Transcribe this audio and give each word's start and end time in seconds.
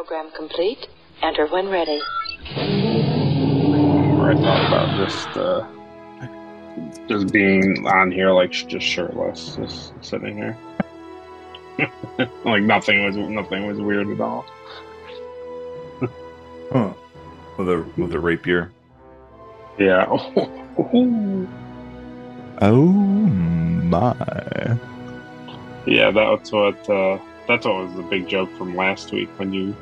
Program 0.00 0.30
complete. 0.34 0.88
Enter 1.22 1.46
when 1.48 1.68
ready. 1.68 2.00
Or 2.56 4.30
I 4.30 4.34
thought 4.34 4.66
about 4.66 4.96
just 4.96 5.28
uh, 5.36 5.66
just 7.06 7.30
being 7.30 7.86
on 7.86 8.10
here 8.10 8.30
like 8.30 8.50
just 8.50 8.86
shirtless, 8.86 9.56
just 9.56 9.92
sitting 10.02 10.38
here. 10.38 10.56
like 12.46 12.62
nothing 12.62 13.04
was 13.04 13.14
nothing 13.14 13.66
was 13.66 13.78
weird 13.78 14.08
at 14.08 14.22
all. 14.22 14.46
Huh. 16.72 16.94
With 17.58 17.68
a 17.68 17.84
with 17.98 18.14
a 18.14 18.20
rapier. 18.20 18.72
Yeah. 19.78 20.06
Oh 22.62 22.84
my. 22.84 24.14
yeah, 25.86 26.10
that's 26.10 26.52
what 26.52 26.90
uh, 26.90 27.18
that's 27.48 27.64
what 27.64 27.86
was 27.86 27.94
the 27.94 28.02
big 28.02 28.28
joke 28.28 28.50
from 28.58 28.76
last 28.76 29.12
week 29.12 29.30
when 29.38 29.50
you 29.52 29.74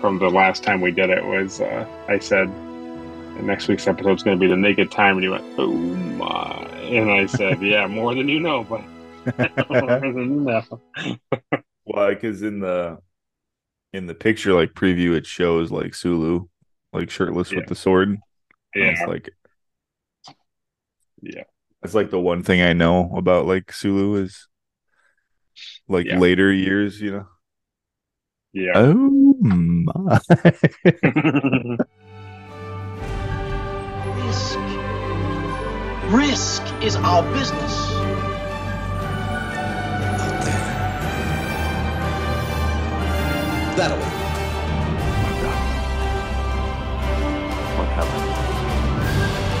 from 0.00 0.18
the 0.18 0.28
last 0.28 0.62
time 0.62 0.80
we 0.80 0.90
did 0.90 1.10
it 1.10 1.24
was 1.24 1.60
uh, 1.60 1.86
I 2.08 2.18
said 2.18 2.48
next 3.42 3.68
week's 3.68 3.86
episode 3.86 4.14
is 4.16 4.22
going 4.22 4.38
to 4.38 4.40
be 4.40 4.48
the 4.48 4.56
naked 4.56 4.90
time 4.90 5.16
and 5.16 5.24
you 5.24 5.30
went 5.32 5.44
oh 5.58 5.68
my 5.74 6.64
and 6.80 7.10
I 7.10 7.26
said 7.26 7.60
yeah 7.62 7.86
more 7.86 8.14
than 8.14 8.28
you 8.28 8.40
know 8.40 8.64
but 8.64 8.82
more 9.70 9.98
than 10.00 10.16
you 10.16 10.40
know. 10.40 10.62
Why? 11.84 12.14
Because 12.14 12.42
in 12.42 12.60
the 12.60 12.98
in 13.92 14.06
the 14.06 14.14
picture, 14.14 14.52
like 14.52 14.72
preview, 14.74 15.14
it 15.14 15.26
shows 15.26 15.70
like 15.70 15.94
Sulu, 15.94 16.46
like 16.92 17.10
shirtless 17.10 17.50
Yeah. 17.50 17.58
with 17.58 17.68
the 17.68 17.74
sword. 17.74 18.08
And 18.08 18.20
yeah 18.74 18.90
It's 18.92 19.06
like 19.08 19.30
yeah 21.22 21.44
that's 21.82 21.94
like 21.94 22.10
the 22.10 22.20
one 22.20 22.42
thing 22.42 22.60
I 22.60 22.72
know 22.72 23.14
about 23.16 23.46
like 23.46 23.72
Sulu 23.72 24.22
is 24.22 24.48
like 25.88 26.06
Yeah. 26.06 26.18
later 26.18 26.52
years, 26.52 27.00
you 27.00 27.10
know. 27.12 27.26
Yeah 28.56 28.72
Oh 28.74 29.36
my. 29.42 30.18
Risk. 34.16 34.58
Risk 36.10 36.62
is 36.82 36.96
our 36.96 37.22
business. 37.34 37.74
out 40.22 40.44
there. 40.44 40.64
That 43.76 43.90
way. 43.92 44.10
What 47.76 47.88
happened? 47.88 48.26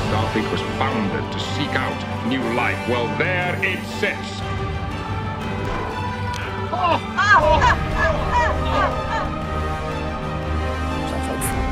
Starfleet 0.08 0.48
was 0.50 0.62
founded 0.78 1.32
to 1.32 1.38
seek 1.38 1.74
out 1.74 2.26
new 2.28 2.42
life. 2.54 2.88
Well, 2.88 3.06
there 3.18 3.56
it 3.62 3.84
sits. 4.00 4.55
Sounds 11.00 11.28
like 11.28 11.42
fun. 11.48 11.64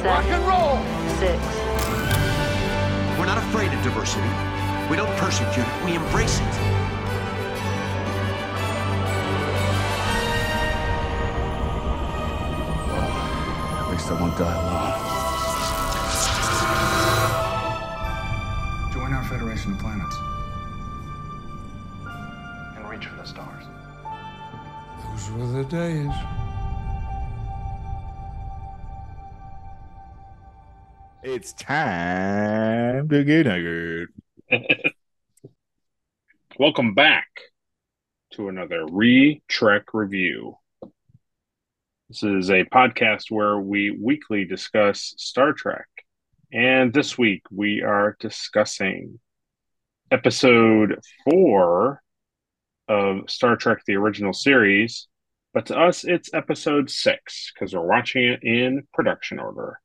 Seven, 0.00 0.40
six, 1.18 1.40
We're 3.18 3.26
not 3.26 3.38
afraid 3.38 3.72
of 3.72 3.82
diversity. 3.82 4.28
We 4.90 4.96
don't 4.96 5.14
persecute 5.16 5.66
it, 5.66 5.84
we 5.84 5.94
embrace 5.94 6.38
it. 6.40 6.54
At 13.76 13.90
least 13.90 14.10
I 14.10 14.20
won't 14.20 14.36
die 14.38 14.54
alone. 14.54 14.94
Join 18.92 19.12
our 19.12 19.24
Federation 19.24 19.72
of 19.72 19.78
Planets. 19.78 20.16
Were 25.34 25.46
the 25.46 25.64
days. 25.64 26.14
It's 31.24 31.52
time 31.54 33.08
to 33.08 33.24
get 33.24 33.46
nugget. 33.46 34.08
Welcome 36.58 36.94
back 36.94 37.26
to 38.34 38.48
another 38.48 38.86
Re 38.86 39.42
Trek 39.48 39.92
review. 39.92 40.56
This 42.08 42.22
is 42.22 42.50
a 42.50 42.64
podcast 42.66 43.30
where 43.30 43.58
we 43.58 43.90
weekly 43.90 44.44
discuss 44.44 45.14
Star 45.16 45.52
Trek. 45.52 45.88
And 46.52 46.92
this 46.92 47.18
week 47.18 47.42
we 47.50 47.82
are 47.82 48.16
discussing 48.20 49.18
episode 50.12 51.00
four 51.24 52.02
of 52.86 53.28
Star 53.28 53.56
Trek 53.56 53.82
the 53.86 53.96
original 53.96 54.32
series. 54.32 55.08
But 55.54 55.66
to 55.66 55.78
us, 55.78 56.02
it's 56.02 56.34
episode 56.34 56.90
six 56.90 57.52
because 57.54 57.72
we're 57.72 57.86
watching 57.86 58.24
it 58.24 58.42
in 58.42 58.88
production 58.92 59.38
order. 59.38 59.78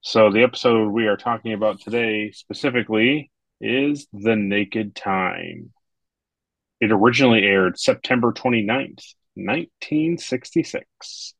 So 0.00 0.32
the 0.32 0.44
episode 0.44 0.88
we 0.88 1.08
are 1.08 1.18
talking 1.18 1.52
about 1.52 1.82
today 1.82 2.30
specifically 2.30 3.30
is 3.60 4.06
The 4.14 4.36
Naked 4.36 4.96
Time. 4.96 5.74
It 6.80 6.90
originally 6.90 7.42
aired 7.42 7.78
September 7.78 8.32
29th, 8.32 9.04
1966. 9.34 11.34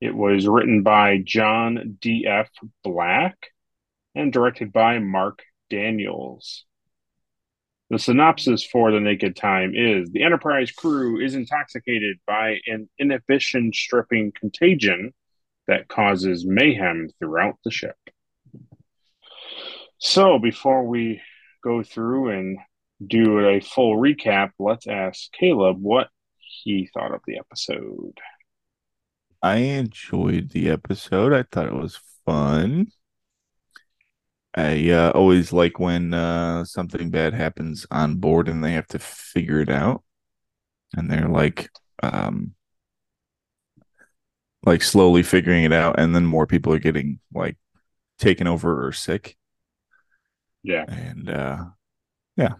It 0.00 0.14
was 0.14 0.48
written 0.48 0.82
by 0.82 1.18
John 1.22 1.98
D.F. 2.00 2.48
Black 2.82 3.36
and 4.14 4.32
directed 4.32 4.72
by 4.72 5.00
Mark 5.00 5.42
Daniels. 5.68 6.64
The 7.90 7.98
synopsis 7.98 8.64
for 8.64 8.92
The 8.92 9.00
Naked 9.00 9.34
Time 9.34 9.72
is 9.74 10.10
The 10.10 10.22
Enterprise 10.22 10.70
crew 10.70 11.24
is 11.24 11.34
intoxicated 11.34 12.18
by 12.26 12.58
an 12.66 12.88
inhibition 12.98 13.72
stripping 13.72 14.32
contagion 14.38 15.14
that 15.68 15.88
causes 15.88 16.44
mayhem 16.46 17.08
throughout 17.18 17.56
the 17.64 17.70
ship. 17.70 17.96
So, 19.96 20.38
before 20.38 20.86
we 20.86 21.22
go 21.64 21.82
through 21.82 22.30
and 22.30 22.58
do 23.04 23.40
a 23.40 23.60
full 23.60 23.96
recap, 23.96 24.50
let's 24.58 24.86
ask 24.86 25.32
Caleb 25.32 25.78
what 25.80 26.08
he 26.38 26.90
thought 26.92 27.14
of 27.14 27.20
the 27.26 27.38
episode. 27.38 28.18
I 29.42 29.56
enjoyed 29.56 30.50
the 30.50 30.68
episode. 30.68 31.32
I 31.32 31.44
thought 31.44 31.66
it 31.66 31.74
was 31.74 31.98
fun. 32.26 32.88
I 34.58 34.90
uh, 34.90 35.12
always 35.14 35.52
like 35.52 35.78
when 35.78 36.12
uh, 36.12 36.64
something 36.64 37.10
bad 37.10 37.32
happens 37.32 37.86
on 37.90 38.16
board 38.16 38.48
and 38.48 38.64
they 38.64 38.72
have 38.72 38.88
to 38.88 38.98
figure 38.98 39.60
it 39.60 39.70
out, 39.70 40.02
and 40.96 41.10
they're 41.10 41.28
like, 41.28 41.70
um, 42.02 42.54
like 44.64 44.82
slowly 44.82 45.22
figuring 45.22 45.64
it 45.64 45.72
out, 45.72 45.98
and 45.98 46.14
then 46.14 46.26
more 46.26 46.46
people 46.46 46.72
are 46.72 46.78
getting 46.78 47.20
like 47.32 47.56
taken 48.18 48.46
over 48.46 48.86
or 48.86 48.92
sick, 48.92 49.36
Yeah. 50.62 50.84
and 50.88 51.30
uh, 51.30 51.64
yeah, 52.36 52.54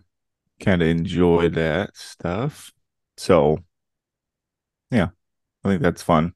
kind 0.60 0.82
of 0.82 0.88
enjoy 0.88 1.50
that 1.50 1.96
stuff. 1.96 2.72
So, 3.16 3.60
yeah, 4.90 5.08
I 5.64 5.68
think 5.68 5.82
that's 5.82 6.02
fun. 6.02 6.34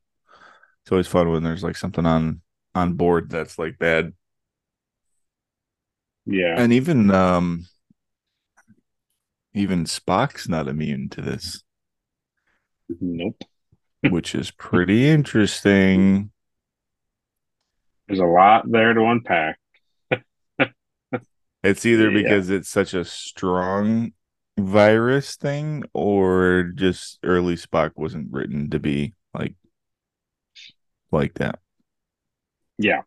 It's 0.83 0.93
always 0.93 1.09
fun 1.09 1.31
when 1.31 1.43
there's 1.43 1.65
like 1.65 1.77
something 1.77 2.07
on 2.07 2.43
on 2.75 2.95
board 2.95 3.31
that's 3.31 3.59
like 3.59 3.79
bad 3.79 4.15
Yeah. 6.27 6.55
and 6.57 6.73
even 6.73 7.11
um 7.11 7.67
even 9.55 9.85
Spock's 9.85 10.49
not 10.49 10.69
immune 10.69 11.09
to 11.11 11.21
this, 11.21 11.63
Nope. 13.01 13.43
which 14.09 14.35
is 14.35 14.51
pretty 14.51 15.09
interesting. 15.09 16.31
There's 18.09 18.21
a 18.21 18.25
lot 18.25 18.71
there 18.71 18.95
to 18.95 19.01
unpack. 19.05 19.59
It's 21.65 21.87
either 21.87 22.11
Yeah. 22.11 22.23
because 22.23 22.51
it's 22.51 22.69
such 22.69 22.93
a 22.93 23.05
strong 23.05 24.13
virus 24.59 25.37
thing 25.37 25.85
or 25.95 26.73
just 26.75 27.19
early 27.23 27.55
Spock 27.55 27.93
wasn't 27.95 28.33
written 28.33 28.69
to 28.71 28.81
be 28.81 29.15
like 29.33 29.55
like 31.13 31.35
that. 31.35 31.61
Yeah. 32.79 33.03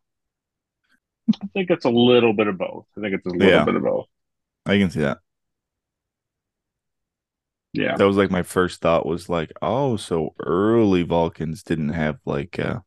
I 1.41 1.47
think 1.53 1.69
it's 1.71 1.85
a 1.85 1.89
little 1.89 2.33
bit 2.33 2.47
of 2.47 2.57
both. 2.57 2.85
I 2.97 3.01
think 3.01 3.15
it's 3.15 3.25
a 3.25 3.29
little 3.29 3.47
Yeah. 3.47 3.63
bit 3.65 3.75
of 3.75 3.83
both. 3.83 4.05
I 4.65 4.77
can 4.77 4.89
see 4.91 5.01
that. 5.01 5.19
Yeah. 7.73 7.95
That 7.97 8.07
was 8.07 8.15
like 8.17 8.31
my 8.31 8.43
first 8.43 8.79
thought 8.81 9.05
was 9.05 9.27
like, 9.27 9.51
oh, 9.61 9.97
so 9.97 10.33
early 10.39 11.03
Vulcans 11.03 11.61
didn't 11.63 11.89
have 11.89 12.19
like 12.25 12.57
uh 12.59 12.79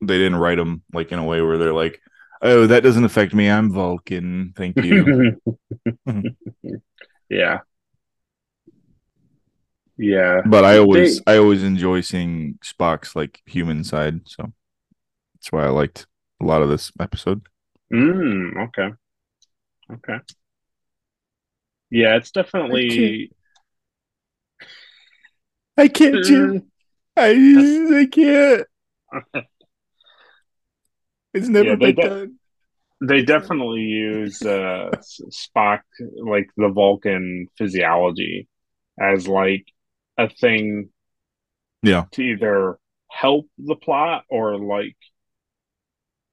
they 0.00 0.18
didn't 0.18 0.36
write 0.36 0.58
them 0.58 0.82
like 0.92 1.10
in 1.12 1.18
a 1.18 1.24
way 1.24 1.40
where 1.40 1.56
they're 1.58 1.72
like, 1.72 2.00
oh, 2.42 2.66
that 2.66 2.82
doesn't 2.82 3.04
affect 3.04 3.34
me. 3.34 3.48
I'm 3.50 3.72
Vulcan. 3.72 4.52
Thank 4.56 4.76
you. 4.76 5.40
yeah. 7.30 7.60
Yeah. 9.96 10.42
but 10.46 10.64
I 10.64 10.78
always 10.78 11.20
They- 11.20 11.34
I 11.34 11.38
always 11.38 11.62
enjoy 11.62 12.02
seeing 12.02 12.58
Spock's 12.64 13.16
like 13.16 13.40
human 13.46 13.82
side, 13.82 14.28
so 14.28 14.52
that's 15.34 15.50
why 15.50 15.64
I 15.64 15.68
liked 15.70 16.06
a 16.40 16.44
lot 16.44 16.62
of 16.62 16.68
this 16.68 16.92
episode. 17.00 17.42
Mm, 17.92 18.68
okay. 18.68 18.90
Okay. 19.90 20.18
Yeah, 21.90 22.16
it's 22.16 22.30
definitely 22.30 23.30
I 25.76 25.88
can't, 25.88 26.24
Jim. 26.24 26.70
I, 27.16 27.30
I 28.00 28.06
can't. 28.10 28.66
It's 31.34 31.48
never 31.48 31.70
Yeah, 31.70 31.76
been 31.76 31.94
de- 31.94 32.02
done. 32.08 32.34
They 33.00 33.22
definitely 33.22 33.82
use 33.82 34.42
uh, 34.42 34.90
Spock, 35.30 35.80
like 36.16 36.48
the 36.56 36.68
Vulcan 36.68 37.46
physiology, 37.56 38.48
as 39.00 39.28
like 39.28 39.66
a 40.16 40.28
thing 40.28 40.88
Yeah. 41.82 42.06
to 42.12 42.22
either 42.22 42.78
help 43.10 43.46
the 43.58 43.76
plot 43.76 44.24
or 44.30 44.58
like 44.58 44.96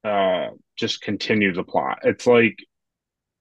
uh, 0.06 0.50
just 0.78 1.02
continue 1.02 1.54
the 1.54 1.64
plot. 1.64 2.00
It's 2.04 2.28
like 2.28 2.58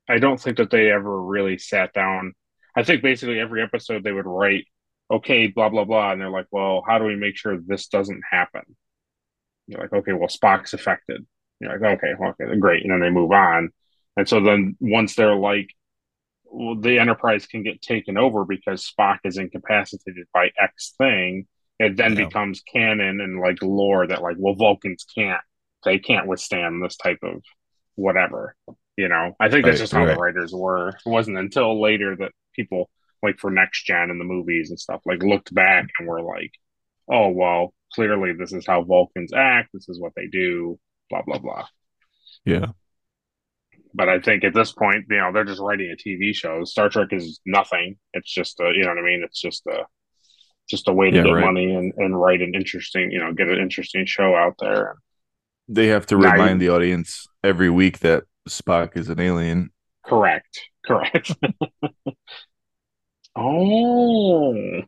I 0.09 0.19
don't 0.19 0.41
think 0.41 0.59
that 0.59 0.71
they 0.71 0.91
ever 0.91 1.23
really 1.23 1.59
sat 1.59 1.93
down. 1.95 2.35
I 2.77 2.83
think 2.83 3.03
basically 3.03 3.41
every 3.41 3.63
episode 3.63 4.05
they 4.05 4.13
would 4.13 4.27
write, 4.27 4.67
okay, 5.11 5.49
blah 5.49 5.69
blah 5.71 5.85
blah, 5.85 6.13
and 6.13 6.21
they're 6.21 6.31
like, 6.31 6.49
well, 6.51 6.83
how 6.87 6.99
do 6.99 7.05
we 7.05 7.17
make 7.17 7.37
sure 7.37 7.59
this 7.59 7.89
doesn't 7.89 8.23
happen? 8.31 8.63
You're 9.67 9.81
like, 9.81 9.93
okay, 9.93 10.13
well, 10.13 10.29
Spock's 10.29 10.75
affected. 10.75 11.27
You're 11.61 11.79
like, 11.79 11.99
okay, 11.99 12.13
okay, 12.23 12.59
great, 12.59 12.83
and 12.83 12.93
then 12.93 13.01
they 13.01 13.11
move 13.11 13.33
on. 13.33 13.71
And 14.17 14.29
so 14.29 14.41
then 14.41 14.77
once 14.81 15.15
they're 15.15 15.35
like, 15.37 15.71
well, 16.45 16.77
the 16.77 16.99
Enterprise 16.99 17.47
can 17.47 17.63
get 17.63 17.83
taken 17.83 18.17
over 18.19 18.45
because 18.45 18.91
Spock 18.91 19.19
is 19.25 19.39
incapacitated 19.39 20.27
by 20.33 20.51
X 20.61 20.95
thing, 20.99 21.47
it 21.79 21.97
then 21.97 22.17
Yeah. 22.17 22.27
becomes 22.27 22.63
canon 22.63 23.21
and 23.21 23.41
like 23.41 23.63
lore 23.63 24.07
that 24.07 24.23
like, 24.23 24.37
well, 24.39 24.55
Vulcans 24.55 25.05
can't, 25.15 25.41
they 25.85 25.99
can't 25.99 26.27
withstand 26.29 26.83
this 26.83 26.97
type 26.97 27.19
of 27.23 27.43
whatever. 27.97 28.57
You 28.97 29.09
know, 29.09 29.35
I 29.41 29.51
think 29.51 29.67
that's 29.67 29.79
Right, 29.79 29.81
just 29.81 29.93
how 29.95 30.07
right. 30.07 30.15
the 30.15 30.17
writers 30.17 30.53
were. 30.55 30.91
It 30.91 30.97
wasn't 31.07 31.39
until 31.39 31.81
later 31.83 32.17
that 32.17 32.33
people 32.55 32.91
like 33.23 33.39
for 33.41 33.51
next 33.51 33.85
gen 33.87 34.11
and 34.11 34.21
the 34.21 34.25
movies 34.25 34.71
and 34.71 34.79
stuff 34.79 35.03
like 35.07 35.23
looked 35.23 35.55
back 35.55 35.87
and 35.99 36.09
were 36.09 36.23
like, 36.23 36.53
oh 37.11 37.29
well, 37.31 37.75
clearly 37.95 38.33
this 38.35 38.53
is 38.53 38.67
how 38.67 38.85
Vulcans 38.85 39.33
act. 39.35 39.71
This 39.75 39.89
is 39.89 40.01
what 40.01 40.13
they 40.17 40.27
do. 40.29 40.79
Blah 41.11 41.23
blah 41.23 41.39
blah. 41.39 41.67
Yeah. 42.45 42.73
But 43.95 44.09
I 44.09 44.21
think 44.21 44.43
at 44.45 44.55
this 44.55 44.73
point, 44.73 45.07
you 45.09 45.17
know, 45.19 45.33
they're 45.33 45.45
just 45.45 45.61
writing 45.61 45.91
a 45.93 45.97
TV 45.97 46.33
show. 46.33 46.65
Star 46.65 46.89
Trek 46.89 47.09
is 47.13 47.41
nothing. 47.47 47.97
It's 48.13 48.33
just 48.33 48.59
a, 48.61 48.73
you 48.75 48.83
know 48.83 48.89
what 48.89 48.99
I 48.99 49.03
mean. 49.03 49.23
It's 49.25 49.41
just 49.41 49.67
a, 49.67 49.85
just 50.71 50.89
a 50.89 50.93
way 50.95 51.11
to 51.11 51.19
Yeah, 51.19 51.23
get 51.23 51.33
right. 51.33 51.41
money 51.41 51.75
and 51.75 51.93
and 51.99 52.21
write 52.21 52.43
an 52.43 52.55
interesting, 52.55 53.11
you 53.13 53.21
know, 53.21 53.33
get 53.35 53.49
an 53.49 53.61
interesting 53.61 54.07
show 54.07 54.35
out 54.37 54.57
there. 54.61 54.97
They 55.69 55.87
have 55.89 56.07
to 56.07 56.17
Now 56.19 56.33
remind 56.33 56.61
you- 56.61 56.69
the 56.69 56.75
audience 56.75 57.27
every 57.43 57.71
week 57.71 58.01
that 58.01 58.25
Spock 58.49 58.97
is 58.97 59.09
an 59.09 59.21
alien. 59.21 59.71
Correct. 60.05 60.61
Correct. 60.87 61.35
oh, 63.37 64.83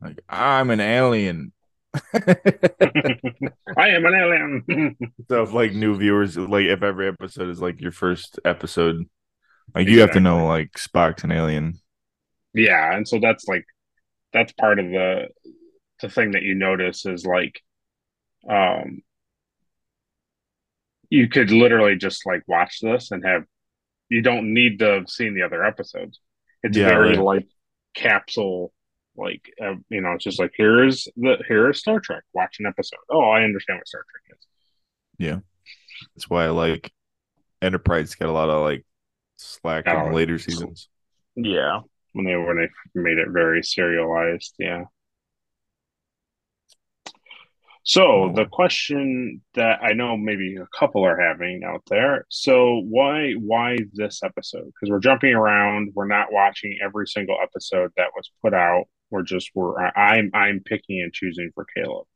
Like, 0.00 0.20
I'm 0.28 0.70
an 0.70 0.80
alien. 0.80 1.52
I 2.14 3.88
am 3.88 4.06
an 4.06 4.14
alien. 4.14 4.96
So 5.28 5.42
if 5.42 5.52
like 5.52 5.72
new 5.72 5.96
viewers, 5.96 6.36
like 6.36 6.66
if 6.66 6.82
every 6.82 7.08
episode 7.08 7.48
is 7.48 7.60
like 7.60 7.80
your 7.80 7.92
first 7.92 8.38
episode, 8.44 9.04
like 9.74 9.88
you 9.88 10.00
have 10.00 10.12
to 10.12 10.20
know 10.20 10.46
like 10.46 10.72
Spock's 10.72 11.24
an 11.24 11.32
alien. 11.32 11.80
yeah, 12.54 12.94
and 12.94 13.06
so 13.08 13.18
that's 13.20 13.46
like 13.48 13.64
that's 14.32 14.52
part 14.52 14.78
of 14.78 14.86
the 14.86 15.28
the 16.00 16.08
thing 16.08 16.32
that 16.32 16.42
you 16.42 16.54
notice 16.54 17.04
is 17.06 17.26
like 17.26 17.60
um 18.48 19.02
you 21.10 21.28
could 21.28 21.50
literally 21.50 21.96
just 21.96 22.26
like 22.26 22.42
watch 22.46 22.80
this 22.82 23.10
and 23.10 23.24
have 23.24 23.44
you 24.10 24.22
don't 24.22 24.54
need 24.54 24.80
to 24.80 24.86
have 24.86 25.10
seen 25.10 25.34
the 25.34 25.42
other 25.42 25.64
episodes. 25.64 26.20
It's 26.62 26.76
Yeah, 26.76 26.86
very 26.86 27.16
right. 27.16 27.18
like 27.18 27.46
capsule 27.94 28.72
like 29.16 29.52
uh, 29.62 29.74
you 29.90 30.00
know 30.00 30.12
it's 30.12 30.24
just 30.24 30.40
like 30.40 30.52
here's 30.56 31.08
the 31.16 31.38
here 31.48 31.70
is 31.70 31.80
Star 31.80 32.00
Trek 32.00 32.24
watch 32.34 32.56
an 32.60 32.66
episode. 32.66 33.00
Oh, 33.10 33.30
I 33.30 33.42
understand 33.44 33.78
what 33.80 33.88
Star 33.88 34.02
Trek 34.10 34.38
is. 34.38 34.46
Yeah, 35.18 35.40
that's 36.14 36.30
why 36.30 36.46
I 36.46 36.50
like 36.50 36.92
Enterprise 37.62 38.14
got 38.16 38.28
a 38.28 38.32
lot 38.32 38.50
of 38.50 38.62
like 38.62 38.86
slack 39.36 39.92
in 39.92 39.92
Oh, 39.92 40.12
later 40.12 40.38
seasons. 40.38 40.88
Yeah, 41.36 41.80
when 42.12 42.24
they 42.26 42.36
when 42.36 42.56
they 42.56 42.68
made 43.00 43.18
it 43.18 43.28
very 43.30 43.62
serialized, 43.62 44.54
yeah. 44.58 44.84
So 47.88 48.24
Oh. 48.24 48.32
the 48.34 48.44
question 48.44 49.40
that 49.54 49.80
I 49.82 49.94
know 49.94 50.14
maybe 50.18 50.56
a 50.56 50.66
couple 50.78 51.06
are 51.06 51.18
having 51.18 51.64
out 51.64 51.82
there. 51.88 52.26
So 52.28 52.82
why 52.86 53.32
why 53.32 53.78
this 53.94 54.22
episode? 54.22 54.66
Because 54.66 54.90
we're 54.90 54.98
jumping 54.98 55.32
around. 55.32 55.92
We're 55.94 56.06
not 56.06 56.30
watching 56.30 56.78
every 56.84 57.06
single 57.06 57.38
episode 57.42 57.90
that 57.96 58.10
was 58.14 58.30
put 58.42 58.52
out. 58.52 58.84
We're 59.10 59.22
just 59.22 59.50
we're 59.54 59.74
I'm 59.96 60.30
I'm 60.34 60.60
picking 60.60 61.00
and 61.00 61.14
choosing 61.14 61.50
for 61.54 61.64
Caleb. 61.74 62.06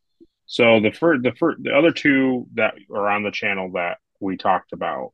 So 0.44 0.78
the 0.80 0.92
first 0.92 1.22
the 1.22 1.32
first 1.32 1.62
the 1.62 1.72
other 1.72 1.90
two 1.90 2.48
that 2.54 2.74
are 2.94 3.08
on 3.08 3.22
the 3.22 3.30
channel 3.30 3.72
that 3.72 3.96
we 4.20 4.36
talked 4.36 4.74
about. 4.74 5.12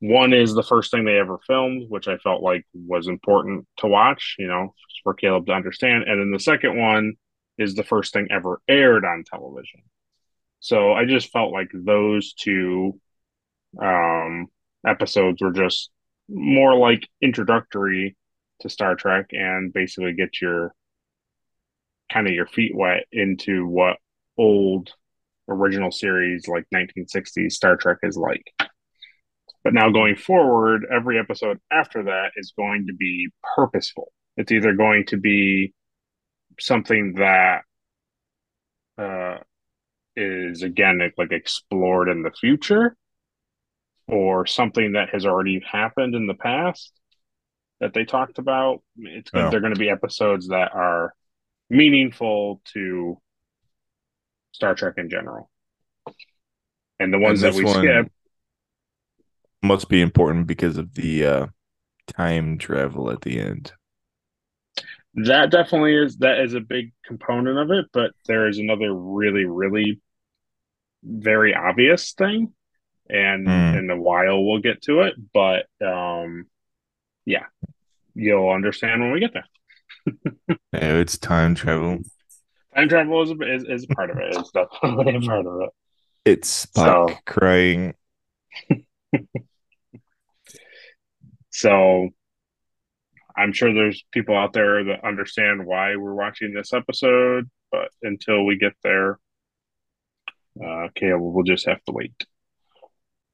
One 0.00 0.34
is 0.34 0.52
the 0.52 0.62
first 0.62 0.90
thing 0.90 1.06
they 1.06 1.16
ever 1.18 1.38
filmed, 1.46 1.88
which 1.88 2.08
I 2.08 2.18
felt 2.18 2.42
like 2.42 2.66
was 2.74 3.08
important 3.08 3.66
to 3.78 3.86
watch, 3.86 4.36
you 4.38 4.48
know, 4.48 4.74
for 5.02 5.14
Caleb 5.14 5.46
to 5.46 5.52
understand. 5.52 6.04
And 6.06 6.20
then 6.20 6.30
the 6.30 6.38
second 6.40 6.76
one 6.76 7.14
is 7.58 7.74
the 7.74 7.84
first 7.84 8.12
thing 8.12 8.28
ever 8.30 8.60
aired 8.68 9.04
on 9.04 9.24
television. 9.24 9.80
So 10.60 10.92
I 10.92 11.04
just 11.04 11.30
felt 11.30 11.52
like 11.52 11.70
those 11.72 12.32
two 12.32 12.98
um, 13.80 14.46
episodes 14.86 15.42
were 15.42 15.52
just 15.52 15.90
more 16.28 16.74
like 16.74 17.06
introductory 17.20 18.16
to 18.60 18.68
Star 18.68 18.94
Trek 18.94 19.26
and 19.32 19.72
basically 19.72 20.14
get 20.14 20.40
your 20.40 20.74
kind 22.12 22.26
of 22.26 22.32
your 22.32 22.46
feet 22.46 22.72
wet 22.74 23.04
into 23.12 23.66
what 23.66 23.98
old 24.38 24.90
original 25.48 25.90
series 25.90 26.48
like 26.48 26.64
1960s 26.74 27.52
Star 27.52 27.76
Trek 27.76 27.98
is 28.02 28.16
like. 28.16 28.44
But 29.62 29.74
now 29.74 29.90
going 29.90 30.16
forward, 30.16 30.86
every 30.94 31.18
episode 31.18 31.58
after 31.70 32.04
that 32.04 32.32
is 32.36 32.52
going 32.56 32.86
to 32.86 32.94
be 32.94 33.28
purposeful. 33.56 34.12
It's 34.36 34.52
either 34.52 34.74
going 34.74 35.06
to 35.06 35.16
be 35.16 35.72
something 36.60 37.14
that 37.14 37.62
uh, 38.98 39.38
is 40.16 40.62
again 40.62 41.00
like 41.18 41.32
explored 41.32 42.08
in 42.08 42.22
the 42.22 42.30
future, 42.30 42.96
or 44.06 44.46
something 44.46 44.92
that 44.92 45.10
has 45.10 45.26
already 45.26 45.60
happened 45.66 46.14
in 46.14 46.26
the 46.26 46.34
past 46.34 46.92
that 47.80 47.92
they 47.94 48.04
talked 48.04 48.38
about. 48.38 48.82
It's 48.96 49.30
Yeah. 49.34 49.50
they're 49.50 49.60
going 49.60 49.74
to 49.74 49.78
be 49.78 49.90
episodes 49.90 50.48
that 50.48 50.72
are 50.74 51.14
meaningful 51.70 52.62
to 52.72 53.20
Star 54.52 54.74
Trek 54.74 54.94
in 54.98 55.10
general, 55.10 55.50
and 57.00 57.12
the 57.12 57.18
ones 57.18 57.42
And 57.42 57.52
that 57.52 57.56
we 57.58 57.66
skip. 57.66 58.12
Must 59.62 59.88
be 59.88 60.00
important 60.02 60.46
because 60.46 60.76
of 60.76 60.94
the 60.94 61.24
uh 61.24 61.46
time 62.06 62.58
travel 62.58 63.10
at 63.10 63.22
the 63.22 63.40
end. 63.40 63.72
That 65.16 65.50
definitely 65.50 65.94
is 65.96 66.16
that 66.18 66.40
is 66.40 66.54
a 66.54 66.60
big 66.60 66.92
component 67.04 67.58
of 67.58 67.70
it, 67.70 67.86
but 67.92 68.12
there 68.26 68.48
is 68.48 68.58
another 68.58 68.92
really, 68.92 69.44
really 69.44 70.00
very 71.04 71.54
obvious 71.54 72.12
thing, 72.14 72.52
and 73.08 73.46
Mm. 73.46 73.78
in 73.78 73.90
a 73.90 73.96
while 74.00 74.44
we'll 74.44 74.60
get 74.60 74.82
to 74.82 75.02
it. 75.02 75.14
But 75.32 75.66
um, 75.84 76.46
yeah, 77.24 77.44
you'll 78.14 78.50
understand 78.50 79.02
when 79.02 79.12
we 79.12 79.20
get 79.20 79.32
there. 79.34 79.46
Yeah, 80.72 80.94
it's 80.98 81.16
time 81.16 81.54
travel. 81.54 82.00
Time 82.74 82.88
travel 82.88 83.22
is 83.22 83.30
a, 83.30 83.54
is, 83.54 83.64
is 83.82 83.86
part 83.86 84.10
of 84.10 84.18
it. 84.18 84.34
It's 84.36 84.50
definitely 84.50 85.14
a 85.16 85.20
part 85.20 85.46
of 85.46 85.60
it. 85.62 85.70
It's 86.24 86.66
Spock 86.66 87.10
So- 87.10 87.16
crying. 87.26 87.94
So 91.50 92.08
I'm 93.36 93.52
sure 93.52 93.72
there's 93.72 94.04
people 94.12 94.36
out 94.36 94.52
there 94.52 94.84
that 94.84 95.04
understand 95.04 95.66
why 95.66 95.96
we're 95.96 96.14
watching 96.14 96.52
this 96.54 96.72
episode, 96.72 97.50
but 97.72 97.88
until 98.02 98.44
we 98.44 98.56
get 98.56 98.74
there, 98.82 99.18
uh, 100.64 100.88
we'll 101.00 101.44
just 101.44 101.66
have 101.66 101.82
to 101.84 101.92
wait. 101.92 102.14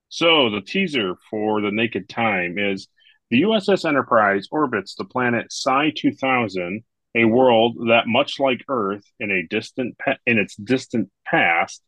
So 0.08 0.50
the 0.50 0.62
teaser 0.62 1.16
for 1.30 1.60
the 1.60 1.70
Naked 1.70 2.08
Time 2.08 2.58
is 2.58 2.88
the 3.30 3.42
USS 3.42 3.88
Enterprise 3.88 4.48
orbits 4.50 4.94
the 4.94 5.04
planet 5.04 5.52
Psi 5.52 5.92
2000, 5.96 6.82
a 7.14 7.24
world 7.26 7.76
that, 7.88 8.06
much 8.06 8.40
like 8.40 8.64
Earth, 8.68 9.04
in 9.20 9.30
a 9.30 9.46
distant 9.46 9.96
pa- 9.98 10.16
in 10.26 10.38
its 10.38 10.56
distant 10.56 11.10
past, 11.24 11.82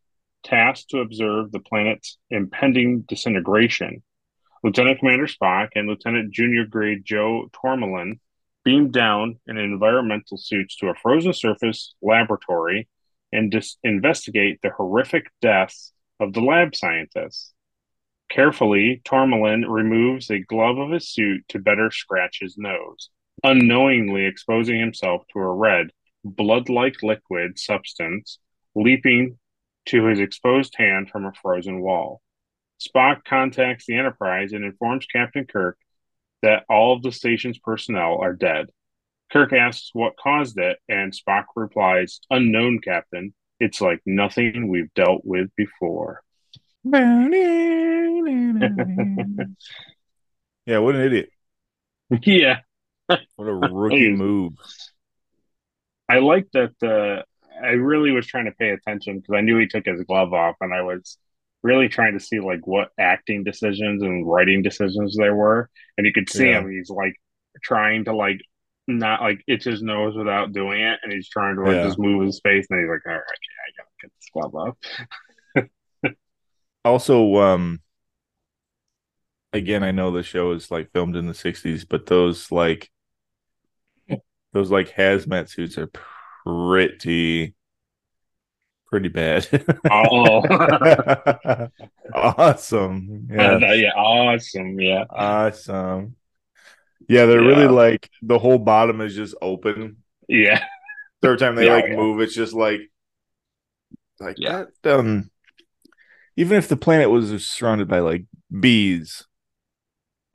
tasked 0.45 0.91
to 0.91 1.01
observe 1.01 1.51
the 1.51 1.61
planet's 1.61 2.19
impending 2.31 3.01
disintegration. 3.03 4.03
Lieutenant 4.63 5.01
Commander 5.01 5.27
Spock 5.27 5.71
and 5.75 5.89
Lieutenant 5.89 6.33
Junior 6.33 6.65
Grade 6.65 7.05
Joe 7.05 7.51
Tormolen 7.53 8.21
beam 8.65 8.91
down 8.91 9.41
in 9.47 9.59
environmental 9.59 10.37
suits 10.37 10.77
to 10.77 10.89
a 10.89 10.95
frozen 10.95 11.33
surface 11.33 11.95
laboratory 12.01 12.89
and 13.33 13.51
dis- 13.51 13.77
investigate 13.83 14.61
the 14.63 14.71
horrific 14.71 15.31
deaths 15.41 15.93
of 16.21 16.33
the 16.33 16.41
lab 16.41 16.77
scientists. 16.77 17.53
Carefully, 18.31 19.03
Tormolen 19.05 19.65
removes 19.69 20.31
a 20.31 20.39
glove 20.39 20.79
of 20.79 20.93
his 20.93 21.09
suit 21.09 21.43
to 21.49 21.59
better 21.59 21.91
scratch 21.91 22.39
his 22.41 22.57
nose, 22.57 23.11
unknowingly 23.43 24.27
exposing 24.27 24.79
himself 24.79 25.25
to 25.33 25.41
a 25.41 25.53
red, 25.53 25.89
blood 26.25 26.69
like 26.69 27.03
liquid 27.03 27.59
substance 27.59 28.39
leaping 28.75 29.39
to 29.87 30.05
his 30.05 30.21
exposed 30.21 30.75
hand 30.79 31.11
from 31.11 31.27
a 31.27 31.33
frozen 31.33 31.81
wall. 31.81 32.23
Spock 32.83 33.25
contacts 33.25 33.87
the 33.87 33.97
Enterprise 33.97 34.53
and 34.53 34.65
informs 34.65 35.07
Captain 35.07 35.45
Kirk 35.47 35.79
that 36.43 36.65
all 36.69 36.95
of 36.95 37.03
the 37.03 37.13
station's 37.13 37.59
personnel 37.59 38.19
are 38.21 38.33
dead. 38.33 38.71
Kirk 39.33 39.53
asks 39.53 39.91
what 39.93 40.17
caused 40.17 40.59
it, 40.59 40.79
and 40.89 41.13
Spock 41.13 41.45
replies, 41.57 42.21
Unknown, 42.31 42.81
Captain. 42.81 43.33
It's 43.61 43.81
like 43.81 44.01
nothing 44.05 44.69
we've 44.69 44.93
dealt 44.95 45.23
with 45.25 45.49
before. 45.57 46.23
yeah, 46.93 47.19
what 50.79 50.97
an 50.97 51.03
idiot. 51.03 51.31
yeah. 52.23 52.59
What 53.07 53.49
a 53.49 53.55
rookie 53.55 54.11
move. 54.11 54.55
I 56.09 56.19
like 56.19 56.49
that 56.53 56.75
uh, 56.83 57.23
I 57.63 57.71
really 57.71 58.11
was 58.11 58.27
trying 58.27 58.47
to 58.47 58.53
pay 58.53 58.71
attention 58.71 59.21
because 59.21 59.35
I 59.37 59.41
knew 59.41 59.59
he 59.59 59.67
took 59.67 59.87
his 59.87 60.03
glove 60.03 60.33
off 60.33 60.57
and 60.61 60.75
I 60.75 60.83
was 60.83 61.17
really 61.63 61.89
trying 61.89 62.15
to 62.15 62.21
see 62.25 62.41
like 62.41 62.67
what 62.67 62.91
acting 62.99 63.45
decisions 63.45 64.03
and 64.03 64.27
writing 64.29 64.63
decisions 64.63 65.17
there 65.17 65.35
were. 65.35 65.71
And 65.97 66.07
you 66.07 66.13
could 66.13 66.29
see 66.31 66.51
Yeah. 66.51 66.51
him, 66.51 66.71
he's 66.71 66.91
like 66.91 67.15
trying 67.63 68.05
to 68.07 68.15
like 68.15 68.41
not 68.89 69.21
like 69.23 69.43
itch 69.47 69.65
his 69.65 69.83
nose 69.83 70.17
without 70.17 70.53
doing 70.53 70.81
it, 70.81 71.01
and 71.03 71.13
he's 71.13 71.29
trying 71.29 71.57
to 71.57 71.63
like 71.63 71.81
Yeah. 71.81 71.81
just 71.81 71.99
move 71.99 72.27
his 72.27 72.41
face, 72.43 72.67
and 72.71 72.81
he's 72.81 72.89
like, 72.91 73.07
All 73.07 73.13
right, 73.13 73.23
yeah, 73.23 73.63
I 73.67 73.71
gotta 73.79 73.91
get 74.03 74.13
this 74.19 74.29
glove 74.33 74.55
off. 74.55 74.77
Also, 76.85 77.37
um 77.37 77.81
again, 79.53 79.83
I 79.83 79.91
know 79.91 80.11
the 80.11 80.23
show 80.23 80.53
is 80.53 80.71
like 80.71 80.93
filmed 80.93 81.17
in 81.17 81.27
the 81.27 81.35
60s, 81.35 81.85
but 81.85 82.07
those 82.07 82.51
like 82.51 82.91
those 84.53 84.71
like 84.71 84.91
hazmat 84.95 85.49
suits 85.49 85.79
are 85.79 85.91
pretty 86.45 87.55
pretty 88.93 89.11
bad. 89.11 89.49
Oh 89.91 90.43
awesome. 92.15 93.29
yeah. 93.31 93.59
Yeah. 93.59 93.73
yeah, 93.75 93.93
awesome. 93.97 94.81
Yeah. 94.81 95.05
Awesome. 95.11 96.17
Yeah, 97.09 97.27
they're 97.27 97.43
really 97.43 97.69
like 97.69 98.11
the 98.23 98.39
whole 98.39 98.59
bottom 98.59 99.01
is 99.01 99.15
just 99.15 99.35
open. 99.43 99.99
Yeah. 100.29 100.65
Third 101.23 101.39
time 101.39 101.57
they 101.57 101.67
Yeah, 101.67 101.75
like 101.77 101.87
yeah. 101.89 101.97
move, 101.97 102.21
it's 102.21 102.35
just 102.35 102.55
like 102.55 102.81
like 104.21 104.37
Yeah. 104.39 104.65
that. 104.83 104.99
Um, 104.99 105.31
even 106.37 106.57
if 106.59 106.69
the 106.69 106.77
planet 106.77 107.11
was 107.11 107.47
surrounded 107.47 107.89
by 107.89 108.01
like 108.01 108.25
bees, 108.61 109.25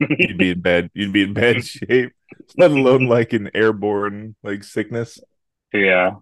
you'd 0.00 0.38
be 0.38 0.50
in 0.50 0.60
bad. 0.60 0.90
You'd 0.94 1.12
be 1.12 1.22
in 1.22 1.34
bad 1.34 1.64
shape. 1.66 2.12
Let 2.56 2.70
alone 2.70 3.06
like 3.06 3.32
an 3.32 3.50
airborne 3.54 4.36
like 4.42 4.64
sickness. 4.64 5.18
yeah. 5.72 6.16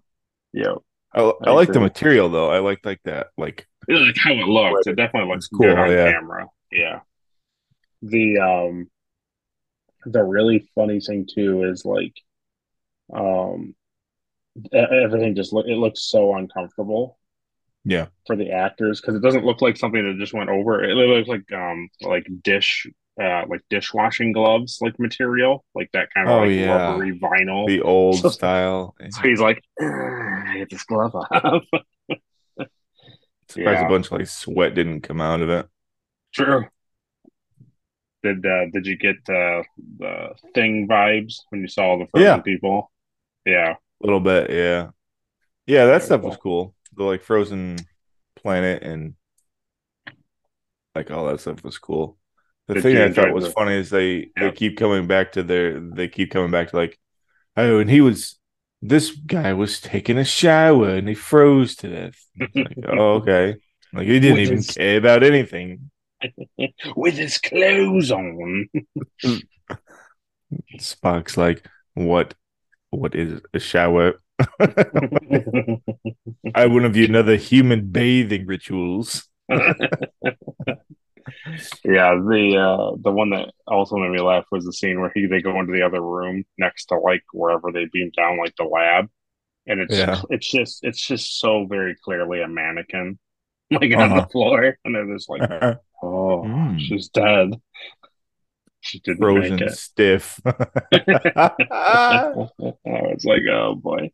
Yeah. 0.53 0.75
I, 1.13 1.21
I, 1.21 1.31
I 1.45 1.51
like 1.51 1.71
the 1.71 1.79
material 1.79 2.29
though. 2.29 2.49
I 2.49 2.59
like 2.59 2.79
like 2.85 3.01
that. 3.05 3.27
Like 3.37 3.67
It's 3.87 3.99
like 4.01 4.17
how 4.17 4.33
it 4.33 4.47
looks. 4.47 4.87
It 4.87 4.95
definitely 4.95 5.29
looks 5.33 5.47
cool, 5.47 5.59
good 5.59 5.77
on 5.77 5.91
yeah. 5.91 6.11
camera. 6.11 6.47
Yeah. 6.71 6.99
The 8.01 8.37
um 8.39 8.89
the 10.05 10.23
really 10.23 10.69
funny 10.75 10.99
thing 10.99 11.27
too 11.33 11.63
is 11.63 11.83
like 11.85 12.13
um 13.13 13.75
everything 14.73 15.35
just 15.35 15.53
look 15.53 15.67
it 15.67 15.77
looks 15.77 16.01
so 16.01 16.35
uncomfortable 16.35 17.17
yeah, 17.85 18.07
for 18.25 18.35
the 18.35 18.51
actors 18.51 18.99
because 18.99 19.15
it 19.15 19.21
doesn't 19.21 19.45
look 19.45 19.61
like 19.61 19.77
something 19.77 20.03
that 20.05 20.17
just 20.19 20.33
went 20.33 20.49
over. 20.49 20.83
It 20.83 20.93
looks 20.95 21.29
like 21.29 21.49
um 21.53 21.89
like 22.01 22.27
dish 22.43 22.85
uh 23.21 23.43
like 23.47 23.61
dishwashing 23.69 24.33
gloves 24.33 24.77
like 24.81 24.99
material 24.99 25.63
like 25.73 25.89
that 25.93 26.09
kind 26.13 26.27
of 26.27 26.33
Oh, 26.35 26.39
like 26.41 26.51
yeah. 26.51 26.65
rubbery 26.75 27.17
vinyl. 27.17 27.65
the 27.65 27.81
old 27.81 28.17
style. 28.33 28.93
so 29.09 29.21
he's 29.21 29.39
like, 29.39 29.63
"Ugh, 29.81 30.36
get 30.57 30.69
this 30.69 30.83
glove 30.83 31.15
off. 31.15 31.27
Surprised 33.49 33.79
Yeah. 33.81 33.85
a 33.85 33.89
bunch 33.89 34.07
of 34.07 34.11
like 34.13 34.27
sweat 34.27 34.75
didn't 34.75 35.01
come 35.01 35.21
out 35.21 35.41
of 35.41 35.49
it. 35.49 35.67
True. 36.33 36.65
Did 38.23 38.45
uh, 38.45 38.65
did 38.73 38.85
you 38.85 38.97
get 38.97 39.17
uh, 39.29 39.63
the 39.99 40.29
thing 40.53 40.87
vibes 40.87 41.35
when 41.49 41.61
you 41.61 41.67
saw 41.67 41.97
the 41.97 42.07
frozen 42.07 42.25
Yeah. 42.27 42.37
people? 42.41 42.91
Yeah, 43.45 43.71
A 43.71 44.05
little 44.05 44.19
bit, 44.19 44.49
yeah. 44.49 44.89
Yeah, 45.65 45.85
that 45.85 45.91
Very 45.91 46.01
stuff 46.01 46.21
was 46.23 46.35
cool. 46.37 46.65
cool. 46.65 46.75
The 46.97 47.03
like 47.05 47.23
frozen 47.23 47.77
planet 48.35 48.83
and 48.83 49.13
like 50.95 51.09
all 51.11 51.27
that 51.27 51.39
stuff 51.39 51.63
was 51.63 51.77
cool. 51.77 52.17
The 52.67 52.73
Did 52.75 52.83
thing 52.83 52.97
I 52.97 53.11
thought 53.13 53.33
was 53.33 53.45
the- 53.45 53.51
funny 53.51 53.75
is 53.75 53.89
they 53.89 54.31
Yeah. 54.35 54.49
they 54.49 54.51
keep 54.51 54.77
coming 54.77 55.07
back 55.07 55.33
to 55.33 55.43
their 55.43 55.79
they 55.79 56.09
keep 56.09 56.31
coming 56.31 56.51
back 56.51 56.69
to 56.71 56.75
like 56.75 56.99
oh 57.55 57.79
and 57.79 57.89
he 57.89 58.01
was 58.01 58.36
this 58.81 59.11
guy 59.11 59.53
was 59.53 59.79
taking 59.79 60.17
a 60.17 60.25
shower 60.25 60.89
and 60.89 61.07
he 61.07 61.15
froze 61.15 61.75
to 61.77 61.89
death. 61.89 62.25
Like, 62.55 62.77
oh, 62.87 63.15
okay. 63.15 63.55
Like 63.93 64.07
he 64.07 64.19
didn't 64.19 64.33
With 64.37 64.41
even 64.41 64.57
his- 64.57 64.71
care 64.71 64.97
about 64.97 65.23
anything. 65.23 65.89
with 66.95 67.15
his 67.15 67.37
clothes 67.37 68.11
on. 68.11 68.69
Spock's 70.79 71.37
like, 71.37 71.65
what 71.93 72.33
what 72.89 73.15
is 73.15 73.41
a 73.53 73.59
shower? 73.59 74.21
I 74.59 75.79
of 76.85 76.95
you 76.95 77.05
another 77.05 77.35
human 77.35 77.89
bathing 77.89 78.45
rituals. 78.45 79.27
Yeah, 81.83 82.15
the 82.15 82.57
uh, 82.57 82.95
the 83.01 83.11
one 83.11 83.29
that 83.31 83.51
also 83.67 83.97
made 83.97 84.11
me 84.11 84.21
laugh 84.21 84.45
was 84.51 84.65
the 84.65 84.73
scene 84.73 84.99
where 85.01 85.11
he 85.13 85.25
they 85.27 85.41
go 85.41 85.59
into 85.59 85.73
the 85.73 85.83
other 85.83 86.01
room 86.01 86.43
next 86.57 86.85
to 86.87 86.97
like 86.99 87.23
wherever 87.33 87.71
they 87.71 87.85
beam 87.91 88.11
down, 88.15 88.37
like 88.37 88.55
the 88.57 88.63
lab, 88.65 89.07
and 89.67 89.79
it's 89.81 89.95
Yeah. 89.97 90.21
it's 90.29 90.49
just 90.51 90.83
it's 90.83 91.05
just 91.05 91.39
so 91.39 91.65
very 91.67 91.95
clearly 92.03 92.41
a 92.41 92.47
mannequin, 92.47 93.19
like 93.71 93.91
on 93.95 94.13
Uh-huh. 94.13 94.15
the 94.15 94.27
floor, 94.31 94.77
and 94.85 94.95
they're 94.95 95.13
just 95.13 95.29
like, 95.29 95.43
oh, 96.03 96.45
Mm. 96.45 96.79
she's 96.79 97.09
dead. 97.09 97.51
She 98.79 98.99
didn't 98.99 99.19
Frozen 99.19 99.57
make 99.57 99.61
it. 99.61 99.77
stiff. 99.77 100.39
I 101.69 102.27
was 102.85 103.25
like, 103.25 103.41
oh 103.51 103.75
boy. 103.75 104.11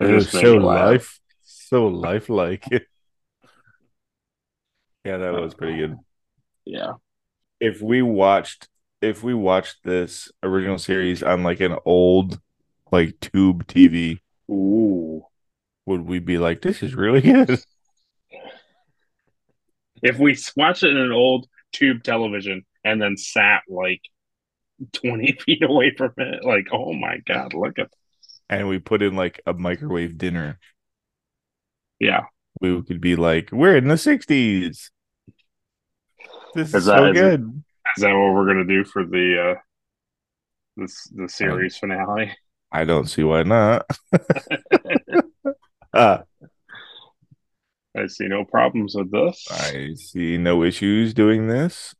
It 0.00 0.04
It 0.04 0.14
was 0.14 0.30
so 0.30 0.56
life, 0.56 1.20
so 1.42 1.86
lifelike. 1.88 2.64
yeah, 5.04 5.16
that 5.18 5.30
was 5.34 5.54
pretty 5.54 5.78
good. 5.78 5.98
Yeah. 6.64 6.94
If 7.60 7.82
we 7.82 8.02
watched, 8.02 8.68
if 9.00 9.22
we 9.22 9.34
watched 9.34 9.84
this 9.84 10.30
original 10.42 10.78
series 10.78 11.22
on 11.22 11.42
like 11.42 11.60
an 11.60 11.76
old, 11.84 12.40
like 12.92 13.20
tube 13.20 13.66
TV, 13.66 14.20
Ooh. 14.50 15.24
would 15.86 16.02
we 16.02 16.18
be 16.18 16.38
like, 16.38 16.62
this 16.62 16.82
is 16.82 16.94
really 16.94 17.20
good? 17.20 17.60
If 20.02 20.18
we 20.18 20.36
watched 20.56 20.82
it 20.82 20.90
in 20.90 20.96
an 20.96 21.12
old 21.12 21.46
tube 21.72 22.02
television 22.02 22.64
and 22.84 23.00
then 23.00 23.16
sat 23.16 23.62
like 23.68 24.00
20 24.92 25.32
feet 25.40 25.62
away 25.62 25.92
from 25.96 26.12
it, 26.16 26.44
like, 26.44 26.68
oh 26.72 26.92
my 26.92 27.18
God, 27.26 27.54
look 27.54 27.78
at 27.78 27.90
And 28.48 28.68
we 28.68 28.78
put 28.78 29.02
in 29.02 29.14
like 29.16 29.40
a 29.46 29.52
microwave 29.52 30.16
dinner, 30.16 30.58
Yeah. 31.98 32.24
we 32.60 32.82
could 32.82 33.00
be 33.00 33.16
like, 33.16 33.50
we're 33.52 33.76
in 33.76 33.88
the 33.88 33.98
'60s. 33.98 34.90
This 36.54 36.68
is, 36.68 36.74
Is 36.74 36.84
so 36.86 36.92
that- 36.92 37.16
is 37.16 37.20
good. 37.20 37.62
Is 37.96 38.02
that 38.02 38.12
what 38.14 38.34
we're 38.34 38.46
gonna 38.46 38.64
do 38.64 38.84
for 38.84 39.04
the 39.04 39.50
uh 39.50 39.60
this 40.76 41.08
the 41.14 41.28
series 41.28 41.76
finale? 41.76 42.32
I 42.72 42.84
don't 42.84 43.06
see 43.06 43.24
why 43.24 43.42
not. 43.42 43.84
uh, 45.92 46.18
I 47.96 48.06
see 48.06 48.28
no 48.28 48.44
problems 48.44 48.94
with 48.94 49.10
this. 49.10 49.44
I 49.50 49.94
see 49.96 50.38
no 50.38 50.62
issues 50.62 51.12
doing 51.12 51.48
this. 51.48 51.94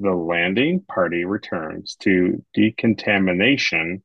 The 0.00 0.10
landing 0.12 0.80
party 0.80 1.24
returns 1.24 1.96
to 2.00 2.44
decontamination 2.54 4.02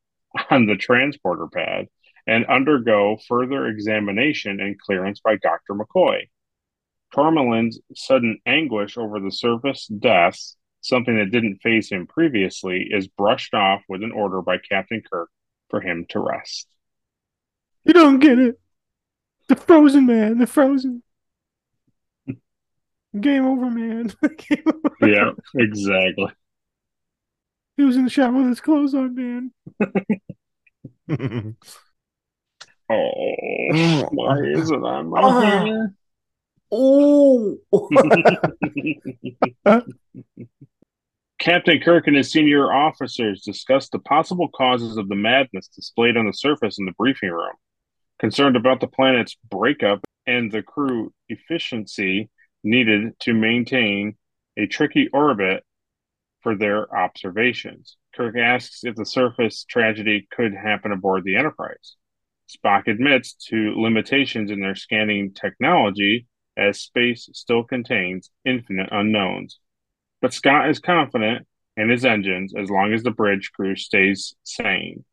on 0.52 0.68
the 0.68 0.76
transporter 0.76 1.48
pad 1.48 1.88
and 2.28 2.46
undergo 2.46 3.18
further 3.28 3.66
examination 3.66 4.60
and 4.60 4.80
clearance 4.80 5.20
by 5.20 5.38
Dr. 5.38 5.74
McCoy. 5.74 6.30
Tormolen's 7.14 7.80
sudden 7.96 8.40
anguish 8.46 8.98
over 8.98 9.20
the 9.20 9.32
surface 9.32 9.88
deaths, 9.88 10.56
something 10.82 11.18
that 11.18 11.32
didn't 11.32 11.58
phase 11.64 11.90
him 11.92 12.08
previously, 12.08 12.88
is 12.92 13.08
brushed 13.08 13.54
off 13.54 13.82
with 13.90 14.04
an 14.04 14.12
order 14.12 14.42
by 14.42 14.58
Captain 14.58 15.02
Kirk 15.12 15.30
for 15.70 15.82
him 15.82 16.06
to 16.10 16.20
rest. 16.20 16.68
You 17.84 17.94
don't 17.94 18.20
get 18.20 18.38
it. 18.40 18.60
The 19.48 19.56
frozen 19.56 20.06
man, 20.06 20.38
the 20.38 20.46
frozen. 20.48 21.02
Game 23.20 23.46
over, 23.46 23.70
man. 23.72 24.14
Game 24.38 24.64
over. 24.68 24.96
Yeah, 25.12 25.32
exactly. 25.56 26.32
He 27.78 27.84
was 27.84 27.96
in 27.96 28.04
the 28.04 28.10
shower 28.10 28.34
with 28.34 28.48
his 28.50 28.62
clothes 28.62 28.94
on, 28.94 29.16
man. 29.16 29.52
Oh, 32.92 34.08
why 34.12 34.40
is 34.42 34.72
it 34.72 34.84
on 34.84 35.10
my 35.10 35.20
Ah. 35.22 35.42
hair? 35.66 35.94
Oh. 36.72 37.58
Captain 41.40 41.80
Kirk 41.80 42.08
and 42.08 42.18
his 42.18 42.32
senior 42.32 42.72
officers 42.72 43.42
discussed 43.42 43.92
the 43.92 44.00
possible 44.00 44.50
causes 44.50 44.98
of 44.98 45.08
the 45.08 45.16
madness 45.16 45.70
displayed 45.70 46.18
on 46.18 46.26
the 46.26 46.34
surface 46.34 46.78
in 46.78 46.86
the 46.86 46.92
briefing 46.92 47.30
room. 47.30 47.54
Concerned 48.20 48.58
about 48.58 48.82
the 48.82 48.88
planet's 48.88 49.38
breakup 49.50 50.02
and 50.28 50.52
the 50.52 50.62
crew 50.62 51.14
efficiency 51.30 52.30
needed 52.64 53.18
to 53.22 53.34
maintain 53.34 54.16
a 54.58 54.68
tricky 54.68 55.08
orbit 55.14 55.64
for 56.42 56.56
their 56.56 56.94
observations. 56.96 57.96
Kirk 58.14 58.38
asks 58.38 58.84
if 58.84 58.96
the 58.96 59.06
surface 59.06 59.64
tragedy 59.64 60.28
could 60.32 60.54
happen 60.54 60.92
aboard 60.92 61.24
the 61.24 61.38
Enterprise. 61.38 61.96
Spock 62.50 62.88
admits 62.88 63.34
to 63.50 63.76
limitations 63.78 64.52
in 64.52 64.60
their 64.60 64.76
scanning 64.76 65.34
technology 65.34 66.26
as 66.60 66.82
space 66.82 67.30
still 67.34 67.64
contains 67.64 68.30
infinite 68.46 68.90
unknowns. 68.92 69.60
But 70.22 70.34
Scott 70.34 70.70
is 70.70 70.80
confident 70.80 71.48
in 71.78 71.90
his 71.90 72.04
engines 72.04 72.54
as 72.58 72.70
long 72.70 72.94
as 72.94 73.04
the 73.04 73.12
bridge 73.12 73.52
crew 73.54 73.76
stays 73.76 74.36
sane. 74.44 75.06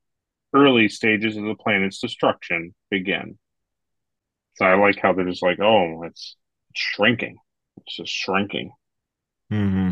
Early 0.52 0.88
stages 0.88 1.36
of 1.36 1.44
the 1.44 1.54
planet's 1.54 2.00
destruction 2.00 2.74
begin. 2.90 3.38
So 4.56 4.64
I 4.64 4.74
like 4.74 4.98
how 5.00 5.12
they're 5.12 5.28
just 5.28 5.42
like, 5.42 5.60
oh, 5.60 6.02
it's 6.04 6.36
shrinking. 6.74 7.36
It's 7.78 7.96
just 7.96 8.12
shrinking. 8.12 8.72
Mm-hmm. 9.52 9.90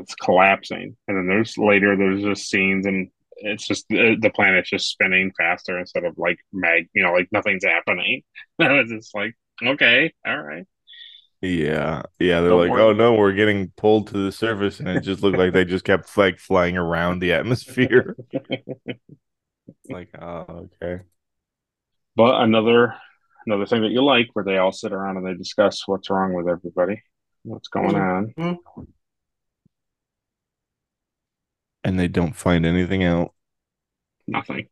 It's 0.00 0.14
collapsing. 0.14 0.96
And 1.08 1.16
then 1.16 1.26
there's 1.26 1.58
later, 1.58 1.96
there's 1.96 2.22
just 2.22 2.48
scenes 2.48 2.86
and 2.86 3.10
it's 3.36 3.66
just 3.66 3.86
the, 3.88 4.16
the 4.20 4.30
planet's 4.30 4.70
just 4.70 4.88
spinning 4.88 5.32
faster 5.36 5.78
instead 5.78 6.04
of 6.04 6.16
like 6.16 6.38
mag, 6.52 6.88
you 6.94 7.02
know, 7.02 7.12
like 7.12 7.28
nothing's 7.32 7.64
happening. 7.64 8.22
it's 8.58 8.90
just 8.90 9.14
like, 9.14 9.34
okay, 9.62 10.12
all 10.26 10.40
right. 10.40 10.66
Yeah, 11.44 12.02
yeah. 12.18 12.40
They're 12.40 12.54
like, 12.54 12.70
oh 12.70 12.94
no, 12.94 13.14
we're 13.14 13.34
getting 13.34 13.70
pulled 13.76 14.06
to 14.08 14.24
the 14.24 14.32
surface, 14.32 14.80
and 14.80 14.88
it 14.88 15.02
just 15.02 15.22
looked 15.22 15.36
like 15.36 15.52
they 15.52 15.66
just 15.66 15.84
kept 15.84 16.16
like 16.16 16.38
flying 16.38 16.78
around 16.78 17.18
the 17.18 17.34
atmosphere. 17.34 18.16
like, 19.90 20.08
oh, 20.18 20.68
okay. 20.82 21.02
But 22.16 22.40
another 22.40 22.94
another 23.44 23.66
thing 23.66 23.82
that 23.82 23.90
you 23.90 24.02
like 24.02 24.28
where 24.32 24.44
they 24.44 24.56
all 24.56 24.72
sit 24.72 24.92
around 24.92 25.18
and 25.18 25.26
they 25.26 25.34
discuss 25.34 25.86
what's 25.86 26.08
wrong 26.08 26.32
with 26.32 26.48
everybody, 26.48 27.02
what's 27.42 27.68
going 27.68 27.94
mm-hmm. 27.94 28.40
on. 28.40 28.58
And 31.84 32.00
they 32.00 32.08
don't 32.08 32.34
find 32.34 32.64
anything 32.64 33.04
out. 33.04 33.34
Nothing. 34.26 34.68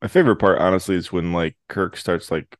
My 0.00 0.08
favorite 0.08 0.36
part, 0.36 0.60
honestly, 0.60 0.94
is 0.94 1.12
when 1.12 1.34
like 1.34 1.58
Kirk 1.68 1.98
starts 1.98 2.30
like 2.30 2.56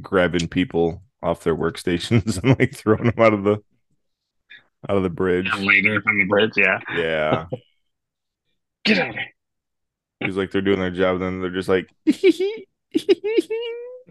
grabbing 0.00 0.48
people 0.48 1.02
off 1.26 1.42
their 1.42 1.56
workstations 1.56 2.38
and 2.42 2.58
like 2.58 2.74
throwing 2.74 3.04
them 3.04 3.14
out 3.18 3.34
of 3.34 3.44
the 3.44 3.58
out 4.88 4.96
of 4.96 5.02
the 5.02 5.10
bridge. 5.10 5.50
later 5.58 6.02
on 6.06 6.18
the 6.18 6.26
bridge, 6.26 6.52
yeah. 6.56 6.78
Yeah, 6.94 7.46
Get 8.84 8.98
out 8.98 9.08
of 9.10 9.14
here. 9.16 9.26
because 10.20 10.36
like 10.36 10.50
they're 10.52 10.62
doing 10.62 10.78
their 10.78 10.90
job, 10.92 11.18
then 11.20 11.40
they're 11.40 11.50
just 11.50 11.68
like, 11.68 11.90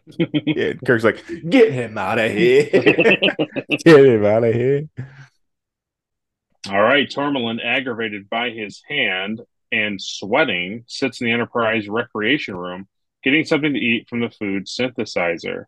yeah. 0.05 0.73
Kirk's 0.85 1.03
like, 1.05 1.23
get 1.49 1.71
him 1.71 1.97
out 1.97 2.19
of 2.19 2.31
here, 2.31 2.69
get 2.71 4.05
him 4.05 4.25
out 4.25 4.43
of 4.43 4.53
here. 4.53 4.89
All 6.69 6.81
right, 6.81 7.07
Tormolen, 7.07 7.63
aggravated 7.63 8.29
by 8.29 8.49
his 8.49 8.81
hand 8.87 9.41
and 9.71 10.01
sweating, 10.01 10.83
sits 10.87 11.21
in 11.21 11.27
the 11.27 11.33
Enterprise 11.33 11.87
recreation 11.87 12.55
room, 12.55 12.87
getting 13.23 13.45
something 13.45 13.73
to 13.73 13.79
eat 13.79 14.09
from 14.09 14.19
the 14.19 14.29
food 14.31 14.65
synthesizer. 14.65 15.65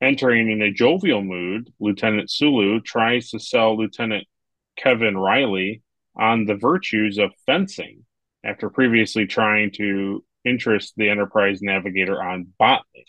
Entering 0.00 0.50
in 0.50 0.60
a 0.60 0.72
jovial 0.72 1.22
mood, 1.22 1.72
Lieutenant 1.78 2.30
Sulu 2.30 2.80
tries 2.80 3.30
to 3.30 3.38
sell 3.38 3.76
Lieutenant 3.76 4.26
Kevin 4.76 5.16
Riley 5.16 5.82
on 6.16 6.44
the 6.44 6.56
virtues 6.56 7.18
of 7.18 7.32
fencing 7.46 8.04
after 8.44 8.68
previously 8.68 9.26
trying 9.26 9.70
to 9.72 10.24
interest 10.44 10.94
the 10.96 11.08
Enterprise 11.08 11.62
navigator 11.62 12.22
on 12.22 12.48
botany. 12.58 13.06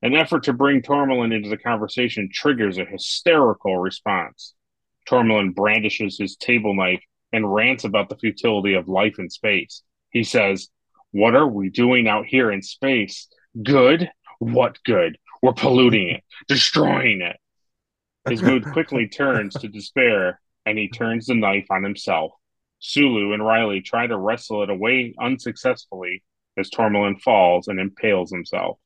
An 0.00 0.14
effort 0.14 0.44
to 0.44 0.52
bring 0.52 0.80
Tormolen 0.80 1.34
into 1.34 1.48
the 1.48 1.56
conversation 1.56 2.30
triggers 2.32 2.78
a 2.78 2.84
hysterical 2.84 3.76
response. 3.78 4.54
Tormolen 5.08 5.54
brandishes 5.54 6.18
his 6.18 6.36
table 6.36 6.74
knife 6.74 7.02
and 7.32 7.52
rants 7.52 7.84
about 7.84 8.08
the 8.08 8.16
futility 8.16 8.74
of 8.74 8.88
life 8.88 9.18
in 9.18 9.28
space. 9.28 9.82
He 10.10 10.22
says, 10.22 10.68
What 11.10 11.34
are 11.34 11.48
we 11.48 11.68
doing 11.68 12.08
out 12.08 12.26
here 12.26 12.50
in 12.50 12.62
space? 12.62 13.28
Good? 13.62 14.10
What 14.38 14.78
good? 14.84 15.18
We're 15.42 15.52
polluting 15.52 16.08
it, 16.08 16.24
destroying 16.48 17.22
it. 17.22 17.36
His 18.28 18.42
mood 18.42 18.64
quickly 18.72 19.08
turns 19.08 19.54
to 19.54 19.68
despair, 19.68 20.40
and 20.66 20.78
he 20.78 20.88
turns 20.88 21.26
the 21.26 21.34
knife 21.34 21.66
on 21.70 21.82
himself. 21.82 22.32
Sulu 22.80 23.32
and 23.32 23.44
Riley 23.44 23.80
try 23.80 24.06
to 24.06 24.16
wrestle 24.16 24.62
it 24.62 24.70
away 24.70 25.14
unsuccessfully 25.20 26.22
as 26.56 26.70
Tormolen 26.70 27.20
falls 27.20 27.68
and 27.68 27.80
impales 27.80 28.30
himself. 28.30 28.78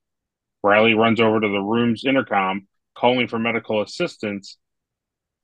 Riley 0.62 0.94
runs 0.94 1.20
over 1.20 1.40
to 1.40 1.48
the 1.48 1.60
room's 1.60 2.04
intercom, 2.04 2.68
calling 2.94 3.26
for 3.26 3.38
medical 3.38 3.82
assistance, 3.82 4.58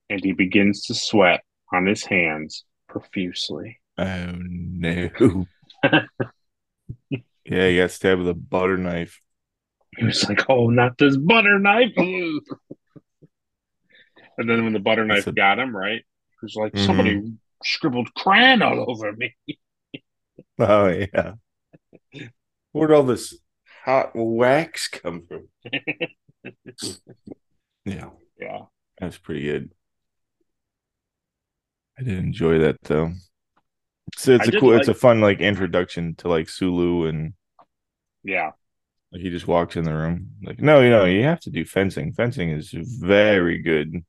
and 0.09 0.23
he 0.23 0.33
begins 0.33 0.85
to 0.85 0.95
sweat 0.95 1.43
on 1.73 1.87
his 1.87 2.05
hands 2.05 2.65
profusely. 2.89 3.81
Oh 3.99 4.33
no. 4.37 5.47
yeah, 7.11 7.21
he 7.45 7.77
got 7.77 7.91
stabbed 7.91 8.21
with 8.21 8.29
a 8.29 8.35
butter 8.35 8.79
knife. 8.79 9.21
He 9.97 10.05
was 10.05 10.29
like, 10.29 10.49
"Oh, 10.49 10.71
not 10.71 10.99
this 10.99 11.17
butter 11.17 11.59
knife!" 11.59 11.93
and 11.97 12.43
then 14.39 14.65
when 14.65 14.73
the 14.73 14.79
butter 14.79 15.05
knife 15.05 15.27
a- 15.27 15.33
got 15.33 15.59
him, 15.59 15.77
right? 15.77 16.01
He 16.01 16.37
was 16.43 16.55
like, 16.55 16.73
Mhm. 16.75 16.85
"Somebody 16.85 17.33
scribbled 17.65 18.13
crayon 18.15 18.63
all 18.63 18.91
over 18.91 19.13
me." 19.13 19.37
Oh 20.59 20.89
yeah. 20.89 21.35
Where'd 22.73 22.93
all 22.93 23.03
this 23.03 23.37
hot 23.85 24.13
wax 24.15 24.89
come 24.89 25.27
from? 25.27 25.49
yeah, 27.85 28.11
Yeah, 28.39 28.67
that's 29.01 29.19
pretty 29.19 29.43
good. 29.43 29.73
I 31.99 32.03
did 32.03 32.19
enjoy 32.19 32.59
that 32.59 32.81
though. 32.83 33.13
So 34.17 34.33
it's 34.35 34.49
I 34.49 34.53
a 34.53 34.61
cool, 34.61 34.77
it's 34.77 34.89
a 34.89 34.95
fun 34.95 35.21
like 35.21 35.41
introduction 35.41 36.15
to 36.17 36.29
like 36.29 36.49
Sulu 36.49 37.07
and 37.07 37.35
yeah, 38.25 38.53
like 39.13 39.23
he 39.23 39.31
just 39.31 39.49
walks 39.49 39.77
in 39.77 39.85
the 39.85 39.95
room 39.95 40.31
like, 40.43 40.61
no, 40.61 40.81
you 40.81 40.91
know, 40.91 41.05
you 41.05 41.23
have 41.25 41.41
to 41.41 41.51
do 41.51 41.65
fencing. 41.65 42.13
Fencing 42.13 42.51
is 42.51 42.71
very 42.73 43.59
good. 43.63 44.05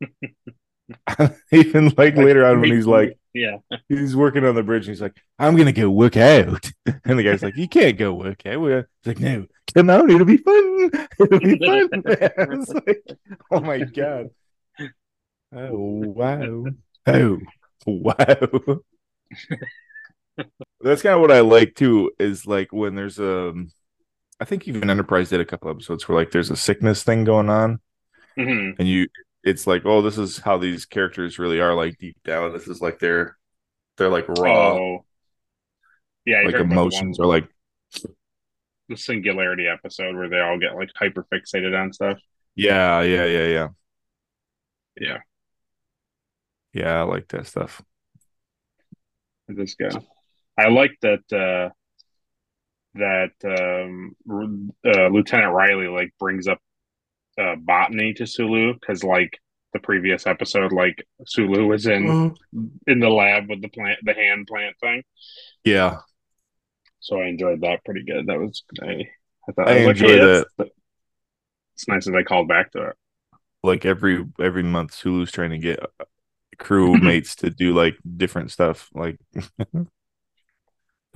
Even 1.52 1.92
like 1.96 2.16
later 2.16 2.44
on 2.46 2.60
when 2.60 2.70
he's 2.70 2.86
like, 2.86 3.18
"Yeah, 3.32 3.58
he's 3.88 4.14
working 4.14 4.44
on 4.44 4.54
the 4.54 4.62
bridge 4.62 4.86
and 4.86 4.94
he's 4.94 5.02
like, 5.02 5.16
I'm 5.38 5.56
gonna 5.56 5.72
go 5.72 5.90
work 5.90 6.16
out. 6.16 6.70
And 7.04 7.18
the 7.18 7.22
guy's 7.24 7.42
like, 7.42 7.56
You 7.56 7.68
can't 7.68 7.98
go 7.98 8.12
work 8.14 8.44
out. 8.46 8.60
We're- 8.60 8.84
He's 9.02 9.14
like, 9.14 9.20
No, 9.20 9.46
come 9.74 9.90
out, 9.90 10.10
it'll 10.10 10.24
be 10.26 10.36
fun. 10.38 10.90
It'll 11.20 11.38
be 11.40 11.58
fun. 11.58 11.88
it's 12.04 12.68
like, 12.72 13.04
oh 13.50 13.60
my 13.60 13.78
god. 13.80 14.30
Oh 15.52 16.02
wow. 16.06 16.64
Oh 17.06 17.40
wow. 17.86 18.80
That's 20.80 21.02
kind 21.02 21.14
of 21.14 21.20
what 21.20 21.32
I 21.32 21.40
like 21.40 21.74
too, 21.74 22.10
is 22.18 22.46
like 22.46 22.72
when 22.72 22.94
there's 22.94 23.18
um 23.18 23.70
I 24.40 24.44
think 24.44 24.68
even 24.68 24.90
Enterprise 24.90 25.30
did 25.30 25.40
a 25.40 25.44
couple 25.44 25.70
episodes 25.70 26.06
where 26.06 26.18
like 26.18 26.30
there's 26.30 26.50
a 26.50 26.56
sickness 26.56 27.02
thing 27.02 27.24
going 27.24 27.48
on 27.48 27.80
hmm 28.36 28.70
and 28.78 28.86
you 28.86 29.08
it's 29.44 29.66
like 29.66 29.82
oh 29.86 30.02
this 30.02 30.18
is 30.18 30.38
how 30.38 30.58
these 30.58 30.84
characters 30.84 31.38
really 31.38 31.60
are 31.60 31.74
like 31.74 31.96
deep 31.98 32.16
down 32.24 32.52
this 32.52 32.68
is 32.68 32.80
like 32.80 32.98
they're 32.98 33.36
they're 33.96 34.10
like 34.10 34.28
raw 34.28 34.74
oh, 34.74 35.04
yeah." 36.26 36.42
like 36.42 36.52
heard 36.52 36.62
about 36.62 36.68
the 36.68 36.74
emotions 36.74 37.18
or 37.18 37.26
like 37.26 37.48
the 38.88 38.96
singularity 38.96 39.66
episode 39.66 40.14
where 40.14 40.28
they 40.28 40.40
all 40.40 40.58
get 40.58 40.74
like 40.76 40.90
hyper 40.96 41.26
fixated 41.32 41.78
on 41.78 41.92
stuff. 41.92 42.18
yeah 42.54 43.00
yeah 43.00 43.24
yeah 43.24 43.46
yeah 43.46 43.68
Yeah, 45.00 45.18
yeah 46.72 47.00
i 47.00 47.02
like 47.02 47.28
that 47.28 47.46
stuff 47.46 47.82
this 49.48 49.74
guy. 49.74 49.90
I 50.58 50.68
like 50.68 50.92
that. 51.02 51.20
uh 51.32 51.70
that 52.98 53.32
um, 53.44 54.16
uh, 54.84 55.08
Lieutenant 55.08 55.52
Riley 55.54 55.88
like 55.88 56.12
brings 56.18 56.48
up 56.48 56.58
uh, 57.40 57.56
botany 57.56 58.14
to 58.14 58.26
Sulu 58.26 58.74
because 58.74 59.04
like 59.04 59.38
the 59.74 59.80
previous 59.80 60.26
episode, 60.26 60.72
like 60.72 61.06
Sulu 61.26 61.66
was 61.66 61.86
in 61.86 62.16
Mm-hmm. 62.52 62.68
in 62.86 63.00
the 63.00 63.10
lab 63.10 63.48
with 63.50 63.62
the 63.62 63.68
plant, 63.68 64.00
the 64.04 64.14
hand 64.14 64.46
plant 64.48 64.76
thing. 64.80 65.02
yeah 65.64 66.00
So 67.00 67.20
I 67.20 67.26
enjoyed 67.26 67.60
that 67.62 67.84
pretty 67.84 68.02
good. 68.04 68.26
That 68.26 68.38
was 68.38 68.62
I, 68.82 69.08
I 69.48 69.52
thought 69.52 69.68
I 69.68 69.72
I, 69.72 69.74
was 69.74 69.84
like, 69.84 70.00
enjoy 70.00 70.18
hey, 70.18 70.18
that. 70.18 70.46
It's 71.74 71.86
nice 71.86 72.06
that 72.06 72.10
they 72.12 72.24
called 72.24 72.48
back 72.48 72.72
to 72.72 72.88
it. 72.88 72.96
like 73.62 73.84
every 73.84 74.24
every 74.40 74.62
month 74.62 74.92
sulu's 74.94 75.30
trying 75.32 75.50
to 75.50 75.58
get 75.58 75.80
uh, 75.82 76.04
crew 76.58 76.98
mates 76.98 77.36
to 77.36 77.50
do 77.50 77.74
like 77.74 77.96
different 78.16 78.50
stuff 78.50 78.90
like 78.94 79.18
like 79.74 79.84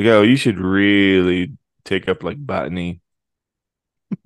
oh 0.00 0.22
you 0.22 0.36
should 0.36 0.58
really 0.58 1.52
take 1.84 2.08
up 2.08 2.22
like 2.22 2.44
botany 2.44 3.00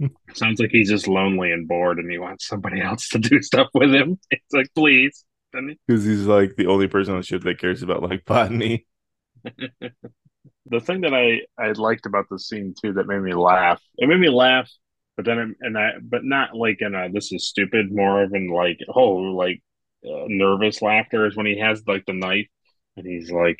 Sounds 0.34 0.60
like 0.60 0.70
he's 0.70 0.88
just 0.88 1.08
lonely 1.08 1.52
and 1.52 1.68
bored, 1.68 1.98
and 1.98 2.10
he 2.10 2.18
wants 2.18 2.46
somebody 2.46 2.80
else 2.80 3.08
to 3.10 3.18
do 3.18 3.42
stuff 3.42 3.68
with 3.74 3.92
him. 3.92 4.18
It's 4.30 4.52
like, 4.52 4.68
please, 4.74 5.24
because 5.52 6.04
he's 6.04 6.26
like 6.26 6.56
the 6.56 6.66
only 6.66 6.88
person 6.88 7.14
on 7.14 7.20
the 7.20 7.26
ship 7.26 7.42
that 7.42 7.58
cares 7.58 7.82
about 7.82 8.02
like 8.02 8.24
botany. 8.24 8.86
the 9.44 10.80
thing 10.80 11.02
that 11.02 11.14
I 11.14 11.42
I 11.62 11.72
liked 11.72 12.06
about 12.06 12.26
the 12.30 12.38
scene 12.38 12.74
too 12.80 12.94
that 12.94 13.06
made 13.06 13.20
me 13.20 13.34
laugh. 13.34 13.80
It 13.96 14.08
made 14.08 14.20
me 14.20 14.30
laugh, 14.30 14.70
but 15.16 15.24
then 15.24 15.38
it, 15.38 15.56
and 15.60 15.78
I 15.78 15.92
but 16.02 16.24
not 16.24 16.54
like 16.54 16.80
in 16.80 16.94
a 16.94 17.10
this 17.12 17.32
is 17.32 17.48
stupid. 17.48 17.92
More 17.92 18.22
of 18.22 18.34
in 18.34 18.48
like 18.48 18.78
oh 18.94 19.12
like 19.12 19.62
uh, 20.04 20.24
nervous 20.26 20.82
laughter 20.82 21.26
is 21.26 21.36
when 21.36 21.46
he 21.46 21.58
has 21.58 21.82
like 21.86 22.04
the 22.06 22.12
knife 22.12 22.48
and 22.96 23.06
he's 23.06 23.30
like 23.30 23.58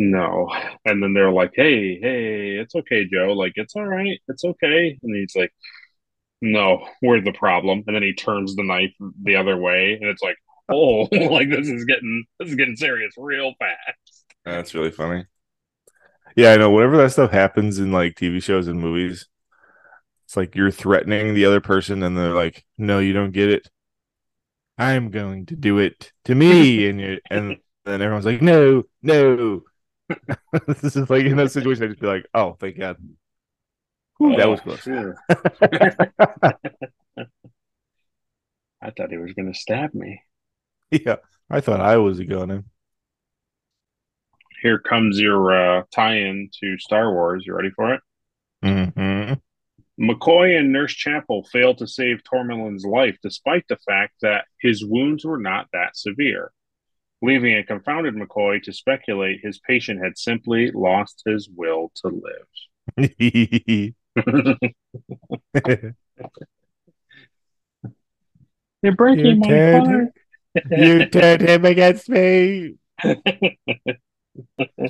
no, 0.00 0.48
and 0.86 1.02
then 1.02 1.12
they're 1.12 1.30
like 1.30 1.52
hey 1.54 2.00
hey 2.00 2.56
it's 2.56 2.74
okay 2.74 3.04
Joe 3.04 3.34
like 3.34 3.52
it's 3.56 3.76
all 3.76 3.86
right 3.86 4.18
it's 4.28 4.44
okay 4.44 4.98
and 5.02 5.14
he's 5.14 5.36
like 5.36 5.52
no 6.40 6.88
we're 7.02 7.20
the 7.20 7.32
problem 7.32 7.84
and 7.86 7.94
then 7.94 8.02
he 8.02 8.14
turns 8.14 8.56
the 8.56 8.62
knife 8.62 8.94
the 9.22 9.36
other 9.36 9.58
way 9.58 9.98
and 10.00 10.08
it's 10.08 10.22
like 10.22 10.36
oh 10.70 11.02
like 11.12 11.50
this 11.50 11.68
is 11.68 11.84
getting 11.84 12.24
this 12.38 12.48
is 12.48 12.54
getting 12.54 12.76
serious 12.76 13.12
real 13.18 13.52
fast. 13.58 14.24
That's 14.44 14.74
really 14.74 14.90
funny. 14.90 15.26
Yeah, 16.34 16.52
I 16.52 16.56
know. 16.56 16.70
Whenever 16.70 16.96
that 16.96 17.12
stuff 17.12 17.30
happens 17.30 17.78
in 17.78 17.92
like 17.92 18.14
TV 18.14 18.42
shows 18.42 18.68
and 18.68 18.80
movies, 18.80 19.28
it's 20.24 20.36
like 20.36 20.54
you're 20.54 20.70
threatening 20.70 21.34
the 21.34 21.44
other 21.44 21.60
person, 21.60 22.02
and 22.02 22.16
they're 22.16 22.34
like, 22.34 22.64
"No, 22.78 23.00
you 23.00 23.12
don't 23.12 23.32
get 23.32 23.50
it. 23.50 23.68
I'm 24.78 25.10
going 25.10 25.44
to 25.46 25.56
do 25.56 25.78
it 25.78 26.12
to 26.24 26.34
me," 26.34 26.88
and 26.88 27.00
you 27.00 27.18
and 27.30 27.58
then 27.84 28.00
everyone's 28.00 28.24
like, 28.24 28.40
"No, 28.40 28.84
no." 29.02 29.62
this 30.66 30.96
is 30.96 31.10
like 31.10 31.24
in 31.24 31.36
that 31.36 31.52
situation, 31.52 31.84
I 31.84 31.88
just 31.88 32.00
be 32.00 32.06
like, 32.06 32.26
"Oh, 32.34 32.56
thank 32.60 32.78
God." 32.78 32.96
Ooh, 34.22 34.34
that 34.36 34.48
was 34.48 34.60
Oh, 34.60 34.62
close. 34.62 34.80
phew. 34.84 35.14
I 38.82 38.90
thought 38.90 39.10
he 39.10 39.16
was 39.16 39.32
going 39.32 39.50
to 39.52 39.58
stab 39.58 39.94
me. 39.94 40.22
yeah, 40.90 41.16
I 41.48 41.60
thought 41.60 41.80
I 41.80 41.96
was 41.98 42.20
gonna. 42.20 42.64
Here 44.62 44.78
comes 44.78 45.18
your 45.18 45.52
uh, 45.52 45.82
tie-in 45.94 46.50
to 46.60 46.78
Star 46.78 47.12
Wars. 47.12 47.44
You 47.46 47.54
ready 47.54 47.70
for 47.70 47.94
it? 47.94 48.00
hmm 48.62 49.32
McCoy 50.00 50.58
and 50.58 50.72
Nurse 50.72 50.94
Chapel 50.94 51.44
failed 51.52 51.78
to 51.78 51.86
save 51.86 52.24
Tormolen's 52.24 52.84
life 52.84 53.18
despite 53.22 53.64
the 53.68 53.76
fact 53.86 54.14
that 54.22 54.46
his 54.60 54.84
wounds 54.84 55.24
were 55.24 55.38
not 55.38 55.68
that 55.72 55.96
severe, 55.96 56.52
leaving 57.22 57.54
a 57.56 57.62
confounded 57.64 58.14
McCoy 58.14 58.62
to 58.62 58.72
speculate 58.72 59.40
his 59.42 59.58
patient 59.58 60.02
had 60.02 60.16
simply 60.18 60.70
lost 60.72 61.22
his 61.26 61.48
will 61.54 61.92
to 61.96 62.08
live. 62.08 62.46
You're 68.82 68.94
breaking 68.96 69.26
You 69.26 69.36
my 69.36 69.48
turned 69.48 69.86
heart. 69.86 70.08
you 70.70 71.06
turned 71.06 71.42
him 71.42 71.64
against 71.64 72.08
me. 72.08 72.74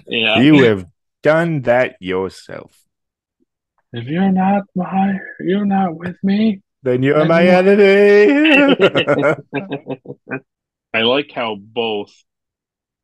yeah. 0.07 0.39
You 0.41 0.63
have 0.65 0.87
done 1.23 1.63
that 1.63 1.97
yourself. 2.01 2.77
If 3.93 4.07
you're 4.07 4.31
not 4.31 4.63
my, 4.77 5.19
you're 5.41 5.65
not 5.67 5.97
with 5.97 6.17
me. 6.23 6.63
Then 6.83 7.03
you're 7.03 7.19
Then 7.19 7.29
my 7.29 7.43
you- 7.43 7.51
enemy. 7.51 8.77
I 10.93 11.03
like 11.03 11.31
how 11.35 11.57
both 11.57 12.13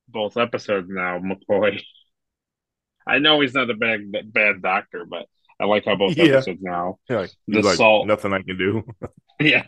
both 0.08 0.36
episodes 0.36 0.88
now 0.90 1.18
McCoy. 1.18 1.82
I 3.06 3.18
know 3.18 3.40
he's 3.40 3.54
not 3.54 3.70
a 3.70 3.74
bad 3.74 4.00
bad 4.32 4.62
doctor, 4.62 5.04
but 5.04 5.26
I 5.60 5.64
like 5.64 5.84
how 5.84 5.96
both 5.96 6.16
Yeah. 6.16 6.24
episodes 6.24 6.60
now. 6.62 6.98
Like, 7.08 7.30
The 7.46 7.62
like, 7.62 7.76
salt. 7.76 8.06
nothing 8.06 8.32
I 8.32 8.42
can 8.42 8.58
do. 8.58 8.82
Yeah. 9.40 9.66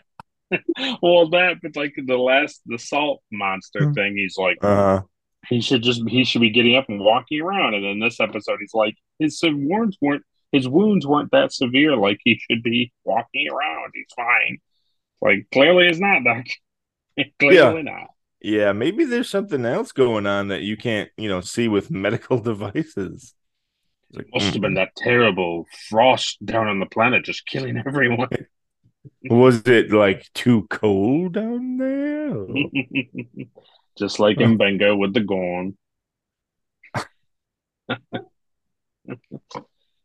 well, 1.03 1.29
that 1.29 1.57
but 1.61 1.75
like 1.75 1.93
the 1.95 2.17
last 2.17 2.61
the 2.65 2.79
salt 2.79 3.21
monster 3.31 3.85
Hmm. 3.85 3.93
thing, 3.93 4.17
he's 4.17 4.35
like 4.37 4.57
Uh, 4.63 5.01
he 5.47 5.61
should 5.61 5.83
just 5.83 6.01
he 6.09 6.23
should 6.23 6.41
be 6.41 6.49
getting 6.49 6.75
up 6.75 6.89
and 6.89 6.99
walking 6.99 7.39
around. 7.41 7.75
And 7.75 7.85
in 7.85 7.99
this 7.99 8.19
episode, 8.19 8.57
he's 8.59 8.73
like 8.73 8.95
his 9.19 9.39
wounds 9.43 9.97
weren't 10.01 10.23
his 10.51 10.67
wounds 10.67 11.05
weren't 11.05 11.31
that 11.31 11.53
severe. 11.53 11.95
Like 11.95 12.17
he 12.23 12.39
should 12.49 12.63
be 12.63 12.91
walking 13.05 13.47
around. 13.51 13.91
He's 13.93 14.11
fine. 14.15 14.57
Like 15.21 15.45
clearly, 15.51 15.85
he's 15.87 15.99
not. 15.99 16.23
Doc. 16.23 16.45
clearly 17.39 17.83
not. 17.83 18.07
yeah, 18.41 18.71
maybe 18.71 19.05
there's 19.05 19.29
something 19.29 19.65
else 19.65 19.91
going 19.91 20.25
on 20.27 20.49
that 20.49 20.61
you 20.61 20.77
can't, 20.77 21.09
you 21.17 21.29
know, 21.29 21.41
see 21.41 21.67
with 21.67 21.91
medical 22.05 22.39
devices. 22.39 23.33
It's 24.09 24.17
like, 24.17 24.27
Must 24.33 24.53
have 24.53 24.55
mm. 24.55 24.61
been 24.61 24.73
that 24.75 24.95
terrible 24.95 25.65
frost 25.89 26.43
down 26.43 26.67
on 26.67 26.79
the 26.79 26.85
planet, 26.85 27.25
just 27.25 27.45
killing 27.45 27.77
everyone. 27.85 28.29
Was 29.29 29.61
it 29.67 29.91
like 29.91 30.29
too 30.33 30.67
cold 30.69 31.33
down 31.33 31.77
there? 31.77 32.45
just 33.97 34.19
like 34.19 34.39
in 34.41 34.57
Bengo 34.57 34.95
with 34.95 35.13
the 35.13 35.21
Gorn. 35.21 35.77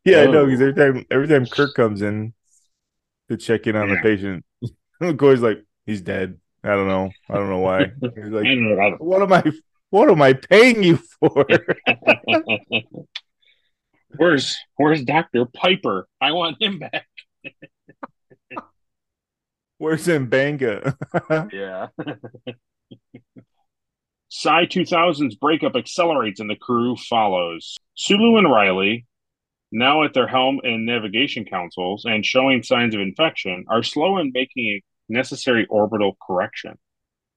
Yeah, 0.04 0.22
I 0.22 0.26
know. 0.26 0.44
Because 0.46 0.60
Oh. 0.60 0.66
every 0.68 0.74
time, 0.74 1.06
every 1.10 1.28
time 1.28 1.46
Kirk 1.46 1.74
comes 1.74 2.02
in 2.02 2.34
to 3.28 3.36
check 3.36 3.66
in 3.66 3.76
on 3.76 3.88
the 3.88 3.96
Yeah. 3.96 4.02
patient, 4.02 4.44
McCoy's 5.02 5.42
like, 5.42 5.64
he's 5.86 6.00
dead. 6.02 6.38
I 6.64 6.68
don't 6.68 6.88
know. 6.88 7.10
I 7.28 7.34
don't 7.34 7.50
know 7.50 7.58
why. 7.58 7.80
I 7.82 7.88
like, 8.02 8.44
know 8.46 8.96
what 8.98 9.22
am 9.22 9.32
I? 9.32 9.44
What 9.90 10.10
am 10.10 10.22
I 10.22 10.32
paying 10.32 10.82
you 10.82 10.96
for? 10.96 11.46
where's 14.16 14.56
Where's 14.76 15.04
Doctor 15.04 15.44
Piper? 15.44 16.08
I 16.20 16.32
want 16.32 16.56
him 16.60 16.78
back. 16.78 17.06
Where's 19.78 20.06
M'Benga? 20.06 20.96
Yeah. 21.52 21.88
Psi 24.28 24.66
2000's 24.66 25.34
breakup 25.36 25.76
accelerates 25.76 26.40
and 26.40 26.48
the 26.48 26.56
crew 26.56 26.96
follows. 26.96 27.76
Sulu 27.94 28.38
and 28.38 28.50
Riley, 28.50 29.06
now 29.70 30.04
at 30.04 30.14
their 30.14 30.26
helm 30.26 30.60
and 30.64 30.86
navigation 30.86 31.44
consoles 31.44 32.04
and 32.04 32.24
showing 32.24 32.62
signs 32.62 32.94
of 32.94 33.00
infection, 33.00 33.64
are 33.68 33.82
slow 33.82 34.18
in 34.18 34.32
making 34.32 34.66
a 34.66 34.82
necessary 35.08 35.66
orbital 35.66 36.16
correction. 36.26 36.78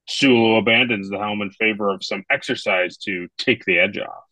Sulu 0.08 0.56
abandons 0.56 1.10
the 1.10 1.17
helm 1.17 1.41
in 1.41 1.51
favor 1.51 1.89
of 1.89 2.03
some 2.03 2.23
exercise 2.30 2.97
to 2.97 3.27
take 3.38 3.65
the 3.65 3.80
edge 3.80 3.97
off, 3.97 4.23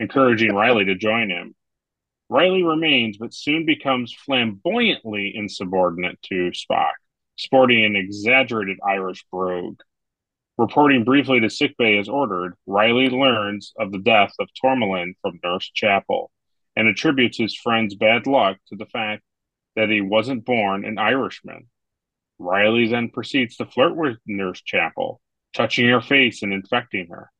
encouraging 0.00 0.54
Riley 0.54 0.86
to 0.86 0.94
join 0.94 1.28
him. 1.28 1.54
Riley 2.30 2.62
remains, 2.62 3.18
but 3.18 3.34
soon 3.34 3.66
becomes 3.66 4.14
flamboyantly 4.14 5.36
insubordinate 5.36 6.20
to 6.22 6.50
Spock, 6.52 6.92
sporting 7.36 7.84
an 7.84 7.94
exaggerated 7.94 8.78
Irish 8.86 9.24
brogue. 9.30 9.80
Reporting 10.56 11.04
briefly 11.04 11.40
to 11.40 11.50
sickbay 11.50 11.98
as 11.98 12.08
ordered, 12.08 12.54
Riley 12.66 13.10
learns 13.10 13.72
of 13.78 13.92
the 13.92 13.98
death 13.98 14.32
of 14.38 14.48
Tormolen 14.62 15.14
from 15.20 15.40
Nurse 15.44 15.70
Chapel 15.74 16.30
and 16.74 16.88
attributes 16.88 17.36
his 17.36 17.54
friend's 17.54 17.94
bad 17.94 18.26
luck 18.26 18.56
to 18.68 18.76
the 18.76 18.86
fact 18.86 19.22
that 19.76 19.90
he 19.90 20.00
wasn't 20.00 20.44
born 20.44 20.84
an 20.84 20.98
Irishman. 20.98 21.68
Riley 22.42 22.88
then 22.88 23.08
proceeds 23.08 23.56
to 23.56 23.66
flirt 23.66 23.96
with 23.96 24.18
Nurse 24.26 24.60
Chapel, 24.60 25.20
touching 25.54 25.88
her 25.88 26.00
face 26.00 26.42
and 26.42 26.52
infecting 26.52 27.08
her. 27.08 27.30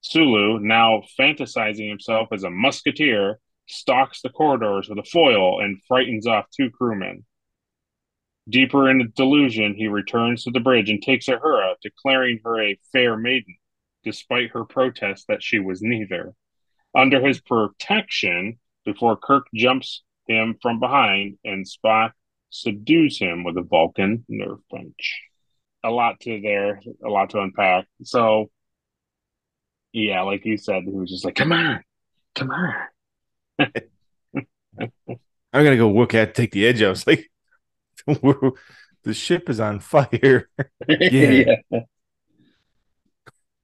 Sulu, 0.00 0.58
now 0.58 1.02
fantasizing 1.18 1.88
himself 1.88 2.28
as 2.32 2.42
a 2.42 2.50
musketeer, 2.50 3.38
stalks 3.66 4.22
the 4.22 4.30
corridors 4.30 4.88
with 4.88 4.98
a 4.98 5.04
foil 5.04 5.60
and 5.60 5.82
frightens 5.86 6.26
off 6.26 6.46
two 6.50 6.70
crewmen. 6.70 7.24
Deeper 8.48 8.90
in 8.90 8.98
the 8.98 9.04
delusion, 9.04 9.74
he 9.74 9.86
returns 9.86 10.44
to 10.44 10.50
the 10.50 10.60
bridge 10.60 10.90
and 10.90 11.00
takes 11.00 11.26
Uhura, 11.26 11.74
declaring 11.80 12.40
her 12.44 12.60
a 12.60 12.78
fair 12.90 13.16
maiden, 13.16 13.56
despite 14.02 14.50
her 14.50 14.64
protest 14.64 15.26
that 15.28 15.42
she 15.42 15.60
was 15.60 15.80
neither. 15.82 16.34
Under 16.94 17.24
his 17.24 17.40
protection, 17.40 18.58
before 18.84 19.16
Kirk 19.16 19.46
jumps 19.54 20.02
him 20.26 20.56
from 20.60 20.80
behind 20.80 21.38
and 21.44 21.64
Spock 21.64 22.12
subdues 22.52 23.18
him 23.18 23.42
with 23.44 23.56
a 23.56 23.62
Vulcan 23.62 24.24
nerve 24.28 24.58
punch. 24.70 25.22
A 25.82 25.90
lot 25.90 26.20
to 26.20 26.40
there, 26.40 26.80
a 27.04 27.08
lot 27.08 27.30
to 27.30 27.40
unpack. 27.40 27.86
So, 28.04 28.50
yeah, 29.92 30.22
like 30.22 30.44
you 30.44 30.56
said, 30.56 30.84
he 30.84 30.90
was 30.90 31.10
just 31.10 31.24
like, 31.24 31.34
"Come 31.34 31.52
on, 31.52 31.82
come 32.36 32.50
on." 32.50 32.74
I'm 35.54 35.64
gonna 35.64 35.76
go 35.76 35.90
look 35.90 36.14
at 36.14 36.34
take 36.34 36.52
the 36.52 36.66
edge. 36.66 36.82
I 36.82 36.88
was 36.88 37.06
like, 37.06 37.30
the 38.06 39.12
ship 39.12 39.50
is 39.50 39.60
on 39.60 39.80
fire. 39.80 40.48
Yeah. 40.88 41.56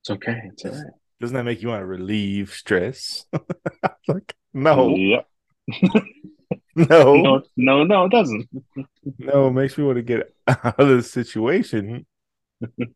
It's 0.01 0.11
okay. 0.11 0.40
It's 0.53 0.64
all 0.64 0.72
right. 0.72 0.92
Doesn't 1.20 1.37
that 1.37 1.44
make 1.44 1.62
you 1.62 1.68
want 1.68 1.83
to 1.83 1.87
relieve 1.87 2.51
stress? 2.51 3.27
Like, 4.07 4.35
no, 4.55 4.94
Yep. 4.96 5.27
No, 6.79 7.14
No, 7.23 7.43
no, 7.57 7.85
no, 7.85 8.05
it 8.07 8.11
doesn't. 8.12 8.49
no. 9.19 9.49
It 9.49 9.53
makes 9.53 9.77
me 9.79 9.85
want 9.85 9.97
to 9.97 10.03
get 10.03 10.35
out 10.49 10.79
of 10.81 10.88
the 10.88 11.03
situation. 11.03 12.07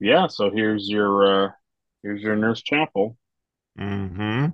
Yeah. 0.00 0.26
So 0.28 0.50
here's 0.50 0.88
your 0.88 1.46
uh 1.46 1.50
here's 2.02 2.22
your 2.22 2.36
Nurse 2.36 2.62
Chapel. 2.62 3.16
Mm-hmm. 3.78 4.52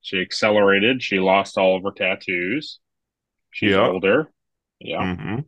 She 0.00 0.20
accelerated. 0.20 1.02
She 1.02 1.18
lost 1.18 1.58
all 1.58 1.76
of 1.76 1.82
her 1.82 1.90
tattoos. 1.90 2.80
She's 3.50 3.72
Yeah. 3.72 3.88
older. 3.88 4.32
Yeah. 4.78 5.02
Mm-hmm. 5.02 5.40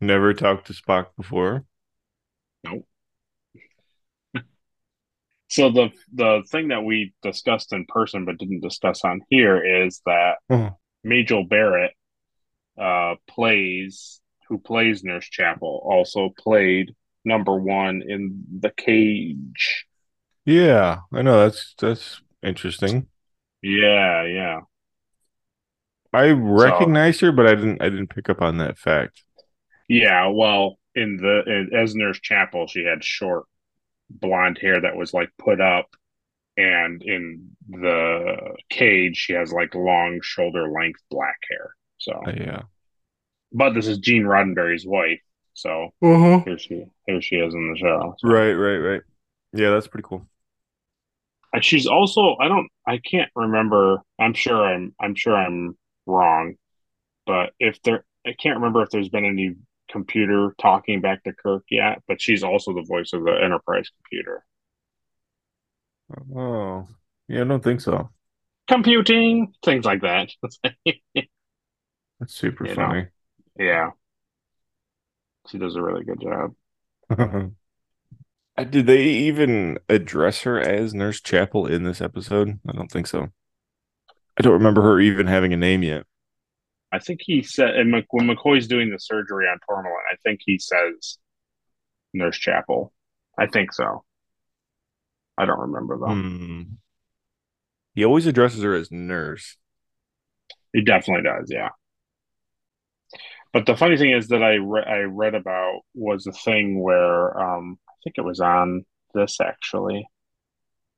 Never 0.00 0.34
talked 0.34 0.66
to 0.68 0.72
Spock 0.74 1.08
before. 1.16 1.64
Nope. 2.64 2.86
So 5.48 5.70
the 5.70 5.90
the 6.12 6.42
thing 6.50 6.68
that 6.68 6.84
we 6.84 7.14
discussed 7.22 7.72
in 7.72 7.86
person 7.86 8.24
but 8.24 8.38
didn't 8.38 8.60
discuss 8.60 9.04
on 9.04 9.20
here 9.30 9.84
is 9.84 10.00
that 10.06 10.36
Mhm. 10.50 10.76
Majel 11.04 11.44
Barrett 11.44 11.92
uh, 12.78 13.14
plays 13.28 14.20
who 14.48 14.58
plays 14.58 15.02
Nurse 15.02 15.28
Chapel 15.28 15.82
also 15.84 16.30
played 16.38 16.94
number 17.24 17.58
one 17.58 18.02
in 18.06 18.44
The 18.60 18.70
Cage. 18.70 19.86
Yeah, 20.44 21.00
I 21.12 21.22
know 21.22 21.40
that's 21.40 21.74
that's 21.78 22.20
interesting. 22.42 23.08
Yeah, 23.62 24.24
yeah. 24.24 24.60
I 26.12 26.30
recognized 26.30 27.20
her, 27.20 27.32
but 27.32 27.46
I 27.46 27.54
didn't 27.56 27.82
I 27.82 27.88
didn't 27.88 28.08
pick 28.08 28.30
up 28.30 28.40
on 28.40 28.58
that 28.58 28.78
fact. 28.78 29.24
Yeah, 29.88 30.28
well, 30.28 30.78
in 30.94 31.16
the 31.16 31.42
in, 31.46 31.70
as 31.76 31.94
Nurse 31.94 32.20
Chapel, 32.20 32.66
she 32.68 32.84
had 32.84 33.04
short 33.04 33.44
blonde 34.10 34.58
hair 34.58 34.80
that 34.80 34.96
was 34.96 35.12
like 35.14 35.30
put 35.38 35.60
up, 35.60 35.88
and 36.56 37.02
in 37.02 37.50
the 37.68 38.54
cage, 38.70 39.16
she 39.16 39.32
has 39.34 39.52
like 39.52 39.74
long 39.74 40.20
shoulder 40.22 40.70
length 40.70 41.00
black 41.10 41.38
hair. 41.50 41.74
So, 41.98 42.12
Uh, 42.26 42.32
yeah. 42.36 42.62
but 43.52 43.74
this 43.74 43.86
is 43.86 43.98
Gene 43.98 44.24
Roddenberry's 44.24 44.86
wife, 44.86 45.20
so 45.54 45.92
Uh-huh. 46.02 46.40
here 46.44 46.58
she 46.58 46.84
here 47.06 47.20
she 47.20 47.36
is 47.36 47.54
in 47.54 47.72
the 47.72 47.78
show. 47.78 48.14
So- 48.18 48.28
Right, 48.28 48.52
right, 48.52 48.78
right. 48.78 49.02
Yeah, 49.52 49.70
that's 49.70 49.86
pretty 49.88 50.06
cool. 50.06 50.28
And 51.52 51.64
she's 51.64 51.86
also 51.86 52.36
I 52.38 52.48
don't 52.48 52.68
I 52.86 52.98
can't 52.98 53.30
remember. 53.34 54.02
I'm 54.18 54.34
sure 54.34 54.62
I'm 54.62 54.94
I'm 55.00 55.14
sure 55.14 55.34
I'm 55.36 55.76
wrong, 56.06 56.56
but 57.26 57.52
if 57.58 57.80
there 57.82 58.04
I 58.26 58.32
can't 58.34 58.56
remember 58.56 58.82
if 58.82 58.90
there's 58.90 59.08
been 59.08 59.24
any 59.24 59.54
computer 59.90 60.54
talking 60.60 61.00
back 61.00 61.24
to 61.24 61.32
Kirk 61.32 61.64
yet, 61.70 62.02
but 62.08 62.20
she's 62.22 62.42
also 62.42 62.74
the 62.74 62.82
voice 62.82 63.12
of 63.12 63.24
the 63.24 63.32
Enterprise 63.32 63.90
computer. 64.02 64.44
Oh, 66.34 66.88
yeah, 67.28 67.40
I 67.42 67.44
don't 67.44 67.62
think 67.64 67.80
so. 67.80 68.10
Computing, 68.68 69.54
things 69.64 69.84
like 69.84 70.02
that. 70.02 70.30
That's 72.20 72.34
super 72.34 72.66
You 72.66 72.74
know. 72.76 72.94
funny. 72.94 73.08
yeah. 73.58 73.92
She 75.48 75.56
does 75.58 75.76
a 75.76 75.82
really 75.82 76.04
good 76.04 76.20
job. 76.20 76.54
Uh, 78.58 78.64
Did 78.64 78.86
they 78.86 79.04
even 79.04 79.78
address 79.88 80.42
her 80.42 80.60
as 80.60 80.92
Nurse 80.94 81.20
Chapel 81.20 81.66
in 81.66 81.84
this 81.84 82.00
episode? 82.00 82.58
I 82.68 82.72
don't 82.72 82.90
think 82.90 83.06
so. 83.06 83.30
I 84.38 84.42
don't 84.42 84.52
remember 84.54 84.82
her 84.82 84.98
even 85.00 85.26
having 85.26 85.52
a 85.52 85.56
name 85.58 85.82
yet. 85.82 86.06
I 86.96 86.98
think 86.98 87.20
he 87.22 87.42
said 87.42 87.76
and 87.76 87.90
Mc, 87.90 88.06
when 88.10 88.26
McCoy's 88.26 88.66
doing 88.66 88.90
the 88.90 88.98
surgery 88.98 89.44
on 89.46 89.58
Tormolen, 89.68 90.00
I 90.10 90.16
think 90.24 90.40
he 90.44 90.58
says 90.58 91.18
Nurse 92.14 92.38
Chapel. 92.38 92.92
I 93.38 93.46
think 93.46 93.74
so. 93.74 94.02
I 95.36 95.44
don't 95.44 95.60
remember 95.60 95.98
though. 95.98 96.14
Hmm. 96.14 96.62
He 97.94 98.04
always 98.04 98.26
addresses 98.26 98.62
her 98.62 98.74
as 98.74 98.90
nurse. 98.90 99.58
He 100.72 100.82
definitely 100.82 101.24
does, 101.24 101.50
yeah. 101.50 101.70
But 103.52 103.66
the 103.66 103.76
funny 103.76 103.98
thing 103.98 104.12
is 104.12 104.28
that 104.28 104.42
I 104.42 104.54
re- 104.54 104.84
I 104.86 105.00
read 105.00 105.34
about 105.34 105.80
was 105.94 106.26
a 106.26 106.32
thing 106.32 106.82
where 106.82 107.38
um, 107.38 107.78
I 107.88 107.92
think 108.04 108.16
it 108.16 108.24
was 108.24 108.40
on 108.40 108.86
this 109.14 109.38
actually, 109.40 110.08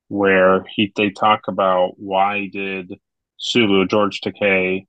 where 0.06 0.64
he 0.74 0.92
they 0.94 1.10
talk 1.10 1.48
about 1.48 1.94
why 1.96 2.48
did 2.52 2.94
Sulu 3.36 3.86
George 3.86 4.20
Takei, 4.20 4.86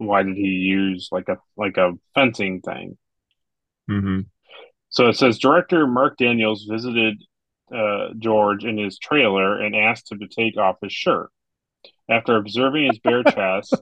why 0.00 0.22
did 0.22 0.36
he 0.36 0.42
use 0.42 1.08
like 1.12 1.28
a 1.28 1.36
like 1.56 1.76
a 1.76 1.92
fencing 2.14 2.60
thing? 2.62 2.96
Mm-hmm. 3.90 4.20
So 4.88 5.08
it 5.08 5.16
says 5.16 5.38
director 5.38 5.86
Mark 5.86 6.16
Daniels 6.16 6.64
visited 6.68 7.22
uh, 7.74 8.08
George 8.18 8.64
in 8.64 8.78
his 8.78 8.98
trailer 8.98 9.60
and 9.60 9.76
asked 9.76 10.10
him 10.10 10.20
to 10.20 10.28
take 10.28 10.56
off 10.56 10.78
his 10.82 10.92
shirt. 10.92 11.30
After 12.08 12.36
observing 12.36 12.88
his 12.88 12.98
bare 12.98 13.22
chest, 13.28 13.76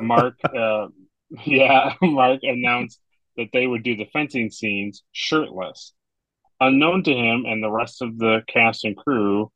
Mark, 0.00 0.34
uh, 0.44 0.88
yeah, 1.46 1.94
Mark 2.02 2.40
announced 2.42 3.00
that 3.36 3.48
they 3.52 3.66
would 3.66 3.82
do 3.82 3.96
the 3.96 4.08
fencing 4.12 4.50
scenes 4.50 5.02
shirtless. 5.12 5.92
Unknown 6.60 7.04
to 7.04 7.12
him 7.12 7.44
and 7.46 7.62
the 7.62 7.70
rest 7.70 8.02
of 8.02 8.18
the 8.18 8.42
cast 8.48 8.84
and 8.84 8.96
crew, 8.96 9.50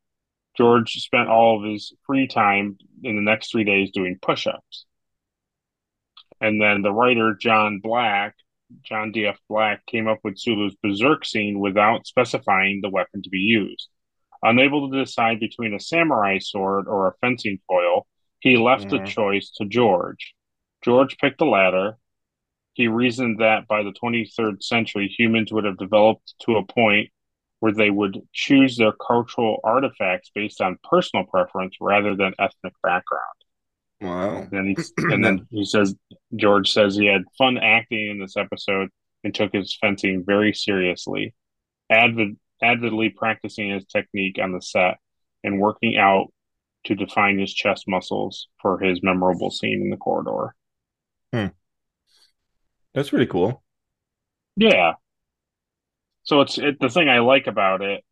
George 0.56 0.94
spent 0.94 1.28
all 1.28 1.58
of 1.58 1.70
his 1.70 1.92
free 2.06 2.26
time 2.26 2.78
in 3.02 3.16
the 3.16 3.22
next 3.22 3.50
three 3.50 3.64
days 3.64 3.90
doing 3.92 4.18
push 4.20 4.46
ups. 4.46 4.86
And 6.40 6.60
then 6.60 6.82
the 6.82 6.92
writer, 6.92 7.34
John 7.34 7.80
Black, 7.82 8.34
John 8.82 9.12
D.F. 9.12 9.38
Black, 9.48 9.84
came 9.86 10.06
up 10.06 10.18
with 10.22 10.38
Sulu's 10.38 10.76
berserk 10.82 11.24
scene 11.24 11.58
without 11.58 12.06
specifying 12.06 12.80
the 12.82 12.90
weapon 12.90 13.22
to 13.22 13.30
be 13.30 13.38
used. 13.38 13.88
Unable 14.42 14.90
to 14.90 14.98
decide 14.98 15.40
between 15.40 15.74
a 15.74 15.80
samurai 15.80 16.38
sword 16.38 16.86
or 16.86 17.08
a 17.08 17.14
fencing 17.20 17.58
foil, 17.66 18.06
he 18.40 18.56
left 18.56 18.88
the 18.88 19.00
Mhm. 19.00 19.06
choice 19.06 19.50
to 19.56 19.64
George. 19.64 20.34
George 20.84 21.18
picked 21.18 21.38
the 21.38 21.46
latter. 21.46 21.98
He 22.74 22.86
reasoned 22.86 23.40
that 23.40 23.66
by 23.66 23.82
the 23.82 23.90
23rd 23.92 24.62
century, 24.62 25.08
humans 25.08 25.52
would 25.52 25.64
have 25.64 25.76
developed 25.76 26.34
to 26.42 26.56
a 26.56 26.64
point 26.64 27.10
where 27.58 27.72
they 27.72 27.90
would 27.90 28.22
choose 28.32 28.76
their 28.76 28.92
cultural 28.92 29.58
artifacts 29.64 30.30
based 30.32 30.60
on 30.60 30.78
personal 30.88 31.26
preference 31.26 31.74
rather 31.80 32.14
than 32.14 32.32
ethnic 32.38 32.74
background. 32.84 33.24
Wow. 34.00 34.46
And, 34.52 34.68
he, 34.68 34.76
and 35.12 35.24
then 35.24 35.48
he 35.50 35.64
says, 35.64 35.96
George 36.36 36.72
says 36.72 36.94
he 36.94 37.06
had 37.06 37.22
fun 37.36 37.58
acting 37.58 38.10
in 38.10 38.20
this 38.20 38.36
episode 38.36 38.88
and 39.24 39.34
took 39.34 39.52
his 39.52 39.76
fencing 39.80 40.24
very 40.26 40.52
seriously, 40.52 41.34
avid, 41.90 42.36
avidly 42.62 43.10
practicing 43.10 43.70
his 43.70 43.84
technique 43.86 44.38
on 44.42 44.52
the 44.52 44.60
set 44.60 44.98
and 45.42 45.60
working 45.60 45.96
out 45.96 46.26
to 46.84 46.94
define 46.94 47.38
his 47.38 47.52
chest 47.52 47.84
muscles 47.88 48.48
for 48.60 48.78
his 48.78 49.02
memorable 49.02 49.50
scene 49.50 49.82
in 49.82 49.90
the 49.90 49.96
corridor. 49.96 50.54
Hmm. 51.32 51.46
That's 52.94 53.10
pretty 53.10 53.26
cool. 53.26 53.62
Yeah. 54.56 54.94
So 56.24 56.40
it's 56.40 56.58
it, 56.58 56.78
the 56.80 56.88
thing 56.88 57.08
I 57.08 57.20
like 57.20 57.46
about 57.46 57.82
it, 57.82 58.04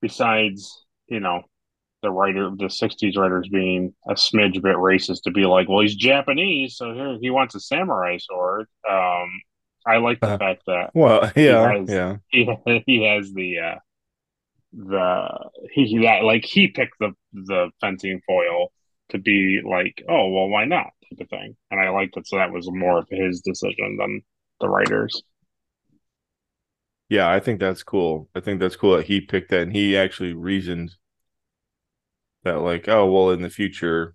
besides 0.00 0.84
you 1.08 1.20
know 1.20 1.42
the 2.02 2.10
writer, 2.10 2.50
the 2.56 2.70
'60s 2.70 3.16
writers 3.16 3.48
being 3.50 3.94
a 4.08 4.14
smidge 4.14 4.54
bit 4.62 4.76
racist 4.76 5.22
to 5.24 5.30
be 5.30 5.46
like, 5.46 5.68
well, 5.68 5.80
he's 5.80 5.94
Japanese, 5.96 6.76
so 6.76 6.94
here 6.94 7.18
he 7.20 7.30
wants 7.30 7.54
a 7.54 7.60
samurai 7.60 8.18
sword. 8.18 8.66
Um, 8.88 9.28
I 9.86 9.98
like 9.98 10.22
the 10.22 10.28
Uh, 10.28 10.38
fact 10.38 10.62
that 10.66 10.90
Well, 10.94 11.30
yeah, 11.36 11.76
has- 11.78 11.88
yeah. 11.88 12.16
he 12.28 12.48
he 12.86 13.04
has 13.04 13.32
the 13.32 13.58
uh, 13.58 13.74
the 14.72 15.50
he 15.72 15.84
he- 15.86 15.98
that 16.02 16.24
like 16.24 16.44
he 16.44 16.68
picked 16.68 16.98
the 17.00 17.12
the 17.32 17.70
fencing 17.80 18.20
foil 18.26 18.72
to 19.10 19.18
be 19.18 19.60
like, 19.64 20.02
oh 20.08 20.28
well, 20.30 20.48
why 20.48 20.64
not 20.64 20.90
type 21.10 21.20
of 21.20 21.28
thing, 21.30 21.56
and 21.70 21.80
I 21.80 21.90
liked 21.90 22.16
it. 22.16 22.26
So 22.28 22.36
that 22.36 22.52
was 22.52 22.68
more 22.70 22.98
of 22.98 23.08
his 23.10 23.40
decision 23.40 23.96
than 23.98 24.22
the 24.60 24.68
writers. 24.68 25.22
Yeah, 27.08 27.28
I 27.30 27.40
think 27.40 27.60
that's 27.60 27.82
cool. 27.82 28.28
I 28.34 28.40
think 28.40 28.60
that's 28.60 28.76
cool 28.76 28.96
that 28.96 29.06
he 29.06 29.20
picked 29.20 29.50
that 29.50 29.62
and 29.62 29.72
he 29.74 29.96
actually 29.96 30.32
reasoned 30.32 30.96
that 32.44 32.60
like, 32.60 32.88
oh, 32.88 33.10
well, 33.10 33.30
in 33.30 33.42
the 33.42 33.50
future 33.50 34.14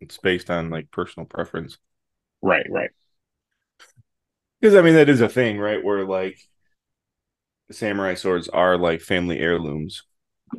it's 0.00 0.18
based 0.18 0.50
on 0.50 0.70
like 0.70 0.90
personal 0.90 1.26
preference. 1.26 1.78
Right, 2.42 2.66
right. 2.70 2.90
Because 4.60 4.74
I 4.74 4.82
mean 4.82 4.94
that 4.94 5.08
is 5.08 5.20
a 5.20 5.28
thing, 5.28 5.58
right? 5.58 5.82
Where 5.82 6.04
like 6.06 6.38
samurai 7.70 8.14
swords 8.14 8.48
are 8.48 8.76
like 8.78 9.00
family 9.00 9.38
heirlooms. 9.38 10.02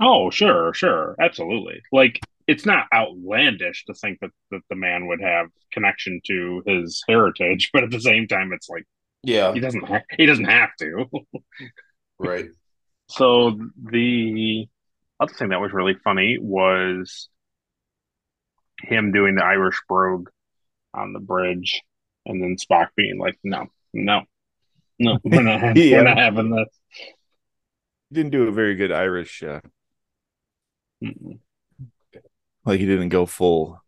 Oh, 0.02 0.30
sure, 0.30 0.74
sure, 0.74 1.16
absolutely. 1.20 1.82
Like 1.92 2.20
it's 2.48 2.66
not 2.66 2.88
outlandish 2.94 3.86
to 3.86 3.94
think 3.94 4.20
that, 4.20 4.32
that 4.52 4.62
the 4.70 4.76
man 4.76 5.08
would 5.08 5.22
have 5.22 5.48
connection 5.72 6.20
to 6.28 6.64
his 6.66 7.04
heritage, 7.08 7.70
but 7.74 7.84
at 7.84 7.92
the 7.92 8.02
same 8.02 8.28
time, 8.28 8.52
it's 8.54 8.70
like 8.70 8.84
Yeah. 9.24 9.54
he 9.54 9.60
doesn't 9.60 9.88
ha- 9.88 10.02
he 10.18 10.26
doesn't 10.26 10.46
have 10.46 10.70
to. 10.80 11.06
Right. 12.20 12.52
so 13.08 13.60
the 13.82 14.68
other 15.20 15.34
thing 15.34 15.50
that 15.50 15.62
was 15.62 15.72
really 15.74 15.96
funny 16.04 16.38
was 16.40 17.30
him 18.82 19.12
doing 19.12 19.36
the 19.36 19.44
Irish 19.46 19.82
brogue 19.88 20.30
on 20.94 21.14
the 21.14 21.20
bridge, 21.20 21.82
and 22.26 22.42
then 22.42 22.58
Spock 22.58 22.90
being 22.96 23.18
like, 23.20 23.38
"No, 23.44 23.68
no, 23.94 24.24
no, 25.00 25.20
we're 25.24 25.42
not, 25.42 25.76
Yeah. 25.78 25.98
we're 25.98 26.04
not 26.04 26.18
having 26.18 26.50
this." 26.52 26.68
Didn't 28.12 28.32
do 28.32 28.48
a 28.48 28.52
very 28.52 28.76
good 28.76 28.92
Irish 28.92 29.42
uh, 29.44 29.62
like 32.66 32.80
he 32.80 32.86
didn't 32.86 33.10
go 33.10 33.26
full 33.26 33.82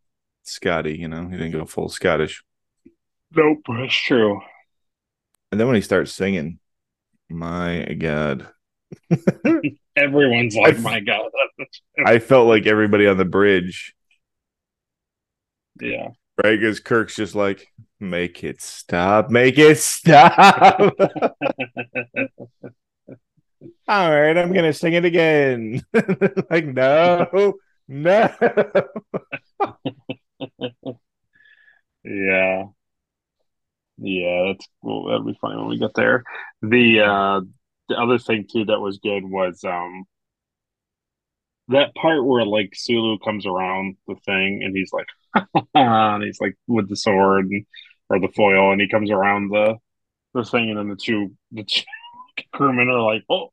Scotty, 0.43 0.97
you 0.97 1.07
know, 1.07 1.27
he 1.27 1.37
didn't 1.37 1.51
go 1.53 1.65
full 1.65 1.89
Scottish. 1.89 2.43
Nope, 3.35 3.59
that's 3.67 3.95
true. 3.95 4.39
And 5.51 5.59
then 5.59 5.67
when 5.67 5.75
he 5.75 5.81
starts 5.81 6.11
singing, 6.13 6.59
my 7.29 7.83
God. 7.97 8.47
Everyone's 9.95 10.55
like, 10.55 10.77
I- 10.77 10.81
"My 10.81 10.99
God, 10.99 11.29
I 12.05 12.19
felt 12.19 12.47
like 12.47 12.65
everybody 12.67 13.07
on 13.07 13.17
the 13.17 13.25
bridge, 13.25 13.93
yeah." 15.81 16.09
right? 16.43 16.59
Because 16.59 16.79
Kirk's 16.79 17.15
just 17.15 17.35
like, 17.35 17.67
make 17.99 18.43
it 18.43 18.61
stop, 18.61 19.29
make 19.29 19.57
it 19.57 19.77
stop. 19.77 20.93
All 23.87 24.09
right, 24.11 24.35
I'm 24.37 24.51
gonna 24.53 24.73
sing 24.73 24.93
it 24.93 25.05
again. 25.05 25.81
like, 26.49 26.65
no, 26.65 27.53
no. 27.87 28.29
Yeah. 32.03 32.67
Yeah, 33.97 34.47
that's 34.47 34.67
cool. 34.81 35.05
That'll 35.07 35.23
be 35.23 35.37
funny 35.39 35.57
when 35.57 35.67
we 35.67 35.77
get 35.79 35.93
there. 35.95 36.23
The 36.61 36.99
uh 37.01 37.41
the 37.89 37.95
other 37.95 38.17
thing 38.17 38.47
too 38.51 38.65
that 38.65 38.79
was 38.79 38.99
good 38.99 39.23
was 39.23 39.63
um 39.63 40.05
that 41.69 41.95
part 41.95 42.23
where 42.25 42.45
like 42.45 42.73
Sulu 42.75 43.17
comes 43.19 43.45
around 43.45 43.97
the 44.07 44.15
thing 44.25 44.61
and 44.63 44.75
he's 44.75 44.91
like 44.93 45.07
and 45.73 46.23
he's 46.23 46.39
like 46.39 46.55
with 46.67 46.89
the 46.89 46.95
sword 46.95 47.45
and, 47.49 47.65
or 48.09 48.19
the 48.19 48.27
foil 48.35 48.71
and 48.71 48.79
he 48.81 48.87
comes 48.87 49.09
around 49.09 49.49
the 49.49 49.75
the 50.33 50.43
thing 50.43 50.69
and 50.69 50.77
then 50.79 50.89
the 50.89 50.95
two 50.95 51.33
the 51.51 51.63
two 51.63 51.83
crewmen 52.53 52.89
are 52.89 53.01
like, 53.01 53.23
Oh 53.29 53.49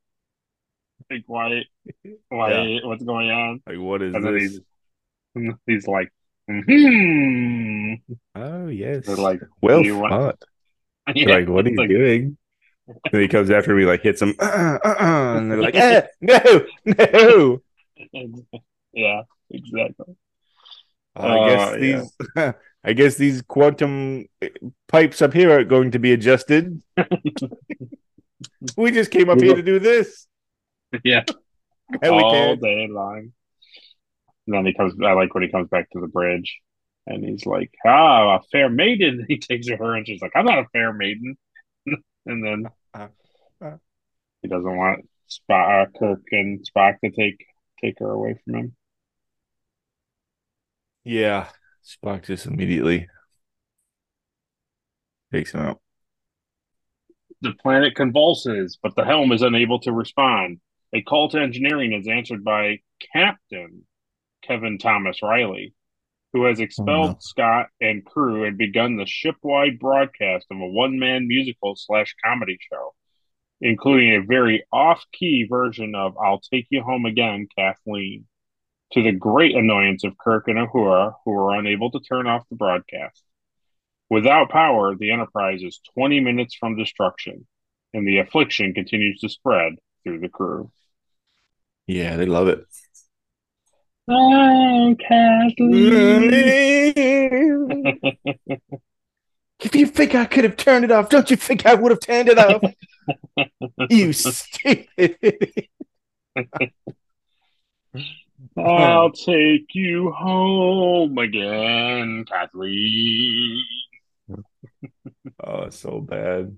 like 1.09 1.23
why 1.27 1.63
why 2.29 2.51
Yeah. 2.51 2.79
what's 2.83 3.03
going 3.03 3.29
on? 3.29 3.61
Like, 3.67 3.79
what 3.79 4.01
is 4.01 4.13
And 4.15 4.25
this? 4.25 4.61
he's 5.35 5.57
he's 5.65 5.87
like 5.87 6.11
hmm 6.47 7.93
Oh 8.35 8.67
yes. 8.67 9.05
They're 9.05 9.15
like, 9.17 9.41
well 9.61 9.81
"Do 9.81 9.87
you 9.87 9.97
want-". 9.97 10.43
Yeah, 11.15 11.33
like, 11.33 11.47
what 11.47 11.65
are 11.65 11.69
you 11.69 11.77
like, 11.77 11.89
doing? 11.89 12.37
And 12.87 13.21
he 13.21 13.27
comes 13.27 13.49
after 13.49 13.73
me, 13.75 13.85
like 13.85 14.01
hits 14.01 14.21
him, 14.21 14.35
uh, 14.39 14.77
uh, 14.83 14.95
uh, 14.99 15.37
and 15.37 15.51
they're 15.51 15.61
like, 15.61 15.75
eh, 15.75 16.01
no, 16.21 16.65
no. 16.85 17.61
yeah, 18.93 19.21
exactly. 19.49 20.15
I 21.15 21.47
guess 21.49 21.69
Oh, 21.69 21.79
these, 21.79 22.17
I 22.83 22.93
guess 22.93 23.15
these 23.15 23.41
quantum 23.43 24.25
eh, 24.41 24.49
pipes 24.87 25.21
up 25.21 25.33
here 25.33 25.57
are 25.57 25.63
going 25.63 25.91
to 25.91 25.99
be 25.99 26.11
adjusted. 26.11 26.81
we 28.77 28.91
just 28.91 29.11
came 29.11 29.29
up 29.29 29.39
here 29.39 29.55
to 29.55 29.61
do 29.63 29.79
this. 29.79 30.27
Yeah, 31.03 31.23
And 32.01 32.15
we 32.15 32.23
all 32.23 32.31
can't. 32.31 32.61
day 32.61 32.87
long. 32.89 33.31
And 34.47 34.55
then 34.55 34.65
he 34.65 34.73
comes. 34.73 34.93
I 35.03 35.13
like 35.13 35.33
when 35.33 35.43
he 35.43 35.49
comes 35.49 35.69
back 35.69 35.89
to 35.91 36.01
the 36.01 36.07
bridge, 36.07 36.59
and 37.07 37.23
he's 37.23 37.45
like, 37.45 37.71
"Ah, 37.85 38.37
a 38.37 38.41
fair 38.51 38.69
maiden." 38.69 39.25
He 39.27 39.39
takes 39.39 39.69
her, 39.69 39.95
and 39.95 40.05
she's 40.05 40.21
like, 40.21 40.33
"I'm 40.35 40.45
not 40.45 40.59
a 40.59 40.65
fair 40.73 40.91
maiden." 40.93 41.37
And 42.25 42.43
then 42.45 42.67
Uh, 42.93 43.07
uh. 43.61 43.77
he 44.41 44.47
doesn't 44.47 44.77
want 44.77 45.09
Spock, 45.29 45.87
uh, 45.87 45.97
Kirk, 45.97 46.21
and 46.31 46.63
Spock 46.63 46.99
to 47.03 47.09
take 47.09 47.45
take 47.81 47.99
her 47.99 48.11
away 48.11 48.39
from 48.43 48.55
him. 48.55 48.75
Yeah, 51.03 51.49
Spock 51.83 52.25
just 52.25 52.45
immediately 52.45 53.07
takes 55.31 55.53
him 55.53 55.61
out. 55.61 55.81
The 57.41 57.53
planet 57.61 57.95
convulses, 57.95 58.77
but 58.81 58.95
the 58.95 59.03
helm 59.03 59.31
is 59.31 59.41
unable 59.41 59.79
to 59.81 59.91
respond. 59.91 60.59
A 60.93 61.01
call 61.01 61.29
to 61.29 61.41
engineering 61.41 61.91
is 61.93 62.07
answered 62.07 62.43
by 62.43 62.79
Captain 63.11 63.85
Kevin 64.43 64.77
Thomas 64.77 65.21
Riley, 65.21 65.73
who 66.33 66.45
has 66.45 66.59
expelled 66.59 67.09
oh, 67.09 67.11
no. 67.11 67.17
Scott 67.19 67.67
and 67.79 68.03
crew 68.03 68.43
and 68.43 68.57
begun 68.57 68.97
the 68.97 69.05
shipwide 69.05 69.79
broadcast 69.79 70.47
of 70.51 70.57
a 70.59 70.67
one 70.67 70.97
man 70.97 71.27
musical 71.27 71.75
slash 71.75 72.15
comedy 72.25 72.57
show, 72.71 72.93
including 73.61 74.15
a 74.15 74.25
very 74.25 74.65
off 74.73 75.03
key 75.13 75.45
version 75.47 75.93
of 75.95 76.17
I'll 76.17 76.41
Take 76.41 76.65
You 76.71 76.81
Home 76.81 77.05
Again, 77.05 77.47
Kathleen, 77.55 78.25
to 78.93 79.03
the 79.03 79.11
great 79.11 79.55
annoyance 79.55 80.03
of 80.03 80.17
Kirk 80.17 80.47
and 80.47 80.57
Uhura, 80.57 81.13
who 81.23 81.31
are 81.37 81.55
unable 81.55 81.91
to 81.91 81.99
turn 81.99 82.25
off 82.25 82.49
the 82.49 82.55
broadcast. 82.55 83.23
Without 84.09 84.49
power, 84.49 84.95
the 84.95 85.11
Enterprise 85.11 85.61
is 85.61 85.79
20 85.93 86.19
minutes 86.19 86.55
from 86.55 86.77
destruction, 86.77 87.47
and 87.93 88.07
the 88.07 88.17
affliction 88.17 88.73
continues 88.73 89.19
to 89.19 89.29
spread 89.29 89.73
through 90.03 90.19
the 90.19 90.29
crew. 90.29 90.71
Yeah, 91.87 92.17
they 92.17 92.25
love 92.25 92.47
it. 92.47 92.65
Oh, 94.07 94.95
Kathleen. 94.99 96.31
If 99.59 99.75
you 99.75 99.85
think 99.87 100.13
I 100.13 100.25
could 100.25 100.43
have 100.43 100.57
turned 100.57 100.83
it 100.83 100.91
off, 100.91 101.07
don't 101.09 101.29
you 101.31 101.37
think 101.37 101.65
I 101.65 101.73
would 101.73 101.91
have 101.91 102.01
turned 102.01 102.27
it 102.27 102.37
off? 102.37 102.61
you 103.89 104.11
stupid. 104.11 105.15
I'll 108.57 109.11
take 109.11 109.67
you 109.73 110.11
home 110.11 111.17
again, 111.17 112.25
Kathleen. 112.29 113.63
Oh, 115.41 115.63
it's 115.63 115.79
so 115.79 116.01
bad. 116.01 116.57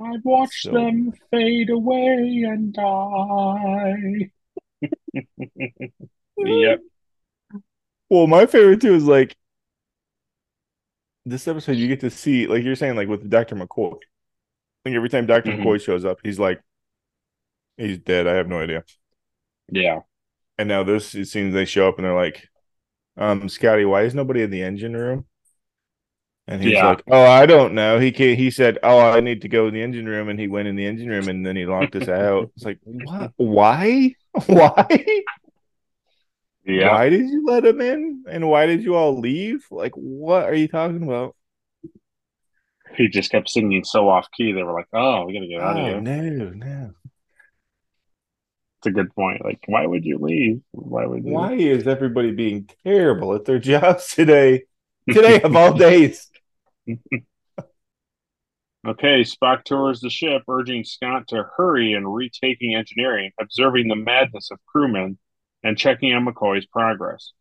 I've 0.00 0.24
watched 0.24 0.64
So- 0.64 0.72
them 0.72 1.12
fade 1.30 1.70
away 1.70 2.44
and 2.46 2.72
die. 2.74 4.30
yep. 6.36 6.80
Well, 8.10 8.26
my 8.26 8.46
favorite 8.46 8.80
too 8.80 8.94
is 8.94 9.04
like 9.04 9.36
this 11.24 11.46
episode 11.46 11.76
you 11.76 11.88
get 11.88 12.00
to 12.00 12.10
see, 12.10 12.46
like 12.46 12.64
you're 12.64 12.76
saying, 12.76 12.96
like 12.96 13.08
with 13.08 13.28
Dr. 13.30 13.56
McCoy. 13.56 13.96
Like 14.84 14.94
every 14.94 15.08
time 15.08 15.26
doctor 15.26 15.52
Mhm. 15.52 15.62
McCoy 15.62 15.82
shows 15.82 16.04
up, 16.04 16.20
he's 16.24 16.38
like, 16.38 16.62
he's 17.76 17.98
dead. 17.98 18.26
I 18.26 18.34
have 18.34 18.48
no 18.48 18.60
idea. 18.60 18.84
Yeah. 19.70 20.02
And 20.58 20.68
now 20.68 20.82
this 20.84 21.14
it 21.14 21.26
seems 21.26 21.52
they 21.54 21.64
show 21.64 21.88
up 21.88 21.96
and 21.98 22.04
they're 22.04 22.14
like, 22.14 22.48
um, 23.16 23.48
Scotty, 23.48 23.84
why 23.86 24.02
is 24.04 24.14
nobody 24.16 24.42
in 24.42 24.50
the 24.50 24.62
engine 24.62 24.96
room? 24.96 25.26
And 26.48 26.60
he's 26.62 26.72
Yeah. 26.72 26.82
like, 26.82 27.02
Oh, 27.10 27.22
I 27.24 27.46
don't 27.46 27.74
know. 27.74 27.98
He 27.98 28.10
can't, 28.12 28.38
he 28.38 28.50
said, 28.50 28.78
Oh, 28.82 28.98
I 28.98 29.20
need 29.20 29.42
to 29.42 29.48
go 29.48 29.68
in 29.68 29.74
the 29.74 29.82
engine 29.82 30.06
room, 30.06 30.28
and 30.28 30.38
he 30.40 30.48
went 30.48 30.68
in 30.68 30.76
the 30.76 30.86
engine 30.86 31.08
room 31.08 31.28
and 31.28 31.46
then 31.46 31.56
he 31.56 31.66
locked 31.66 31.94
us 31.96 32.08
out. 32.08 32.50
It's 32.56 32.64
like, 32.64 32.78
what? 32.84 33.32
Why? 33.36 34.14
Why? 34.46 35.22
Yeah. 36.64 36.92
Why 36.94 37.08
did 37.08 37.28
you 37.28 37.44
let 37.44 37.64
him 37.64 37.80
in? 37.80 38.24
And 38.28 38.48
why 38.48 38.66
did 38.66 38.82
you 38.82 38.94
all 38.94 39.18
leave? 39.18 39.66
Like, 39.70 39.92
what 39.94 40.44
are 40.44 40.54
you 40.54 40.68
talking 40.68 41.02
about? 41.02 41.34
He 42.96 43.08
just 43.08 43.30
kept 43.30 43.48
singing 43.48 43.84
so 43.84 44.08
off 44.08 44.28
key. 44.36 44.52
They 44.52 44.62
were 44.62 44.72
like, 44.72 44.86
"Oh, 44.92 45.24
we 45.24 45.32
gotta 45.32 45.48
get 45.48 45.60
out 45.60 45.76
of 45.78 45.82
Oh, 45.82 45.86
here." 45.86 46.00
no, 46.00 46.50
no. 46.50 46.90
It's 48.78 48.86
a 48.86 48.90
good 48.90 49.14
point. 49.14 49.44
Like, 49.44 49.60
why 49.66 49.86
would 49.86 50.04
you 50.04 50.18
leave? 50.18 50.60
Why 50.72 51.06
would 51.06 51.24
you? 51.24 51.32
Why 51.32 51.54
is 51.54 51.86
everybody 51.86 52.32
being 52.32 52.68
terrible 52.84 53.34
at 53.34 53.44
their 53.44 53.58
jobs 53.70 54.14
today? 54.14 54.64
Today 55.10 55.40
of 55.40 55.56
all 55.56 55.72
days. 55.88 56.30
Okay, 58.84 59.20
Spock 59.22 59.64
tours 59.64 60.00
the 60.00 60.10
ship, 60.10 60.42
urging 60.48 60.82
Scott 60.82 61.28
to 61.28 61.44
hurry 61.56 61.92
in 61.92 62.06
retaking 62.06 62.74
engineering, 62.74 63.30
observing 63.40 63.86
the 63.86 63.94
madness 63.94 64.50
of 64.50 64.58
crewmen, 64.66 65.18
and 65.62 65.78
checking 65.78 66.12
on 66.12 66.26
McCoy's 66.26 66.66
progress. 66.66 67.32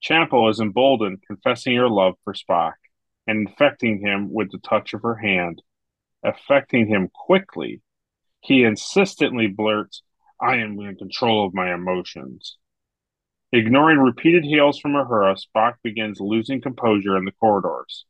Chapel 0.00 0.50
is 0.50 0.60
emboldened, 0.60 1.22
confessing 1.26 1.76
her 1.76 1.88
love 1.88 2.16
for 2.22 2.34
Spock 2.34 2.74
and 3.26 3.48
infecting 3.48 4.00
him 4.00 4.32
with 4.32 4.50
the 4.50 4.58
touch 4.58 4.92
of 4.92 5.02
her 5.02 5.14
hand. 5.14 5.62
Affecting 6.22 6.88
him 6.88 7.08
quickly, 7.08 7.80
he 8.40 8.64
insistently 8.64 9.46
blurts, 9.46 10.02
I 10.40 10.56
am 10.56 10.78
in 10.80 10.96
control 10.96 11.46
of 11.46 11.54
my 11.54 11.72
emotions. 11.72 12.56
Ignoring 13.52 13.98
repeated 13.98 14.44
hails 14.44 14.78
from 14.78 14.92
Uhura, 14.92 15.36
Spock 15.36 15.74
begins 15.82 16.20
losing 16.20 16.60
composure 16.60 17.16
in 17.16 17.24
the 17.24 17.32
corridors. 17.32 18.04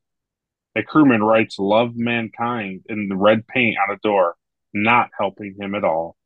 A 0.77 0.83
crewman 0.83 1.23
writes 1.23 1.59
Love 1.59 1.97
Mankind 1.97 2.83
in 2.89 3.09
the 3.09 3.17
red 3.17 3.47
paint 3.47 3.77
on 3.77 3.95
a 3.95 3.99
door, 3.99 4.37
not 4.73 5.11
helping 5.19 5.57
him 5.59 5.75
at 5.75 5.85
all, 5.85 6.17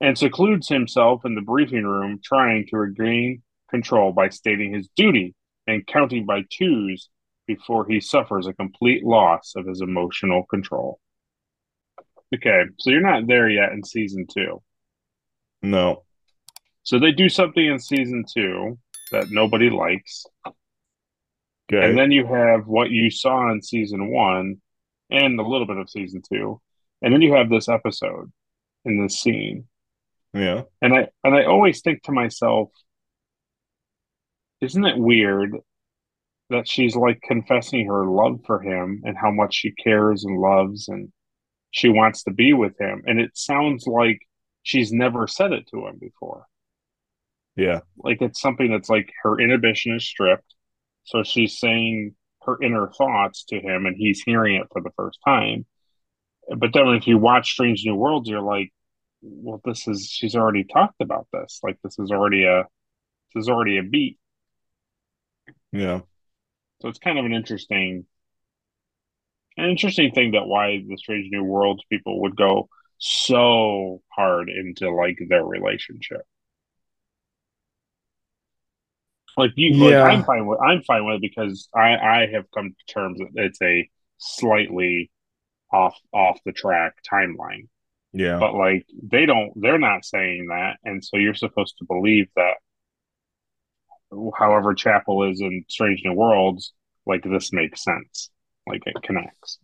and 0.00 0.18
secludes 0.18 0.68
himself 0.68 1.24
in 1.24 1.34
the 1.34 1.40
briefing 1.40 1.84
room, 1.84 2.20
trying 2.22 2.66
to 2.68 2.76
regain 2.76 3.42
control 3.70 4.12
by 4.12 4.28
stating 4.28 4.74
his 4.74 4.88
duty 4.96 5.34
and 5.66 5.86
counting 5.86 6.26
by 6.26 6.42
twos 6.50 7.08
before 7.46 7.86
he 7.86 8.00
suffers 8.00 8.46
a 8.46 8.52
complete 8.52 9.04
loss 9.04 9.52
of 9.56 9.66
his 9.66 9.80
emotional 9.80 10.44
control. 10.44 10.98
Okay, 12.34 12.62
so 12.78 12.90
you're 12.90 13.00
not 13.00 13.26
there 13.26 13.48
yet 13.48 13.72
in 13.72 13.84
season 13.84 14.26
two. 14.32 14.62
No. 15.60 16.04
So 16.82 16.98
they 16.98 17.12
do 17.12 17.28
something 17.28 17.64
in 17.64 17.78
season 17.78 18.24
two 18.32 18.78
that 19.12 19.30
nobody 19.30 19.70
likes. 19.70 20.24
Okay. 21.72 21.88
And 21.88 21.96
then 21.96 22.10
you 22.12 22.26
have 22.26 22.66
what 22.66 22.90
you 22.90 23.10
saw 23.10 23.50
in 23.50 23.62
season 23.62 24.10
one 24.10 24.56
and 25.10 25.38
a 25.38 25.46
little 25.46 25.66
bit 25.66 25.78
of 25.78 25.88
season 25.88 26.22
two. 26.30 26.60
And 27.00 27.12
then 27.12 27.22
you 27.22 27.34
have 27.34 27.48
this 27.48 27.68
episode 27.68 28.30
in 28.84 29.02
this 29.02 29.20
scene. 29.20 29.66
yeah. 30.34 30.62
And 30.80 30.94
I 30.94 31.08
and 31.24 31.34
I 31.34 31.44
always 31.44 31.80
think 31.80 32.02
to 32.04 32.12
myself, 32.12 32.70
isn't 34.60 34.84
it 34.84 34.98
weird 34.98 35.56
that 36.50 36.68
she's 36.68 36.94
like 36.94 37.20
confessing 37.22 37.86
her 37.86 38.06
love 38.06 38.40
for 38.46 38.60
him 38.60 39.02
and 39.04 39.16
how 39.16 39.30
much 39.30 39.54
she 39.54 39.72
cares 39.72 40.24
and 40.24 40.38
loves 40.38 40.88
and 40.88 41.10
she 41.70 41.88
wants 41.88 42.24
to 42.24 42.30
be 42.30 42.52
with 42.52 42.78
him. 42.78 43.02
And 43.06 43.18
it 43.18 43.30
sounds 43.34 43.86
like 43.86 44.20
she's 44.62 44.92
never 44.92 45.26
said 45.26 45.52
it 45.52 45.66
to 45.68 45.86
him 45.86 45.96
before. 45.98 46.46
Yeah. 47.56 47.80
Like 47.96 48.20
it's 48.22 48.40
something 48.40 48.70
that's 48.70 48.88
like 48.88 49.12
her 49.22 49.40
inhibition 49.40 49.94
is 49.96 50.06
stripped. 50.06 50.54
So 51.04 51.22
she's 51.22 51.58
saying 51.58 52.14
her 52.42 52.58
inner 52.62 52.88
thoughts 52.88 53.44
to 53.44 53.60
him 53.60 53.86
and 53.86 53.96
he's 53.96 54.22
hearing 54.22 54.56
it 54.56 54.68
for 54.72 54.80
the 54.80 54.92
first 54.96 55.18
time. 55.24 55.66
But 56.48 56.72
then 56.72 56.88
if 56.88 57.06
you 57.06 57.18
watch 57.18 57.52
Strange 57.52 57.82
New 57.84 57.94
Worlds, 57.94 58.28
you're 58.28 58.40
like, 58.40 58.72
well, 59.22 59.60
this 59.64 59.86
is 59.86 60.06
she's 60.06 60.34
already 60.34 60.64
talked 60.64 61.00
about 61.00 61.28
this. 61.32 61.60
Like 61.62 61.78
this 61.82 61.98
is 61.98 62.10
already 62.10 62.44
a 62.44 62.64
this 63.34 63.42
is 63.42 63.48
already 63.48 63.78
a 63.78 63.82
beat. 63.82 64.18
Yeah. 65.70 66.00
So 66.80 66.88
it's 66.88 66.98
kind 66.98 67.18
of 67.18 67.24
an 67.24 67.32
interesting 67.32 68.06
an 69.56 69.68
interesting 69.68 70.12
thing 70.12 70.32
that 70.32 70.46
why 70.46 70.82
the 70.86 70.96
Strange 70.96 71.28
New 71.30 71.44
Worlds 71.44 71.84
people 71.90 72.22
would 72.22 72.36
go 72.36 72.68
so 72.98 74.02
hard 74.08 74.48
into 74.48 74.90
like 74.90 75.18
their 75.28 75.44
relationship. 75.44 76.22
Like 79.36 79.52
you, 79.56 79.74
like, 79.76 79.94
I'm 79.94 80.24
fine 80.24 80.46
with 80.46 80.60
I'm 80.60 80.82
fine 80.82 81.04
with 81.06 81.16
it 81.16 81.22
because 81.22 81.68
I 81.74 81.96
I 81.96 82.28
have 82.32 82.44
come 82.54 82.70
to 82.70 82.92
terms 82.92 83.18
that 83.18 83.44
it's 83.44 83.62
a 83.62 83.88
slightly 84.18 85.10
off 85.72 85.96
off 86.12 86.38
the 86.44 86.52
track 86.52 86.94
timeline. 87.10 87.68
Yeah. 88.12 88.38
But 88.38 88.54
like 88.54 88.84
they 89.02 89.26
don't 89.26 89.52
they're 89.56 89.78
not 89.78 90.04
saying 90.04 90.48
that, 90.48 90.76
and 90.84 91.02
so 91.02 91.16
you're 91.16 91.34
supposed 91.34 91.76
to 91.78 91.86
believe 91.86 92.28
that 92.36 92.54
however 94.36 94.74
Chapel 94.74 95.30
is 95.30 95.40
in 95.40 95.64
Strange 95.68 96.02
New 96.04 96.12
Worlds, 96.12 96.72
like 97.06 97.24
this 97.24 97.52
makes 97.52 97.82
sense. 97.82 98.30
Like 98.66 98.82
it 98.86 98.96
connects. 99.02 99.58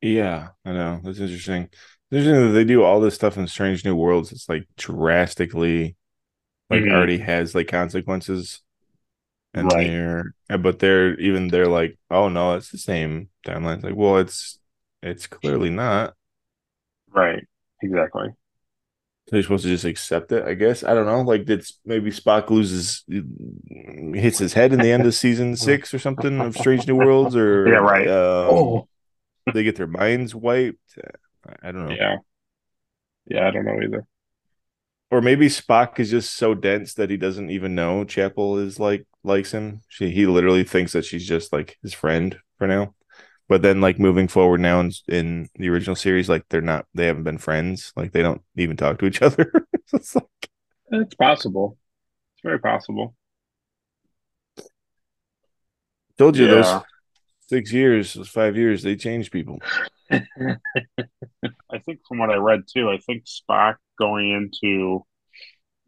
Yeah, 0.00 0.48
I 0.64 0.72
know. 0.72 1.00
That's 1.02 1.20
interesting. 1.20 1.68
It's 2.10 2.18
interesting 2.18 2.48
that 2.48 2.52
they 2.54 2.64
do 2.64 2.82
all 2.82 3.00
this 3.00 3.14
stuff 3.14 3.36
in 3.36 3.46
Strange 3.46 3.84
New 3.84 3.94
Worlds. 3.94 4.32
It's 4.32 4.48
like 4.48 4.66
drastically, 4.76 5.96
like 6.70 6.82
Mhm. 6.82 6.92
already 6.92 7.18
has 7.18 7.54
like 7.54 7.68
consequences, 7.68 8.62
and 9.54 9.72
Right. 9.72 9.86
they're 9.88 10.34
but 10.58 10.78
they're 10.80 11.18
even 11.20 11.48
they're 11.48 11.68
like, 11.68 11.98
oh 12.10 12.28
no, 12.28 12.54
it's 12.56 12.70
the 12.70 12.78
same 12.78 13.30
timeline. 13.46 13.76
It's 13.76 13.84
like, 13.84 13.96
well, 13.96 14.18
it's 14.18 14.58
it's 15.02 15.26
clearly 15.26 15.70
not. 15.70 16.14
Right. 17.10 17.46
Exactly. 17.82 18.28
So 19.28 19.36
you're 19.36 19.42
supposed 19.44 19.62
to 19.64 19.70
just 19.70 19.84
accept 19.84 20.32
it, 20.32 20.44
I 20.44 20.54
guess. 20.54 20.82
I 20.82 20.92
don't 20.94 21.06
know. 21.06 21.20
Like, 21.22 21.44
did 21.44 21.64
maybe 21.84 22.10
Spock 22.10 22.50
loses, 22.50 23.04
hits 23.08 24.38
his 24.38 24.54
head 24.54 24.72
in 24.72 24.80
the 24.80 24.90
end 24.90 25.06
of 25.06 25.14
season 25.14 25.54
six 25.56 25.94
or 25.94 25.98
something 26.00 26.40
of 26.40 26.56
Strange 26.56 26.86
New 26.88 26.96
Worlds, 26.96 27.36
or 27.36 27.68
Yeah, 27.68 27.74
right. 27.76 28.08
um, 28.08 28.48
Oh. 28.50 28.88
they 29.54 29.62
get 29.62 29.76
their 29.76 29.86
minds 29.86 30.34
wiped. 30.34 30.98
I 31.62 31.70
don't 31.72 31.88
know. 31.88 31.94
Yeah. 31.94 32.16
Yeah, 33.26 33.46
I 33.48 33.50
don't 33.52 33.64
know 33.64 33.80
either. 33.82 34.04
Or 35.10 35.20
maybe 35.20 35.46
Spock 35.48 35.98
is 35.98 36.10
just 36.10 36.34
so 36.36 36.54
dense 36.54 36.94
that 36.94 37.10
he 37.10 37.16
doesn't 37.16 37.50
even 37.50 37.74
know 37.74 38.04
Chapel 38.04 38.58
is 38.58 38.78
like 38.78 39.06
likes 39.24 39.52
him. 39.52 39.82
She 39.88 40.10
he 40.10 40.26
literally 40.26 40.64
thinks 40.64 40.92
that 40.92 41.04
she's 41.04 41.26
just 41.26 41.52
like 41.52 41.78
his 41.82 41.92
friend 41.94 42.38
for 42.58 42.66
now. 42.66 42.94
But 43.48 43.62
then 43.62 43.80
like 43.80 43.98
moving 43.98 44.28
forward 44.28 44.60
now 44.60 44.78
in, 44.80 44.92
in 45.08 45.48
the 45.56 45.68
original 45.68 45.96
series, 45.96 46.28
like 46.28 46.44
they're 46.48 46.60
not 46.60 46.86
they 46.94 47.06
haven't 47.06 47.24
been 47.24 47.38
friends. 47.38 47.92
Like 47.96 48.12
they 48.12 48.22
don't 48.22 48.42
even 48.56 48.76
talk 48.76 48.98
to 49.00 49.06
each 49.06 49.22
other. 49.22 49.66
it's 49.92 50.14
like 50.14 50.24
It's 50.92 51.14
possible. 51.16 51.76
It's 52.36 52.42
very 52.44 52.60
possible. 52.60 53.14
told 56.16 56.36
you 56.36 56.46
Yeah. 56.46 56.80
those 56.80 56.82
six 57.48 57.72
years, 57.72 58.14
those 58.14 58.28
five 58.28 58.56
years, 58.56 58.82
they 58.82 58.96
change 58.96 59.30
people. 59.30 59.58
I 60.10 61.78
think 61.84 62.00
from 62.08 62.18
what 62.18 62.30
I 62.30 62.36
read 62.36 62.64
too, 62.72 62.90
I 62.90 62.98
think 62.98 63.24
Spock 63.24 63.76
going 64.00 64.30
into 64.32 65.06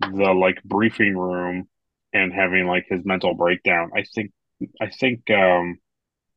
the 0.01 0.33
like 0.33 0.63
briefing 0.65 1.17
room 1.17 1.69
and 2.13 2.33
having 2.33 2.67
like 2.67 2.87
his 2.89 3.05
mental 3.05 3.35
breakdown. 3.35 3.91
I 3.97 4.05
think 4.15 4.33
I 4.81 4.89
think 4.91 5.31
um 5.31 5.79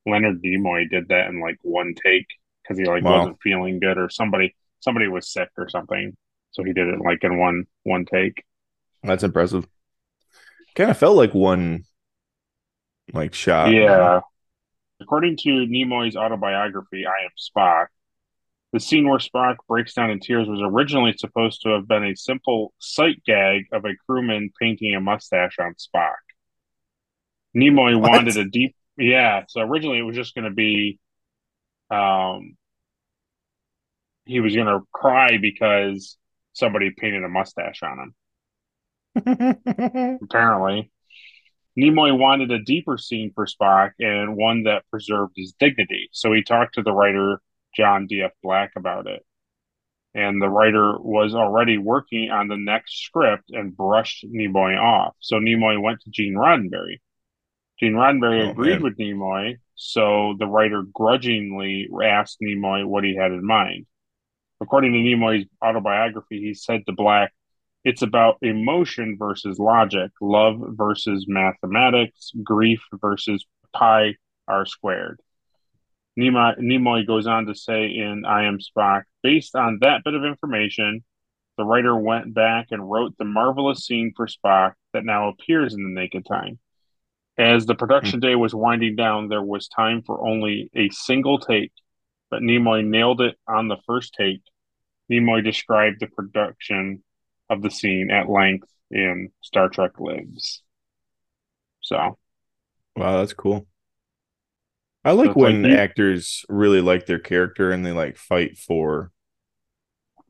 Leonard 0.05 0.41
Nimoy 0.43 0.89
did 0.89 1.09
that 1.09 1.27
in 1.29 1.41
like 1.41 1.57
one 1.63 1.93
take 1.95 2.27
because 2.63 2.77
he 2.79 2.85
like 2.85 3.03
Wow. 3.03 3.09
wasn't 3.09 3.41
feeling 3.41 3.79
good 3.79 3.97
or 3.97 4.09
somebody 4.09 4.55
somebody 4.81 5.07
was 5.07 5.31
sick 5.31 5.49
or 5.57 5.69
something. 5.69 6.15
So 6.51 6.63
he 6.63 6.73
did 6.73 6.87
it 6.89 7.01
like 7.01 7.23
in 7.23 7.39
one 7.39 7.65
one 7.83 8.05
take. 8.05 8.43
That's 9.03 9.23
impressive. 9.23 9.67
Kind 10.75 10.91
of 10.91 10.97
felt 10.97 11.17
like 11.17 11.33
one 11.33 11.85
like 13.13 13.33
shot. 13.33 13.67
Yeah. 13.71 14.21
According 15.01 15.37
to 15.39 15.49
Nimoy's 15.49 16.15
autobiography, 16.15 17.05
I 17.07 17.25
Am 17.25 17.31
Spock, 17.37 17.87
the 18.75 18.81
scene 18.81 19.07
where 19.07 19.19
Spock 19.19 19.55
breaks 19.69 19.93
down 19.93 20.11
in 20.11 20.19
tears 20.19 20.49
was 20.49 20.59
originally 20.61 21.13
supposed 21.17 21.61
to 21.61 21.69
have 21.69 21.87
been 21.87 22.03
a 22.03 22.13
simple 22.13 22.73
sight 22.77 23.23
gag 23.25 23.67
of 23.71 23.85
a 23.85 23.95
crewman 24.05 24.49
painting 24.61 24.93
a 24.93 24.99
mustache 24.99 25.55
on 25.59 25.75
Spock. 25.75 26.15
Nimoy 27.55 27.97
What? 27.97 28.11
wanted 28.11 28.35
a 28.35 28.43
deep 28.43 28.75
yeah, 28.97 29.43
so 29.47 29.61
originally 29.61 29.99
it 29.99 30.01
was 30.01 30.17
just 30.17 30.35
gonna 30.35 30.51
be 30.51 30.99
um 31.89 32.57
he 34.25 34.41
was 34.41 34.53
gonna 34.53 34.81
cry 34.91 35.37
because 35.37 36.17
somebody 36.51 36.91
painted 36.97 37.23
a 37.23 37.29
mustache 37.29 37.81
on 37.81 38.13
him. 39.15 40.19
apparently. 40.21 40.91
Nimoy 41.79 42.17
wanted 42.17 42.51
a 42.51 42.59
deeper 42.59 42.97
scene 42.97 43.31
for 43.33 43.45
Spock 43.45 43.91
and 43.99 44.35
one 44.35 44.63
that 44.63 44.83
preserved 44.91 45.33
his 45.37 45.53
dignity. 45.57 46.09
So 46.11 46.33
he 46.33 46.43
talked 46.43 46.75
to 46.75 46.81
the 46.83 46.91
writer 46.91 47.39
John 47.75 48.07
D.F. 48.07 48.31
Black 48.43 48.71
about 48.75 49.07
it. 49.07 49.23
And 50.13 50.41
the 50.41 50.49
writer 50.49 50.97
was 50.97 51.35
already 51.35 51.77
working 51.77 52.31
on 52.31 52.47
the 52.47 52.55
next 52.57 53.03
script 53.03 53.49
and 53.49 53.75
brushed 53.75 54.25
Nimoy 54.25 54.79
off. 54.81 55.13
So 55.19 55.37
Nimoy 55.37 55.81
went 55.81 55.99
to 56.01 56.09
Gene 56.09 56.35
Roddenberry. 56.35 56.99
Gene 57.79 57.93
Roddenberry 57.93 58.47
Oh, 58.47 58.51
agreed 58.51 58.75
man. 58.75 58.83
with 58.83 58.97
Nimoy, 58.97 59.57
so 59.75 60.35
the 60.39 60.47
writer 60.47 60.83
grudgingly 60.93 61.89
asked 62.01 62.37
Nimoy 62.41 62.85
what 62.85 63.03
he 63.03 63.15
had 63.15 63.31
in 63.33 63.45
mind. 63.45 63.87
According 64.61 64.93
to 64.93 64.99
Nimoy's 64.99 65.45
autobiography, 65.61 66.39
he 66.39 66.53
said 66.53 66.85
to 66.85 66.93
Black, 66.93 67.33
it's 67.83 68.01
about 68.01 68.37
emotion 68.41 69.17
versus 69.19 69.59
logic, 69.59 70.11
love 70.21 70.55
versus 70.69 71.25
mathematics, 71.27 72.31
grief 72.41 72.81
versus 72.93 73.45
pi 73.73 74.15
r 74.47 74.65
squared. 74.65 75.19
Nimoy, 76.17 77.05
goes 77.05 77.27
on 77.27 77.45
to 77.47 77.55
say 77.55 77.85
in 77.85 78.23
I 78.25 78.45
Am 78.45 78.59
Spock, 78.59 79.03
based 79.21 79.55
on 79.55 79.79
that 79.81 80.03
bit 80.03 80.13
of 80.13 80.23
information, 80.23 81.03
the 81.57 81.65
writer 81.65 81.95
went 81.95 82.33
back 82.33 82.67
and 82.71 82.89
wrote 82.89 83.17
the 83.17 83.25
marvelous 83.25 83.85
scene 83.85 84.13
for 84.15 84.27
Spock 84.27 84.73
that 84.93 85.05
now 85.05 85.29
appears 85.29 85.73
in 85.73 85.83
The 85.83 86.01
Naked 86.01 86.25
Time. 86.25 86.59
As 87.37 87.65
the 87.65 87.75
production 87.75 88.19
day 88.21 88.35
was 88.35 88.55
winding 88.55 88.95
down, 88.95 89.27
there 89.27 89.43
was 89.43 89.67
time 89.67 90.03
for 90.05 90.25
only 90.25 90.69
a 90.73 90.89
single 90.89 91.37
take, 91.37 91.73
but 92.29 92.41
Nimoy 92.41 92.85
nailed 92.85 93.19
it 93.19 93.35
on 93.47 93.67
the 93.67 93.77
first 93.85 94.13
take. 94.17 94.41
Nimoy 95.11 95.43
described 95.43 95.99
the 95.99 96.07
production 96.07 97.03
of 97.49 97.61
the 97.61 97.69
scene 97.69 98.09
at 98.09 98.29
length 98.29 98.69
in 98.89 99.31
Star 99.41 99.67
Trek 99.67 99.99
Lives. 99.99 100.61
So, 101.81 102.17
Wow, 102.95 103.17
that's 103.17 103.33
cool. 103.33 103.67
I 105.05 105.11
like 105.11 105.35
like 105.35 105.35
when 105.35 105.63
you- 105.63 105.75
actors 105.75 106.45
really 106.49 106.81
like 106.81 107.05
their 107.05 107.19
character 107.19 107.71
and 107.71 107.85
they 107.85 107.91
like 107.93 108.17
fight 108.17 108.57
for 108.57 109.11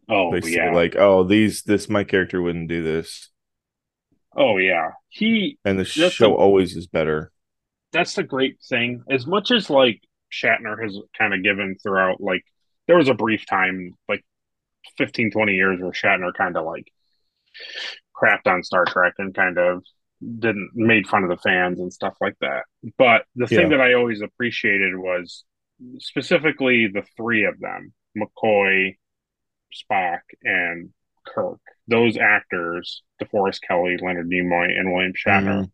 oh 0.09 0.31
they 0.31 0.41
yeah, 0.41 0.71
like, 0.71 0.95
oh, 0.95 1.23
these 1.23 1.63
this 1.63 1.89
my 1.89 2.03
character 2.03 2.41
wouldn't 2.41 2.67
do 2.69 2.83
this. 2.83 3.29
oh 4.35 4.57
yeah, 4.57 4.91
he 5.09 5.57
And 5.65 5.77
the 5.79 5.85
show 5.85 6.35
always 6.35 6.75
is 6.75 6.87
better. 6.87 7.31
that's 7.91 8.15
the 8.15 8.23
great 8.23 8.59
thing. 8.67 9.03
As 9.09 9.25
much 9.25 9.51
as 9.51 9.69
like 9.69 10.01
Shatner 10.31 10.81
has 10.83 10.97
kind 11.17 11.33
of 11.33 11.43
given 11.43 11.77
throughout, 11.81 12.21
like 12.21 12.43
there 12.87 12.97
was 12.97 13.09
a 13.09 13.13
brief 13.13 13.45
time, 13.45 13.93
like 14.09 14.23
15, 14.97 15.31
20 15.31 15.53
years 15.53 15.79
where 15.81 15.91
Shatner 15.91 16.33
kind 16.33 16.57
of 16.57 16.65
like 16.65 16.91
crapped 18.15 18.47
on 18.47 18.63
Star 18.63 18.85
Trek 18.85 19.13
and 19.17 19.33
kind 19.33 19.57
of 19.57 19.83
didn't 20.21 20.71
made 20.73 21.07
fun 21.07 21.23
of 21.23 21.29
the 21.29 21.37
fans 21.37 21.79
and 21.79 21.91
stuff 21.91 22.15
like 22.21 22.37
that. 22.39 22.63
But 22.97 23.25
the 23.35 23.47
thing 23.47 23.71
Yeah. 23.71 23.77
that 23.77 23.81
I 23.81 23.93
always 23.93 24.21
appreciated 24.21 24.95
was 24.95 25.43
specifically 25.99 26.87
the 26.87 27.03
three 27.17 27.45
of 27.45 27.59
them, 27.59 27.93
McCoy, 28.17 28.97
Spock, 29.73 30.21
and 30.43 30.93
Kirk. 31.25 31.59
Those 31.87 32.17
actors, 32.17 33.03
DeForest 33.21 33.61
Kelley, 33.61 33.97
Leonard 33.97 34.29
Nimoy, 34.29 34.77
and 34.77 34.93
William 34.93 35.13
Shatner, 35.13 35.67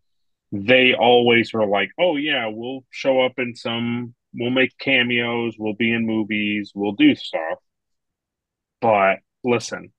mm-hmm. 0.52 0.66
they 0.66 0.94
always 0.94 1.54
were 1.54 1.66
like, 1.68 1.92
"Oh 2.00 2.16
yeah, 2.16 2.48
we'll 2.48 2.84
show 2.90 3.22
up 3.22 3.38
in 3.38 3.56
some, 3.56 4.16
we'll 4.34 4.50
make 4.50 4.78
cameos, 4.78 5.56
we'll 5.58 5.74
be 5.74 5.94
in 5.94 6.06
movies, 6.06 6.72
we'll 6.74 6.94
do 6.94 7.16
stuff." 7.16 7.60
But 8.82 9.20
listen, 9.44 9.94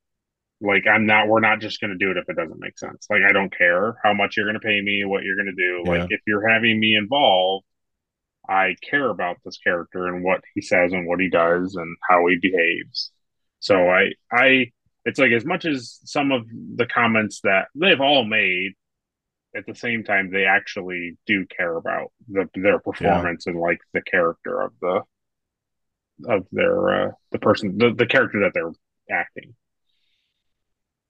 like 0.63 0.87
I'm 0.87 1.07
not, 1.07 1.29
we're 1.29 1.41
not 1.41 1.61
just 1.61 1.81
going 1.81 1.91
to 1.91 1.99
do 1.99 2.11
it 2.11 2.17
if 2.17 2.29
it 2.29 2.37
doesn't 2.37 2.61
make 2.61 2.79
sense. 2.79 3.07
Like 3.11 3.23
I 3.29 3.33
don't 3.33 3.57
care 3.57 3.97
how 4.03 4.15
much 4.15 4.37
you're 4.37 4.47
going 4.47 4.61
to 4.61 4.67
pay 4.67 4.81
me, 4.81 5.05
what 5.05 5.25
you're 5.25 5.37
going 5.37 5.55
to 5.55 5.63
do. 5.63 5.83
Yeah. 5.85 6.03
Like 6.03 6.11
if 6.11 6.21
you're 6.27 6.49
having 6.49 6.79
me 6.79 6.95
involved, 6.97 7.67
I 8.49 8.77
care 8.89 9.11
about 9.11 9.37
this 9.45 9.59
character 9.59 10.07
and 10.07 10.25
what 10.25 10.41
he 10.55 10.63
says 10.63 10.93
and 10.93 11.07
what 11.07 11.21
he 11.21 11.29
does 11.29 11.75
and 11.75 11.97
how 12.09 12.27
he 12.27 12.39
behaves. 12.41 13.11
So 13.61 13.89
I, 13.89 14.13
I, 14.33 14.73
it's 15.05 15.19
like 15.19 15.33
as 15.33 15.45
much 15.45 15.65
as 15.65 15.99
some 16.05 16.33
of 16.33 16.47
the 16.49 16.87
comments 16.87 17.41
that 17.45 17.67
they've 17.75 18.01
all 18.01 18.25
made, 18.25 18.73
at 19.55 19.67
the 19.67 19.75
same 19.75 20.03
time 20.03 20.31
they 20.31 20.47
actually 20.47 21.19
do 21.27 21.45
care 21.47 21.77
about 21.77 22.11
the, 22.29 22.49
their 22.55 22.79
performance 22.79 23.47
and 23.47 23.61
like 23.61 23.81
the 23.93 24.01
character 24.01 24.63
of 24.63 24.73
the 24.81 25.03
of 26.27 26.47
their 26.53 27.09
uh, 27.09 27.11
the 27.33 27.39
person 27.39 27.77
the, 27.77 27.93
the 27.93 28.07
character 28.07 28.41
that 28.41 28.53
they're 28.55 28.73
acting. 29.11 29.55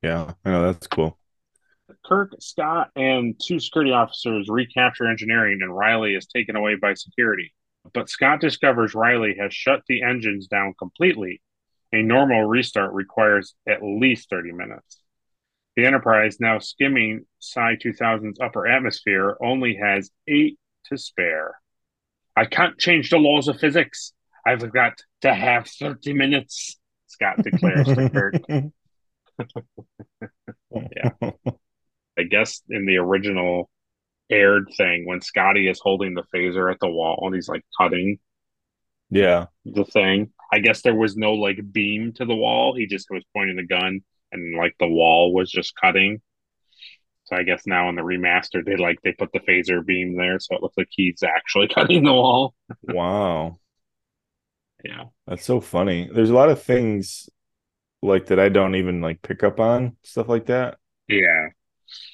Yeah, 0.02 0.32
I 0.44 0.50
know 0.50 0.66
that's 0.66 0.86
cool. 0.86 1.18
Kirk, 2.04 2.32
Scott, 2.40 2.90
and 2.96 3.40
two 3.40 3.60
security 3.60 3.92
officers 3.92 4.48
recapture 4.48 5.08
engineering, 5.08 5.60
and 5.62 5.74
Riley 5.74 6.14
is 6.14 6.26
taken 6.26 6.56
away 6.56 6.74
by 6.74 6.94
security. 6.94 7.52
But 7.94 8.08
Scott 8.08 8.40
discovers 8.40 8.94
Riley 8.94 9.36
has 9.40 9.54
shut 9.54 9.82
the 9.88 10.02
engines 10.02 10.46
down 10.46 10.74
completely. 10.78 11.40
A 11.92 12.02
normal 12.02 12.44
restart 12.44 12.92
requires 12.92 13.54
at 13.68 13.82
least 13.82 14.30
30 14.30 14.52
minutes. 14.52 14.98
The 15.76 15.86
Enterprise, 15.86 16.38
now 16.40 16.58
skimming 16.58 17.26
Psi 17.38 17.76
2000's 17.76 18.38
upper 18.40 18.66
atmosphere, 18.66 19.36
only 19.42 19.76
has 19.82 20.10
eight 20.28 20.58
to 20.86 20.98
spare. 20.98 21.56
I 22.36 22.46
can't 22.46 22.78
change 22.78 23.10
the 23.10 23.18
laws 23.18 23.48
of 23.48 23.58
physics. 23.58 24.12
I've 24.46 24.72
got 24.72 24.94
to 25.22 25.34
have 25.34 25.66
30 25.68 26.14
minutes, 26.14 26.78
Scott 27.06 27.42
declares 27.42 27.86
to 27.88 28.10
Kirk. 28.10 28.34
yeah. 30.96 31.10
I 32.18 32.24
guess 32.24 32.62
in 32.68 32.86
the 32.86 32.96
original 32.98 33.70
aired 34.30 34.68
thing, 34.76 35.06
when 35.06 35.20
Scotty 35.20 35.68
is 35.68 35.80
holding 35.80 36.14
the 36.14 36.24
phaser 36.34 36.72
at 36.72 36.80
the 36.80 36.88
wall 36.90 37.20
and 37.26 37.34
he's 37.34 37.48
like 37.48 37.64
cutting 37.78 38.18
Yeah, 39.10 39.46
the 39.64 39.84
thing, 39.84 40.32
I 40.52 40.58
guess 40.58 40.82
there 40.82 40.94
was 40.94 41.16
no 41.16 41.32
like 41.34 41.58
beam 41.72 42.12
to 42.14 42.24
the 42.24 42.34
wall. 42.34 42.74
He 42.76 42.86
just 42.86 43.06
was 43.10 43.24
pointing 43.34 43.56
the 43.56 43.66
gun 43.66 44.00
and 44.32 44.56
like 44.56 44.74
the 44.78 44.88
wall 44.88 45.32
was 45.32 45.50
just 45.50 45.74
cutting. 45.80 46.20
So 47.24 47.36
I 47.36 47.42
guess 47.44 47.62
now 47.66 47.88
in 47.88 47.94
the 47.96 48.02
remaster, 48.02 48.64
they 48.64 48.76
like 48.76 49.00
they 49.02 49.12
put 49.12 49.32
the 49.32 49.40
phaser 49.40 49.84
beam 49.84 50.16
there, 50.16 50.38
so 50.40 50.56
it 50.56 50.62
looks 50.62 50.76
like 50.76 50.88
he's 50.90 51.22
actually 51.22 51.68
cutting 51.74 52.04
the 52.04 52.12
wall. 52.12 52.54
wow, 52.82 53.58
Yeah, 54.84 55.04
that's 55.26 55.44
so 55.44 55.60
funny. 55.60 56.08
There's 56.12 56.30
a 56.30 56.34
lot 56.34 56.50
of 56.50 56.62
things 56.62 57.28
like 58.02 58.26
that 58.26 58.40
I 58.40 58.48
don't 58.48 58.74
even 58.76 59.00
like 59.00 59.22
pick 59.22 59.42
up 59.44 59.60
on 59.60 59.96
stuff 60.02 60.28
like 60.28 60.46
that. 60.46 60.78
yeah, 61.08 61.50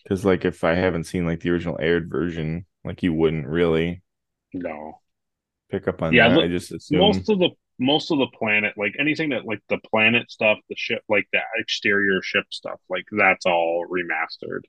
Because 0.03 0.25
like 0.25 0.45
if 0.45 0.65
I 0.65 0.75
haven't 0.75 1.05
seen 1.05 1.25
like 1.27 1.41
the 1.41 1.51
original 1.51 1.79
aired 1.81 2.11
version, 2.11 2.67
like 2.85 3.03
you 3.03 3.13
wouldn't 3.13 3.47
really 3.47 4.03
no. 4.53 5.01
pick 5.71 5.89
up 5.89 6.03
on 6.03 6.17
Yeah, 6.17 6.29
that. 6.29 6.41
look, 6.41 6.45
I 6.45 6.49
just 6.49 6.73
assume. 6.73 7.23
Most 7.23 7.29
of 7.29 7.39
the 7.39 7.51
most 7.79 8.11
of 8.11 8.19
the 8.19 8.27
planet, 8.29 8.75
like 8.77 8.97
anything 8.99 9.31
that 9.31 9.45
like 9.45 9.63
the 9.69 9.79
planet 9.79 10.31
stuff, 10.31 10.59
the 10.69 10.75
ship, 10.77 11.03
like 11.09 11.29
the 11.33 11.41
exterior 11.57 12.21
ship 12.23 12.47
stuff, 12.51 12.81
like 12.89 13.05
that's 13.17 13.47
all 13.47 13.87
remastered. 13.89 14.63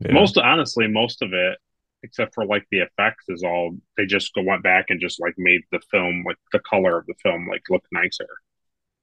Yeah. 0.00 0.12
Most 0.12 0.38
honestly, 0.38 0.88
most 0.88 1.22
of 1.22 1.32
it, 1.34 1.58
except 2.02 2.34
for 2.34 2.46
like 2.46 2.66
the 2.70 2.80
effects, 2.80 3.26
is 3.28 3.44
all 3.44 3.76
they 3.96 4.06
just 4.06 4.34
go 4.34 4.42
went 4.42 4.62
back 4.64 4.86
and 4.90 5.00
just 5.00 5.20
like 5.20 5.34
made 5.38 5.62
the 5.72 5.80
film 5.90 6.24
like 6.26 6.38
the 6.52 6.60
color 6.60 6.98
of 6.98 7.06
the 7.06 7.14
film 7.22 7.48
like 7.48 7.62
look 7.70 7.84
nicer. 7.92 8.28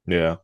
yeah, 0.06 0.38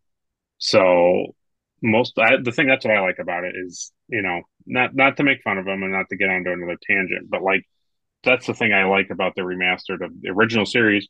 So 0.70 1.36
most 1.82 2.18
I, 2.18 2.38
the 2.43 2.51
thing 2.51 2.68
that's 2.68 2.86
what 2.86 2.95
I 2.95 3.01
like 3.01 3.20
about 3.20 3.43
it 3.43 3.53
is 3.55 3.91
you 4.07 4.22
know 4.22 4.41
not 4.66 4.95
not 4.95 5.18
to 5.18 5.24
make 5.24 5.41
fun 5.43 5.57
of 5.57 5.66
them 5.66 5.84
and 5.84 5.91
not 5.91 6.09
to 6.09 6.16
get 6.18 6.30
onto 6.30 6.51
another 6.51 6.78
tangent, 6.89 7.30
but 7.30 7.43
like 7.43 7.63
that's 8.24 8.47
the 8.47 8.53
thing 8.55 8.74
I 8.74 8.86
like 8.86 9.09
about 9.11 9.36
the 9.36 9.41
remastered 9.43 10.03
of 10.03 10.11
the 10.22 10.30
original 10.30 10.66
series 10.66 11.07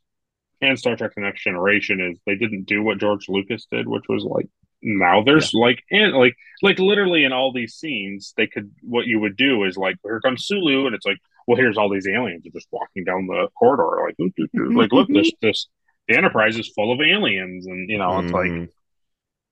and 0.62 0.78
Star 0.78 0.96
Trek: 0.96 1.12
The 1.16 1.22
Next 1.22 1.44
Generation 1.44 2.02
is 2.02 2.20
they 2.26 2.36
didn't 2.36 2.66
do 2.66 2.84
what 2.84 2.98
George 3.00 3.30
Lucas 3.30 3.68
did, 3.72 3.88
which 3.88 4.04
was 4.10 4.24
like 4.24 4.48
now 4.82 5.24
there's 5.24 5.54
like 5.54 5.82
and 5.92 6.14
like 6.14 6.36
like 6.62 6.80
literally 6.80 7.24
in 7.24 7.32
all 7.34 7.54
these 7.54 7.76
scenes 7.76 8.34
they 8.38 8.48
could 8.48 8.72
what 8.82 9.06
you 9.08 9.20
would 9.20 9.38
do 9.38 9.64
is 9.64 9.78
like 9.78 9.96
here 10.04 10.20
comes 10.20 10.46
Sulu 10.46 10.86
and 10.86 10.94
it's 10.96 11.06
like 11.06 11.18
well 11.48 11.58
here's 11.58 11.78
all 11.78 11.90
these 11.90 12.08
aliens 12.08 12.46
are 12.46 12.52
just 12.52 12.68
walking 12.72 13.04
down 13.06 13.26
the 13.28 13.48
corridor 13.58 14.06
like 14.06 14.16
like 14.54 14.92
look 14.92 15.08
this 15.08 15.32
this 15.42 15.68
the 16.08 16.18
Enterprise 16.18 16.58
is 16.58 16.68
full 16.76 16.92
of 16.92 17.00
aliens 17.02 17.66
and 17.66 17.90
you 17.90 17.98
know 17.98 18.20
it's 18.20 18.32
like 18.34 18.52
Mhm. 18.52 18.70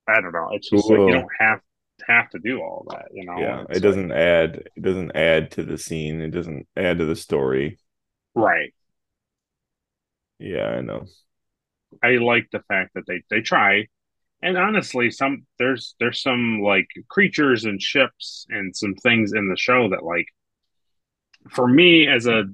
I 0.08 0.22
don't 0.22 0.34
know. 0.34 0.49
It's 0.51 0.70
just 0.70 0.89
like 0.89 0.99
you 0.99 1.12
don't 1.12 1.30
have 1.39 1.62
have 2.08 2.30
to 2.32 2.39
do 2.39 2.60
all 2.62 2.86
that, 2.89 3.08
you 3.14 3.26
know. 3.26 3.39
yeah. 3.39 3.64
It's 3.70 3.78
It 3.78 3.82
doesn't 3.82 4.12
add. 4.12 4.64
It 4.76 4.82
doesn't 4.82 5.16
add 5.16 5.51
to 5.51 5.64
the 5.64 5.78
scene. 5.78 6.22
It 6.22 6.32
doesn't 6.32 6.68
add 6.76 6.99
to 6.99 7.06
the 7.06 7.16
story. 7.16 7.80
right. 8.36 8.74
Yeah, 10.39 10.68
I 10.68 10.82
know. 10.82 11.06
I 12.04 12.18
like 12.18 12.49
the 12.51 12.64
fact 12.68 12.95
that 12.95 13.06
they 13.08 13.24
they 13.30 13.41
try, 13.41 13.88
and 14.41 14.58
honestly, 14.58 15.12
some 15.12 15.45
there's 15.60 15.95
there's 15.99 16.22
some 16.22 16.62
like 16.62 16.88
creatures 17.10 17.66
and 17.66 17.82
ships 17.82 18.45
and 18.49 18.76
some 18.76 18.95
things 18.95 19.34
in 19.34 19.47
the 19.47 19.58
show 19.58 19.89
that 19.89 20.04
like, 20.04 20.28
for 21.49 21.68
me 21.68 22.08
as 22.08 22.26
a 22.28 22.45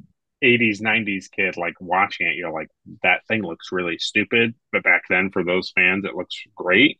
80s 0.44 0.82
90s 0.82 1.28
kid 1.30 1.58
like 1.58 1.74
watching 1.82 2.28
it 2.28 2.36
you're 2.36 2.52
like 2.52 2.70
that 3.04 3.26
thing 3.28 3.42
looks 3.42 3.74
really 3.74 3.98
stupid 3.98 4.56
but 4.72 4.84
back 4.84 5.04
then 5.10 5.30
for 5.32 5.44
those 5.44 5.72
fans 5.76 6.06
it 6.06 6.16
looks 6.16 6.42
great 6.56 7.00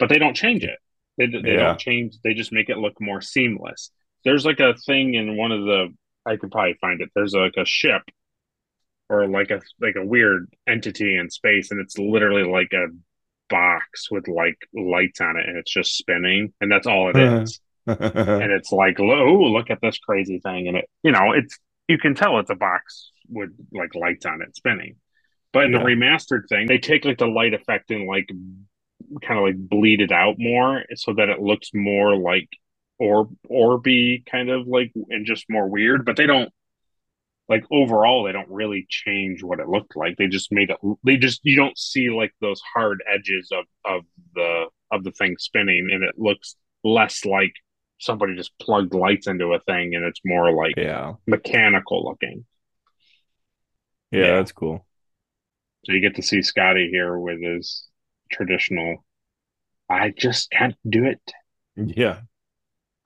but 0.00 0.08
they 0.08 0.18
don't 0.18 0.34
change 0.34 0.64
it. 0.64 0.78
They, 1.16 1.26
they 1.26 1.52
Yeah. 1.52 1.64
don't 1.66 1.78
change 1.78 2.16
they 2.24 2.34
just 2.34 2.50
make 2.52 2.68
it 2.70 2.78
look 2.78 3.00
more 3.00 3.20
seamless. 3.20 3.90
There's 4.24 4.44
like 4.44 4.58
a 4.60 4.74
thing 4.74 5.14
in 5.14 5.36
one 5.36 5.52
of 5.52 5.62
the 5.64 5.94
i 6.26 6.36
could 6.36 6.50
probably 6.50 6.74
find 6.80 7.00
it. 7.00 7.10
There's 7.14 7.32
like 7.34 7.54
a 7.56 7.64
ship 7.64 8.02
or 9.08 9.26
like 9.28 9.50
a 9.50 9.60
like 9.80 9.96
a 9.96 10.04
weird 10.04 10.48
entity 10.68 11.16
in 11.16 11.30
space 11.30 11.70
and 11.70 11.80
it's 11.80 11.98
literally 11.98 12.44
like 12.44 12.72
a 12.72 12.86
box 13.48 14.10
with 14.10 14.28
like 14.28 14.56
lights 14.72 15.20
on 15.20 15.36
it 15.36 15.46
and 15.48 15.58
it's 15.58 15.72
just 15.72 15.96
spinning 15.96 16.52
and 16.60 16.70
that's 16.70 16.86
all 16.86 17.10
it 17.10 17.16
uh-huh. 17.16 17.42
is. 17.42 17.60
And 17.86 18.52
it's 18.52 18.70
like 18.72 19.00
oh 19.00 19.34
look 19.56 19.70
at 19.70 19.80
this 19.80 19.98
crazy 19.98 20.38
thing 20.38 20.68
and 20.68 20.76
it 20.76 20.84
you 21.02 21.10
know 21.12 21.32
it's 21.32 21.58
you 21.88 21.98
can 21.98 22.14
tell 22.14 22.38
it's 22.38 22.50
a 22.50 22.54
box 22.54 23.10
with 23.28 23.50
like 23.72 23.94
lights 23.94 24.26
on 24.26 24.42
it 24.42 24.54
spinning. 24.56 24.96
But 25.52 25.64
in 25.64 25.72
Yeah. 25.72 25.78
the 25.80 25.84
remastered 25.86 26.48
thing 26.48 26.68
they 26.68 26.78
take 26.78 27.04
like 27.04 27.18
the 27.18 27.26
light 27.26 27.52
effect 27.54 27.90
and 27.90 28.06
like 28.06 28.28
kind 29.22 29.38
of 29.38 29.44
like 29.44 29.56
bleed 29.58 30.00
it 30.00 30.12
out 30.12 30.36
more 30.38 30.84
so 30.94 31.12
that 31.14 31.28
it 31.28 31.40
looks 31.40 31.70
more 31.74 32.16
like 32.16 32.48
or 32.98 33.28
orby 33.50 34.24
kind 34.26 34.50
of 34.50 34.66
like 34.66 34.92
and 35.10 35.26
just 35.26 35.44
more 35.48 35.68
weird 35.68 36.04
but 36.04 36.16
they 36.16 36.26
don't 36.26 36.52
like 37.48 37.64
overall 37.72 38.24
they 38.24 38.32
don't 38.32 38.48
really 38.48 38.86
change 38.88 39.42
what 39.42 39.58
it 39.60 39.68
looked 39.68 39.96
like 39.96 40.16
they 40.16 40.26
just 40.28 40.52
made 40.52 40.70
it 40.70 40.78
they 41.04 41.16
just 41.16 41.40
you 41.42 41.56
don't 41.56 41.76
see 41.78 42.10
like 42.10 42.32
those 42.40 42.60
hard 42.74 43.02
edges 43.12 43.50
of 43.52 43.64
of 43.84 44.02
the 44.34 44.66
of 44.92 45.04
the 45.04 45.10
thing 45.12 45.36
spinning 45.38 45.88
and 45.92 46.04
it 46.04 46.14
looks 46.18 46.56
less 46.84 47.24
like 47.24 47.52
somebody 47.98 48.34
just 48.36 48.52
plugged 48.60 48.94
lights 48.94 49.26
into 49.26 49.52
a 49.52 49.60
thing 49.60 49.94
and 49.94 50.04
it's 50.04 50.20
more 50.24 50.52
like 50.52 50.74
yeah. 50.76 51.14
mechanical 51.26 52.04
looking 52.04 52.44
yeah, 54.10 54.20
Yeah. 54.20 54.36
that's 54.36 54.52
cool. 54.52 54.86
so 55.84 55.92
you 55.92 56.00
get 56.00 56.16
to 56.16 56.22
see 56.22 56.42
scotty 56.42 56.88
here 56.90 57.18
with 57.18 57.42
his 57.42 57.86
traditional 58.30 59.04
i 59.90 60.10
just 60.10 60.50
can't 60.50 60.76
do 60.88 61.04
it 61.06 61.20
Yeah, 61.76 62.22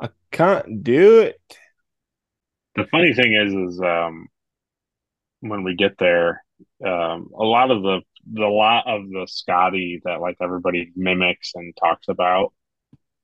I 0.00 0.10
can't 0.32 0.82
do 0.84 1.20
it. 1.20 1.58
the 2.76 2.84
funny 2.90 3.12
thing 3.14 3.32
is 3.34 3.52
is 3.52 3.80
um 3.80 4.28
when 5.40 5.62
we 5.64 5.74
get 5.74 5.96
there 5.98 6.42
um 6.84 7.28
a 7.38 7.44
lot 7.44 7.70
of 7.70 7.82
the 7.82 8.00
the 8.32 8.46
lot 8.46 8.84
of 8.86 9.02
the 9.10 9.26
scotty 9.28 10.00
that 10.04 10.20
like 10.20 10.36
everybody 10.40 10.90
mimics 10.96 11.52
and 11.54 11.76
talks 11.76 12.08
about 12.08 12.52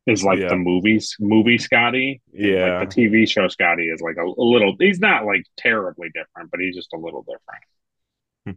is 0.06 0.24
like 0.24 0.40
Yeah. 0.40 0.48
the 0.48 0.56
movies 0.56 1.16
movie 1.20 1.58
scotty 1.58 2.22
Yeah, 2.32 2.54
like 2.62 2.78
the 2.78 2.86
tv 2.86 3.28
show 3.28 3.48
scotty 3.48 3.88
is 3.88 4.00
like 4.02 4.16
a, 4.18 4.24
a 4.24 4.44
little 4.44 4.76
he's 4.80 5.00
not 5.00 5.26
like 5.26 5.44
terribly 5.58 6.08
different 6.14 6.50
but 6.50 6.60
he's 6.60 6.76
just 6.76 6.92
a 6.94 6.98
little 6.98 7.22
different 7.22 7.64
Hmm. 8.46 8.52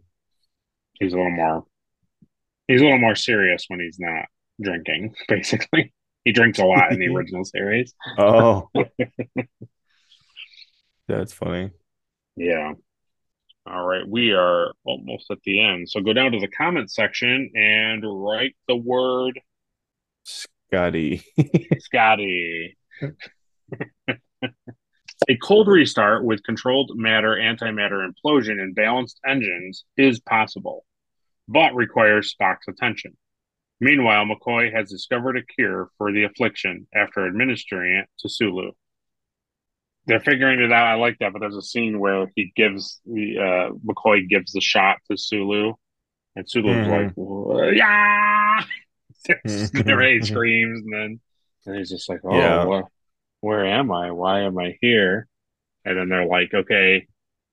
he's 1.00 1.14
a 1.14 1.18
little 1.18 1.32
more 1.32 1.66
he's 2.68 2.82
a 2.82 2.84
little 2.84 3.00
more 3.00 3.16
serious 3.16 3.66
when 3.68 3.80
he's 3.80 4.00
not 4.00 4.26
drinking 4.62 5.14
basically 5.28 5.94
he 6.26 6.32
drinks 6.32 6.60
a 6.60 6.66
lot 6.66 6.92
in 6.92 7.00
the 7.00 7.08
original 7.16 7.44
series 7.44 7.94
Oh, 8.18 8.70
that's 11.08 11.34
funny. 11.34 11.72
Yeah. 12.36 12.74
All 13.66 13.86
right. 13.86 14.08
We 14.08 14.32
are 14.32 14.74
almost 14.84 15.30
at 15.32 15.42
the 15.44 15.64
end. 15.64 15.90
So 15.90 16.02
go 16.02 16.14
down 16.14 16.32
to 16.32 16.40
the 16.40 16.48
comment 16.48 16.92
section 16.92 17.52
and 17.56 18.04
write 18.04 18.56
the 18.68 18.76
word 18.76 19.40
Scotty. 20.24 21.24
Scotty. 21.80 22.78
A 25.30 25.38
cold 25.42 25.68
restart 25.68 26.26
with 26.26 26.44
controlled 26.44 26.92
matter 26.96 27.36
antimatter 27.36 28.08
implosion 28.08 28.62
and 28.62 28.76
balanced 28.76 29.20
engines 29.26 29.86
is 29.98 30.20
possible, 30.20 30.86
but 31.48 31.76
requires 31.76 32.34
Spock's 32.34 32.68
attention. 32.68 33.18
Meanwhile, 33.80 34.26
McCoy 34.26 34.74
has 34.74 34.90
discovered 34.90 35.38
a 35.38 35.44
cure 35.44 35.90
for 35.98 36.12
the 36.14 36.24
affliction 36.24 36.88
after 36.96 37.28
administering 37.28 37.98
it 37.98 38.10
to 38.20 38.30
Sulu. 38.30 38.72
They're 40.06 40.20
figuring 40.20 40.60
it 40.62 40.72
out. 40.72 40.88
I 40.88 40.96
like 40.96 41.18
that, 41.20 41.32
but 41.34 41.40
there's 41.40 41.56
a 41.56 41.62
scene 41.62 42.00
where 42.00 42.30
he 42.36 42.52
gives 42.56 43.00
the 43.06 43.38
uh, 43.40 43.74
McCoy 43.86 44.28
gives 44.28 44.52
the 44.52 44.60
shot 44.62 44.98
to 45.10 45.18
Sulu, 45.18 45.74
and 46.36 46.50
Sulu's 46.50 46.88
Mhm. 46.88 47.06
like, 47.08 47.14
"Wha- 47.16 47.70
"Yeah!" 47.70 48.64
Everybody 49.46 50.22
screams, 50.26 50.82
and 50.84 50.94
then 50.94 51.20
and 51.66 51.78
he's 51.78 51.90
just 51.90 52.10
like, 52.10 52.20
"Oh, 52.26 52.38
Yeah. 52.38 52.82
where 53.40 53.66
am 53.66 53.92
I? 53.92 54.12
Why 54.12 54.42
am 54.42 54.58
I 54.58 54.78
here?" 54.82 55.28
And 55.86 55.98
then 55.98 56.10
they're 56.10 56.26
like, 56.26 56.54
"Okay," 56.54 57.08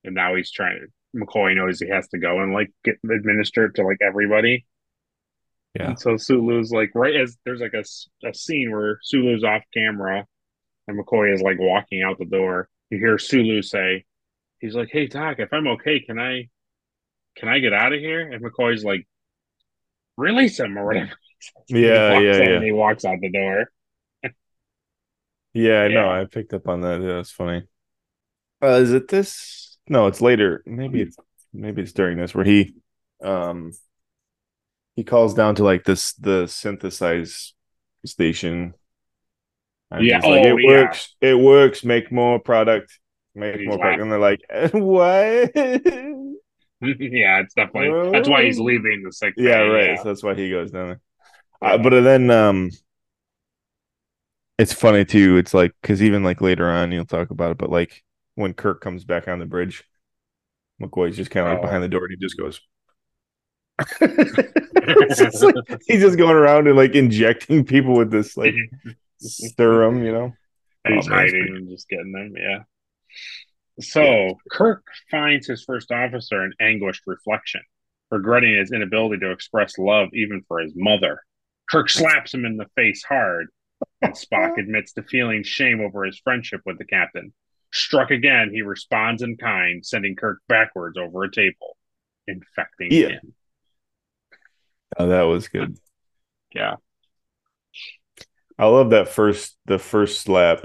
and 0.05 0.15
now 0.17 0.35
he's 0.35 0.51
trying. 0.51 0.89
McCoy 1.17 1.57
knows 1.57 1.81
he 1.81 1.89
has 1.89 2.09
to 2.09 2.19
go 2.19 2.41
and 2.41 2.53
like 2.53 2.73
get 2.85 2.97
administered 3.05 3.75
to 3.77 3.83
like 3.85 3.99
everybody, 4.03 4.67
Yeah. 5.75 5.91
And 5.91 5.99
so 5.99 6.17
Sulu's 6.17 6.73
like 6.73 6.91
right 6.95 7.15
as 7.17 7.37
there's 7.45 7.61
like 7.61 7.75
a, 7.75 7.85
a 8.29 8.35
scene 8.35 8.71
where 8.73 8.99
Sulu's 9.03 9.45
off 9.45 9.63
camera 9.73 10.27
and 10.89 10.99
McCoy 10.99 11.35
is 11.35 11.43
like 11.43 11.59
walking 11.61 12.03
out 12.03 12.19
the 12.19 12.27
door. 12.27 12.69
You 12.91 12.99
hear 12.99 13.19
Sulu 13.19 13.63
say, 13.63 14.05
he's 14.61 14.75
like, 14.77 14.91
Hey 14.93 15.09
Doc, 15.09 15.39
if 15.41 15.53
I'm 15.53 15.69
okay, 15.69 16.01
can 16.01 16.19
I 16.21 16.49
can 17.37 17.49
I 17.49 17.61
get 17.61 17.75
out 17.75 17.93
of 17.95 18.01
here? 18.01 18.31
And 18.31 18.45
McCoy's 18.45 18.85
like, 18.85 19.07
release 20.17 20.59
him 20.59 20.79
or 20.79 20.87
whatever. 20.87 21.13
Yeah, 21.69 22.11
walks 22.11 22.39
yeah, 22.39 22.43
yeah. 22.43 22.55
And 22.57 22.63
he 22.63 22.71
walks 22.73 23.05
out 23.07 23.19
the 23.23 23.31
door. 23.31 23.71
Yeah, 25.53 25.83
I 25.83 25.89
know. 25.89 26.09
I 26.11 26.25
picked 26.27 26.55
up 26.55 26.69
on 26.69 26.81
that. 26.83 27.01
Yeah, 27.01 27.15
that's 27.15 27.31
funny. 27.33 27.65
Uh, 28.63 28.79
is 28.81 28.93
it 28.93 29.09
this? 29.09 29.70
No, 29.91 30.07
it's 30.07 30.23
later. 30.23 30.63
Maybe 30.67 31.03
it's 31.03 31.19
maybe 31.53 31.83
it's 31.83 31.93
during 31.93 32.17
this 32.19 32.35
where 32.35 32.47
he 32.47 32.75
um 33.23 33.73
he 34.97 35.05
calls 35.05 35.35
down 35.35 35.55
to 35.57 35.65
like 35.65 35.85
this 35.85 36.13
the 36.15 36.47
synthesize 36.47 37.55
station. 38.05 38.75
And 39.91 40.07
Yeah, 40.07 40.19
like, 40.19 40.25
oh, 40.25 40.35
it 40.35 40.63
yeah. 40.63 40.67
works. 40.67 41.17
It 41.21 41.39
works. 41.39 41.85
Make 41.85 42.13
more 42.13 42.39
product. 42.39 42.99
Make 43.35 43.61
He's 43.61 43.69
more 43.69 43.79
product. 43.79 44.03
And 44.03 44.13
they're 44.13 44.19
like, 44.19 44.41
what? 44.73 45.53
yeah, 46.81 47.41
it's 47.41 47.55
definitely 47.55 48.11
that's 48.13 48.29
why 48.29 48.45
he's 48.45 48.59
leaving 48.59 49.03
the 49.05 49.13
sick. 49.13 49.35
Yeah, 49.37 49.59
right. 49.61 49.91
yeah. 49.91 49.97
So 49.97 50.05
that's 50.05 50.23
why 50.23 50.35
he 50.35 50.51
goes 50.51 50.71
down 50.71 50.89
there. 50.89 51.01
Yeah. 51.63 51.75
Uh, 51.75 51.79
but 51.79 51.91
then 52.03 52.31
um 52.31 52.71
it's 54.59 54.73
funny 54.73 55.05
too. 55.05 55.37
It's 55.39 55.55
like 55.55 55.73
because 55.81 56.03
even 56.03 56.23
like 56.23 56.41
later 56.41 56.69
on 56.69 56.93
you'll 56.93 57.07
talk 57.07 57.31
about 57.31 57.53
it, 57.53 57.59
but 57.59 57.71
like 57.71 58.03
when 58.41 58.55
Kirk 58.55 58.81
comes 58.81 59.05
back 59.05 59.29
on 59.29 59.39
the 59.39 59.47
bridge, 59.47 59.85
McCoy's 60.83 61.17
just 61.17 61.31
kind 61.31 61.47
of 61.47 61.53
like 61.53 61.59
Oh. 61.61 61.63
behind 61.63 61.83
the 61.85 61.89
door 61.89 62.05
and 62.05 62.11
he 62.11 62.17
just 62.25 62.37
goes. 62.39 62.61
Just 65.17 65.43
like- 65.43 65.55
he's 65.87 66.01
just 66.03 66.19
going 66.19 66.37
around 66.37 66.67
and 66.67 66.77
like 66.77 66.95
injecting 66.95 67.65
people 67.65 67.97
with 67.97 68.11
this 68.11 68.37
like 68.37 68.55
serum, 69.19 70.03
you 70.05 70.13
know. 70.13 70.33
And 70.85 70.95
he's 70.97 71.07
Oh, 71.07 71.11
man, 71.11 71.19
hiding 71.19 71.47
and 71.57 71.69
just 71.69 71.89
getting 71.89 72.13
them. 72.13 72.35
Yeah. 72.37 72.61
So 73.81 74.39
Kirk 74.51 74.83
finds 75.11 75.47
his 75.47 75.65
first 75.65 75.91
officer 75.91 76.45
in 76.45 76.53
anguished 76.61 77.03
reflection, 77.07 77.63
regretting 78.11 78.57
his 78.57 78.73
inability 78.73 79.21
to 79.21 79.31
express 79.33 79.79
love 79.79 80.09
even 80.13 80.43
for 80.49 80.61
his 80.61 80.73
mother. 80.77 81.21
Kirk 81.71 81.89
slaps 81.89 82.35
him 82.35 82.45
in 82.45 82.57
the 82.57 82.67
face 82.77 83.03
hard, 83.05 83.49
and 84.03 84.13
Spock 84.15 84.59
admits 84.59 84.93
to 84.95 85.03
feeling 85.03 85.43
shame 85.43 85.81
over 85.81 86.05
his 86.05 86.19
friendship 86.19 86.61
with 86.67 86.79
the 86.79 86.85
captain. 86.85 87.33
Struck 87.73 88.11
again, 88.11 88.51
he 88.53 88.63
responds 88.63 89.23
in 89.23 89.37
kind, 89.37 89.85
sending 89.85 90.17
Kirk 90.17 90.41
backwards 90.49 90.99
over 90.99 91.25
a 91.25 91.31
table, 91.31 91.77
infecting 92.27 92.91
Yeah. 92.91 93.09
him. 93.09 93.35
Oh, 94.99 95.09
that 95.09 95.23
was 95.23 95.49
good. 95.49 95.79
Yeah. 96.53 96.75
I 98.59 98.67
love 98.67 98.91
that 98.91 99.09
first 99.09 99.57
the 99.67 99.79
first 99.79 100.21
slap. 100.21 100.65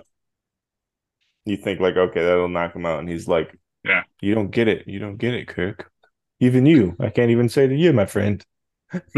You 1.45 1.57
think 1.57 1.79
like, 1.79 1.95
okay, 1.95 2.23
that'll 2.23 2.49
knock 2.49 2.75
him 2.75 2.87
out, 2.87 2.99
and 2.99 3.07
he's 3.07 3.27
like, 3.27 3.55
Yeah. 3.83 4.01
you 4.19 4.33
don't 4.33 4.49
get 4.49 4.67
it, 4.67 4.87
you 4.87 4.97
don't 4.97 5.17
get 5.17 5.35
it, 5.35 5.47
Kirk. 5.47 5.91
Even 6.39 6.65
you, 6.65 6.95
I 6.99 7.11
can't 7.11 7.29
even 7.29 7.49
say 7.49 7.67
to 7.67 7.75
you, 7.75 7.93
my 7.93 8.07
friend. 8.07 8.43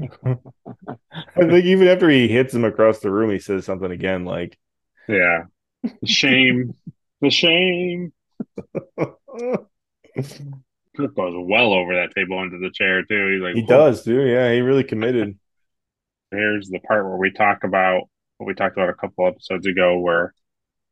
I 0.00 1.36
think 1.36 1.64
even 1.64 1.88
after 1.88 2.08
he 2.08 2.28
hits 2.28 2.54
him 2.54 2.64
across 2.64 3.00
the 3.00 3.10
room, 3.10 3.30
he 3.30 3.38
says 3.38 3.64
something 3.64 3.90
again 3.90 4.24
like, 4.24 4.56
yeah. 5.08 5.44
The 6.00 6.06
shame. 6.06 6.74
The 7.20 7.30
shame. 7.30 8.12
Kirk 10.96 11.16
goes 11.16 11.34
well 11.36 11.72
over 11.72 11.94
that 11.96 12.14
table 12.14 12.40
into 12.42 12.58
the 12.58 12.70
chair 12.72 13.02
too. 13.02 13.32
He's 13.32 13.42
like, 13.42 13.54
he 13.56 13.62
"Whoa." 13.62 13.66
does, 13.66 14.02
dude. 14.04 14.28
Yeah, 14.30 14.52
he 14.52 14.60
really 14.60 14.84
committed. 14.84 15.38
Here's 16.30 16.68
the 16.68 16.78
part 16.80 17.04
where 17.04 17.16
we 17.16 17.30
talk 17.32 17.64
about 17.64 18.02
what 18.38 18.46
we 18.46 18.54
talked 18.54 18.76
about 18.76 18.90
a 18.90 18.94
couple 18.94 19.26
episodes 19.26 19.66
ago, 19.66 19.98
where 19.98 20.32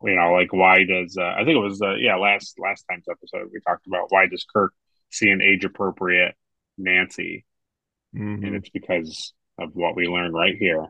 you 0.03 0.15
know, 0.17 0.33
like 0.33 0.53
why 0.53 0.85
does 0.85 1.17
uh, 1.17 1.23
I 1.23 1.45
think 1.45 1.57
it 1.57 1.59
was 1.63 1.81
uh, 1.81 1.95
yeah 1.95 2.17
last 2.17 2.59
last 2.59 2.85
time's 2.91 3.07
episode 3.11 3.49
we 3.53 3.61
talked 3.61 3.87
about 3.87 4.07
why 4.11 4.27
does 4.27 4.45
Kirk 4.53 4.73
see 5.11 5.29
an 5.31 5.41
age 5.41 5.65
appropriate 5.65 6.35
Nancy, 6.79 7.45
and 8.13 8.43
Mhm. 8.43 8.55
it's 8.57 8.71
because 8.71 9.33
of 9.59 9.71
what 9.75 9.95
we 9.95 10.09
learned 10.09 10.35
right 10.35 10.57
here. 10.57 10.87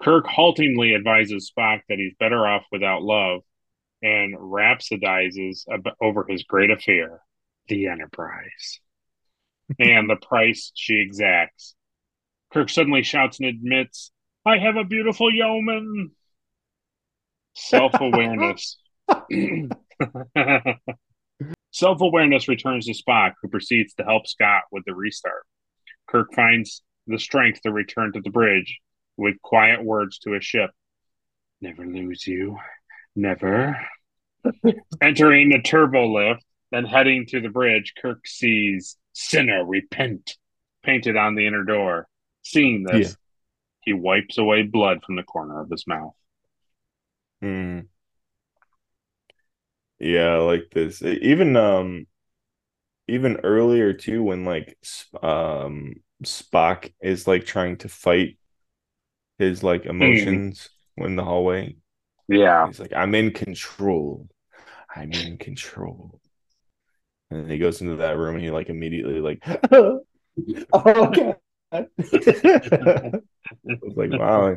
Kirk 0.00 0.26
haltingly 0.26 0.94
advises 0.94 1.50
Spock 1.50 1.80
that 1.88 1.98
he's 1.98 2.14
better 2.18 2.46
off 2.46 2.64
without 2.70 3.02
love, 3.02 3.40
and 4.02 4.36
rhapsodizes 4.36 5.64
ab- 5.72 5.94
over 6.00 6.24
his 6.28 6.44
great 6.44 6.70
affair, 6.70 7.20
the 7.66 7.88
Enterprise, 7.88 8.80
and 9.78 10.08
the 10.08 10.16
price 10.16 10.70
she 10.74 11.00
exacts. 11.00 11.74
Kirk 12.52 12.70
suddenly 12.70 13.02
shouts 13.02 13.40
and 13.40 13.48
admits, 13.48 14.12
I 14.46 14.58
have 14.58 14.76
a 14.76 14.84
beautiful 14.84 15.32
yeoman. 15.32 16.12
Self 17.54 17.92
awareness. 18.00 18.78
Self 21.72 22.00
awareness 22.00 22.48
returns 22.48 22.86
to 22.86 22.94
Spock, 22.94 23.32
who 23.42 23.48
proceeds 23.48 23.94
to 23.94 24.04
help 24.04 24.26
Scott 24.28 24.62
with 24.70 24.84
the 24.86 24.94
restart. 24.94 25.44
Kirk 26.08 26.32
finds 26.34 26.82
the 27.06 27.18
strength 27.18 27.62
to 27.62 27.72
return 27.72 28.12
to 28.12 28.20
the 28.20 28.30
bridge 28.30 28.78
with 29.18 29.42
quiet 29.42 29.84
words 29.84 30.18
to 30.20 30.32
his 30.32 30.44
ship 30.44 30.70
Never 31.60 31.84
lose 31.84 32.26
you. 32.26 32.56
Never. 33.16 33.76
Entering 35.02 35.48
the 35.48 35.60
turbo 35.60 36.06
lift 36.06 36.44
and 36.70 36.86
heading 36.86 37.26
to 37.26 37.40
the 37.40 37.48
bridge, 37.48 37.94
Kirk 38.00 38.26
sees 38.26 38.96
Sinner 39.12 39.64
Repent 39.66 40.36
painted 40.84 41.16
on 41.16 41.34
the 41.34 41.46
inner 41.46 41.64
door. 41.64 42.06
Seeing 42.42 42.84
this, 42.84 43.08
Yeah. 43.08 43.14
he 43.80 43.92
wipes 43.92 44.38
away 44.38 44.62
blood 44.62 45.00
from 45.04 45.16
the 45.16 45.24
corner 45.24 45.60
of 45.60 45.70
his 45.70 45.84
mouth. 45.86 46.14
Mm. 47.42 47.88
Yeah, 49.98 50.34
I 50.34 50.38
like 50.38 50.70
this. 50.70 51.02
Even 51.02 51.56
um 51.56 52.06
even 53.06 53.38
earlier 53.42 53.92
too 53.92 54.22
when 54.22 54.44
like 54.44 54.76
um 55.22 55.94
Spock 56.24 56.92
is 57.00 57.26
like 57.26 57.46
trying 57.46 57.78
to 57.78 57.88
fight 57.88 58.38
his 59.38 59.62
like 59.62 59.86
emotions 59.86 60.68
in 60.96 61.16
the 61.16 61.24
hallway. 61.24 61.76
Yeah. 62.28 62.66
He's 62.66 62.80
like, 62.80 62.92
I'm 62.94 63.14
in 63.14 63.32
control. 63.32 64.28
I'm 64.94 65.12
in 65.12 65.38
control. 65.38 66.20
And 67.30 67.42
then 67.42 67.50
he 67.50 67.58
goes 67.58 67.80
into 67.80 67.96
that 67.96 68.16
room 68.16 68.36
and 68.36 68.44
he 68.44 68.50
like 68.50 68.68
immediately 68.68 69.20
like 69.20 69.42
oh 69.72 70.00
god. 70.72 71.36
I 71.70 71.86
was 73.64 73.96
like, 73.96 74.12
wow, 74.12 74.56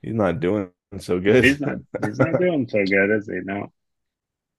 he's 0.00 0.14
not 0.14 0.40
doing 0.40 0.70
so 0.98 1.20
good. 1.20 1.44
He's 1.44 1.60
not 1.60 1.76
he's 2.04 2.18
not 2.18 2.40
doing 2.40 2.66
so 2.68 2.82
good, 2.84 3.10
is 3.10 3.26
he? 3.26 3.40
No. 3.44 3.72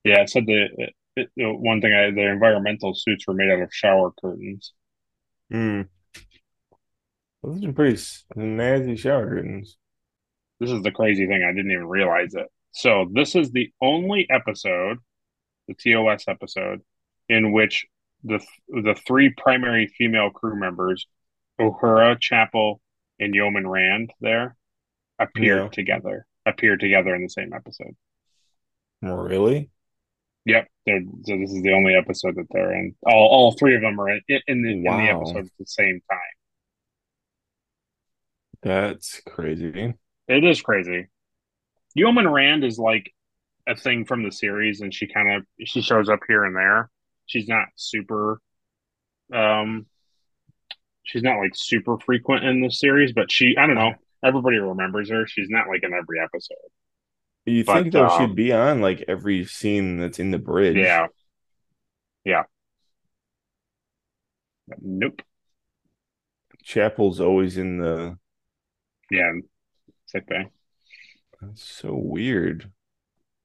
Yeah, 0.03 0.21
it 0.21 0.29
said 0.29 0.45
the 0.45 0.91
one 1.35 1.81
thing 1.81 1.93
I, 1.93 2.11
the 2.11 2.29
environmental 2.29 2.93
suits 2.93 3.27
were 3.27 3.33
made 3.33 3.49
out 3.49 3.61
of 3.61 3.73
shower 3.73 4.11
curtains. 4.21 4.73
Hmm. 5.51 5.83
Those 7.43 7.63
are 7.65 7.73
pretty 7.73 7.95
s- 7.95 8.25
nasty 8.35 8.95
shower 8.95 9.27
curtains. 9.27 9.77
This 10.59 10.71
is 10.71 10.81
the 10.81 10.91
crazy 10.91 11.27
thing. 11.27 11.43
I 11.43 11.53
didn't 11.53 11.71
even 11.71 11.87
realize 11.87 12.33
it. 12.33 12.47
So 12.71 13.07
this 13.11 13.35
is 13.35 13.51
the 13.51 13.71
only 13.81 14.27
episode, 14.29 14.97
the 15.67 15.75
TOS 15.75 16.27
episode, 16.27 16.81
in 17.29 17.51
which 17.51 17.85
the 18.23 18.43
the 18.69 18.95
three 19.05 19.29
primary 19.37 19.87
female 19.87 20.29
crew 20.31 20.59
members, 20.59 21.05
Uhura, 21.59 22.19
Chapel, 22.19 22.81
and 23.19 23.33
Yeoman 23.35 23.67
Rand, 23.67 24.11
there 24.19 24.55
appear 25.19 25.63
Yeah. 25.63 25.69
together. 25.69 26.25
Appear 26.45 26.77
together 26.77 27.13
in 27.15 27.23
the 27.23 27.29
same 27.29 27.53
episode. 27.53 27.95
Oh, 29.03 29.15
really? 29.15 29.69
Yep. 30.45 30.67
So 30.87 30.99
this 31.37 31.51
is 31.51 31.61
the 31.61 31.73
only 31.73 31.93
episode 31.95 32.35
that 32.35 32.47
they're 32.49 32.73
in. 32.73 32.95
All 33.05 33.27
all 33.27 33.51
three 33.51 33.75
of 33.75 33.81
them 33.81 33.99
are 33.99 34.09
in, 34.09 34.21
in, 34.47 34.61
the, 34.63 34.71
in 34.71 34.83
the 34.83 35.09
episode 35.09 35.45
at 35.45 35.51
the 35.59 35.65
same 35.65 36.01
time. 36.09 36.19
That's 38.67 39.21
crazy. 39.25 39.93
It 40.27 40.43
is 40.43 40.61
crazy. 40.61 41.07
Yeoman 41.95 42.27
Rand 42.27 42.65
is 42.65 42.77
like 42.77 43.13
a 43.65 43.75
thing 43.75 44.03
from 44.03 44.23
the 44.23 44.31
series, 44.31 44.81
and 44.81 44.93
she 44.93 45.07
kind 45.07 45.31
of 45.31 45.45
she 45.65 45.81
shows 45.81 46.09
up 46.09 46.19
here 46.27 46.43
and 46.43 46.53
there. 46.53 46.89
She's 47.27 47.47
not 47.47 47.67
super, 47.75 48.41
um, 49.33 49.85
she's 51.03 51.23
not 51.23 51.37
like 51.39 51.55
super 51.55 51.97
frequent 51.97 52.43
in 52.43 52.61
the 52.61 52.69
series, 52.69 53.13
but 53.13 53.31
she 53.31 53.55
I 53.57 53.67
don't 53.67 53.75
know. 53.75 53.93
Everybody 54.21 54.57
remembers 54.57 55.09
her. 55.11 55.25
She's 55.27 55.47
not 55.49 55.69
like 55.69 55.83
in 55.83 55.93
every 55.93 56.19
episode. 56.19 56.57
You 57.45 57.63
But, 57.63 57.83
think 57.83 57.93
though 57.93 58.07
um, 58.07 58.29
she'd 58.29 58.35
be 58.35 58.51
on 58.51 58.81
like 58.81 59.05
every 59.07 59.45
scene 59.45 59.97
that's 59.97 60.19
in 60.19 60.31
the 60.31 60.37
bridge? 60.37 60.75
Yeah, 60.75 61.07
yeah. 62.25 62.43
Nope. 64.81 65.21
Chapel's 66.63 67.19
always 67.19 67.57
in 67.57 67.77
the. 67.79 68.17
Yeah, 69.09 69.31
sick 70.07 70.27
bay. 70.27 70.51
That's 71.41 71.63
so 71.63 71.95
weird. 71.95 72.71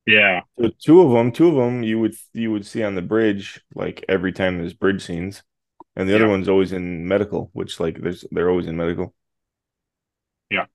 Yeah, 0.06 0.42
So 0.58 0.70
two 0.78 1.00
of 1.02 1.12
them, 1.12 1.32
two 1.32 1.48
of 1.48 1.54
them, 1.56 1.82
you 1.82 1.98
would 2.00 2.14
you 2.32 2.50
would 2.52 2.66
see 2.66 2.82
on 2.82 2.94
the 2.94 3.02
bridge 3.02 3.62
like 3.74 4.04
every 4.08 4.32
time 4.32 4.58
there's 4.58 4.74
bridge 4.74 5.02
scenes, 5.04 5.42
and 5.96 6.08
the 6.08 6.14
other 6.14 6.28
one's 6.28 6.48
always 6.48 6.72
in 6.72 7.06
medical, 7.08 7.50
which 7.54 7.80
like 7.80 8.00
there's 8.00 8.24
they're 8.32 8.50
always 8.50 8.66
in 8.66 8.76
medical. 8.76 9.14
Yeah. 10.50 10.66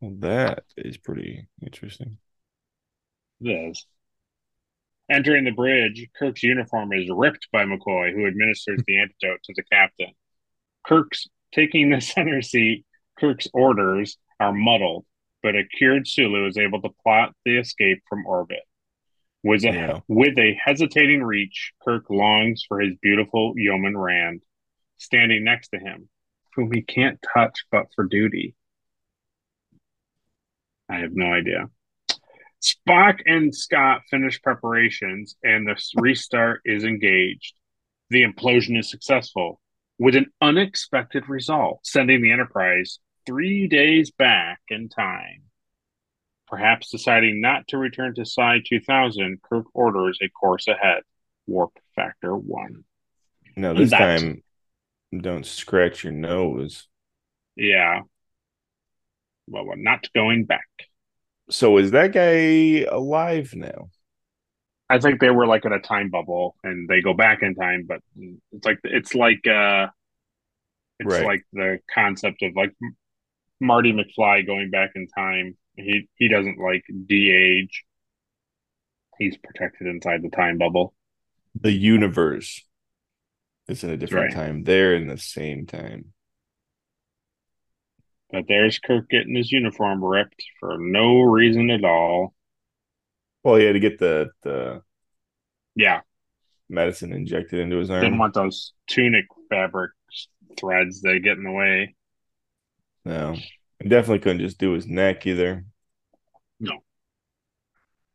So 0.00 0.14
that 0.20 0.64
is 0.76 0.96
pretty 0.96 1.48
interesting. 1.62 2.18
It 3.40 3.48
is. 3.70 3.86
Entering 5.10 5.44
the 5.44 5.52
bridge, 5.52 6.08
Kirk's 6.18 6.42
uniform 6.42 6.92
is 6.92 7.08
ripped 7.10 7.48
by 7.52 7.64
McCoy, 7.64 8.12
who 8.12 8.26
administers 8.26 8.82
the 8.86 8.98
antidote 9.00 9.42
to 9.44 9.54
the 9.54 9.62
captain. 9.64 10.12
Kirk's 10.86 11.28
taking 11.52 11.90
the 11.90 12.00
center 12.02 12.42
seat. 12.42 12.86
Kirk's 13.18 13.48
orders 13.52 14.18
are 14.38 14.52
muddled, 14.52 15.06
but 15.42 15.56
a 15.56 15.64
cured 15.64 16.06
Sulu 16.06 16.46
is 16.46 16.58
able 16.58 16.82
to 16.82 16.90
plot 17.02 17.34
the 17.44 17.58
escape 17.58 18.02
from 18.08 18.26
orbit. 18.26 18.62
With 19.42 19.64
a, 19.64 19.72
Yeah. 19.72 20.00
with 20.08 20.38
a 20.38 20.54
hesitating 20.62 21.22
reach, 21.22 21.72
Kirk 21.84 22.10
longs 22.10 22.64
for 22.66 22.80
his 22.80 22.96
beautiful 23.00 23.54
yeoman 23.56 23.96
Rand, 23.96 24.42
standing 24.98 25.44
next 25.44 25.68
to 25.68 25.78
him, 25.78 26.08
whom 26.54 26.72
he 26.72 26.82
can't 26.82 27.18
touch 27.34 27.64
but 27.70 27.86
for 27.94 28.04
duty. 28.04 28.54
I 30.88 30.98
have 30.98 31.12
no 31.14 31.26
idea. 31.32 31.68
Spock 32.62 33.20
and 33.26 33.54
Scott 33.54 34.02
finish 34.10 34.40
preparations, 34.42 35.36
and 35.42 35.66
the 35.66 35.76
restart 35.96 36.62
is 36.64 36.84
engaged. 36.84 37.54
The 38.10 38.24
implosion 38.24 38.78
is 38.78 38.90
successful 38.90 39.60
with 39.98 40.16
an 40.16 40.26
unexpected 40.40 41.28
result, 41.28 41.80
sending 41.84 42.22
the 42.22 42.32
Enterprise 42.32 42.98
three 43.26 43.68
days 43.68 44.10
back 44.10 44.60
in 44.68 44.88
time. 44.88 45.42
Perhaps 46.48 46.90
deciding 46.90 47.40
not 47.40 47.66
to 47.68 47.78
return 47.78 48.14
to 48.14 48.24
Psi 48.24 48.60
2000, 48.64 49.42
Kirk 49.42 49.66
orders 49.74 50.18
a 50.22 50.28
course 50.28 50.68
ahead. 50.68 51.02
Warp 51.46 51.72
factor 51.94 52.36
one. 52.36 52.84
No, 53.56 53.74
this 53.74 53.90
time 53.90 54.42
don't 55.16 55.46
scratch 55.46 56.04
your 56.04 56.12
nose. 56.12 56.88
Yeah. 57.56 58.00
Well, 59.48 59.64
we're 59.64 59.76
not 59.76 60.08
going 60.14 60.44
back. 60.44 60.66
So 61.50 61.78
is 61.78 61.92
that 61.92 62.12
guy 62.12 62.84
alive 62.90 63.54
now? 63.54 63.90
I 64.88 64.98
think 64.98 65.20
they 65.20 65.30
were 65.30 65.46
like 65.46 65.64
in 65.64 65.72
a 65.72 65.80
time 65.80 66.10
bubble 66.10 66.56
and 66.62 66.88
they 66.88 67.00
go 67.00 67.12
back 67.14 67.42
in 67.42 67.54
time, 67.54 67.86
but 67.88 68.00
it's 68.52 68.64
like 68.64 68.78
it's 68.84 69.14
like 69.14 69.46
uh 69.46 69.88
it's 70.98 71.12
Right. 71.12 71.24
like 71.24 71.42
the 71.52 71.78
concept 71.92 72.42
of 72.42 72.54
like 72.56 72.72
Marty 73.60 73.92
McFly 73.92 74.46
going 74.46 74.70
back 74.70 74.92
in 74.94 75.06
time. 75.08 75.56
He 75.76 76.08
he 76.16 76.28
doesn't 76.28 76.58
like 76.58 76.84
de-age. 77.06 77.84
He's 79.18 79.36
protected 79.36 79.86
inside 79.88 80.22
the 80.22 80.30
time 80.30 80.58
bubble. 80.58 80.94
The 81.60 81.72
universe 81.72 82.62
is 83.68 83.82
in 83.84 83.90
a 83.90 83.96
different 83.96 84.26
right. 84.26 84.32
time. 84.32 84.64
They're 84.64 84.94
in 84.94 85.06
the 85.08 85.18
same 85.18 85.66
time. 85.66 86.12
But 88.30 88.44
there's 88.46 88.78
Kirk 88.78 89.08
getting 89.08 89.34
his 89.34 89.50
uniform 89.50 90.04
ripped 90.04 90.42
for 90.60 90.78
no 90.78 91.22
reason 91.22 91.70
at 91.70 91.84
all. 91.84 92.34
Well, 93.42 93.56
he 93.56 93.64
had 93.64 93.74
to 93.74 93.80
get 93.80 93.98
the 93.98 94.30
the 94.42 94.82
Yeah, 95.74 96.00
medicine 96.68 97.12
injected 97.12 97.60
into 97.60 97.76
his 97.78 97.90
arm. 97.90 98.00
didn't 98.00 98.18
want 98.18 98.34
those 98.34 98.72
tunic 98.86 99.26
fabric 99.50 99.92
threads 100.56 101.02
that 101.02 101.20
get 101.22 101.36
in 101.38 101.44
the 101.44 101.52
way. 101.52 101.94
No, 103.06 103.36
definitely 103.80 104.18
couldn't 104.18 104.40
just 104.40 104.58
do 104.58 104.72
his 104.72 104.88
neck 104.88 105.28
either. 105.28 105.64
No. 106.58 106.82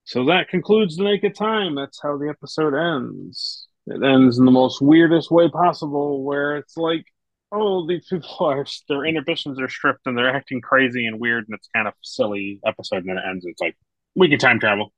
So 0.03 0.25
that 0.25 0.49
concludes 0.49 0.97
the 0.97 1.05
Naked 1.05 1.33
Time. 1.33 1.75
That's 1.75 2.01
how 2.01 2.17
the 2.17 2.27
episode 2.27 2.75
ends. 2.75 3.67
It 3.87 4.03
ends 4.03 4.37
in 4.37 4.43
the 4.43 4.51
most 4.51 4.81
weirdest 4.81 5.31
way 5.31 5.49
possible, 5.49 6.25
where 6.25 6.57
it's 6.57 6.75
like, 6.75 7.05
oh, 7.53 7.87
these 7.87 8.05
people 8.09 8.35
are 8.41 8.65
their 8.89 9.05
inhibitions 9.05 9.61
are 9.61 9.69
stripped 9.69 10.05
and 10.07 10.17
they're 10.17 10.35
acting 10.35 10.59
crazy 10.59 11.05
and 11.05 11.21
weird, 11.21 11.45
and 11.47 11.55
it's 11.55 11.69
kind 11.73 11.87
of 11.87 11.93
silly 12.03 12.59
episode. 12.65 12.97
And 13.05 13.11
then 13.11 13.17
it 13.17 13.23
ends. 13.25 13.45
It's 13.45 13.61
like 13.61 13.77
we 14.13 14.27
can 14.27 14.39
time 14.39 14.59
travel. 14.59 14.91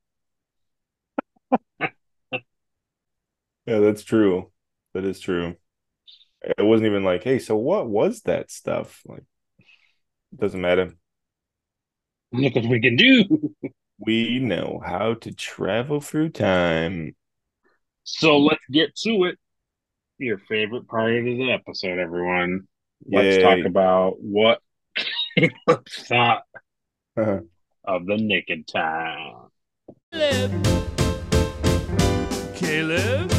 Yeah, 3.66 3.80
that's 3.80 4.04
true. 4.04 4.52
That 4.94 5.06
is 5.06 5.20
true. 5.20 5.56
It 6.42 6.64
wasn't 6.64 6.88
even 6.88 7.04
like, 7.04 7.24
hey, 7.24 7.40
so 7.40 7.56
what 7.56 7.88
was 7.90 8.22
that 8.24 8.52
stuff? 8.52 9.02
Like, 9.06 9.24
doesn't 10.38 10.60
matter. 10.62 10.94
Look 12.32 12.56
what 12.56 12.66
we 12.66 12.80
can 12.82 12.96
do. 12.96 13.54
We 14.00 14.40
know 14.40 14.82
how 14.86 15.14
to 15.14 15.32
travel 15.34 16.02
through 16.02 16.30
time. 16.30 17.16
So 18.04 18.38
let's 18.40 18.64
get 18.70 18.94
to 19.04 19.26
it. 19.26 19.38
Your 20.18 20.40
favorite 20.40 20.88
part 20.90 21.16
of 21.16 21.24
the 21.24 21.52
episode, 21.52 22.00
everyone. 22.00 22.68
Let's 23.10 23.38
Yay. 23.38 23.42
talk 23.42 23.66
about 23.66 24.16
what 24.20 24.60
Caleb 25.38 25.88
thought 25.90 26.44
Uh-huh. 27.16 27.40
of 27.86 28.06
the 28.08 28.18
Naked 28.18 28.68
Time. 28.68 29.48
Caleb. 30.12 30.64
Caleb. 32.56 33.33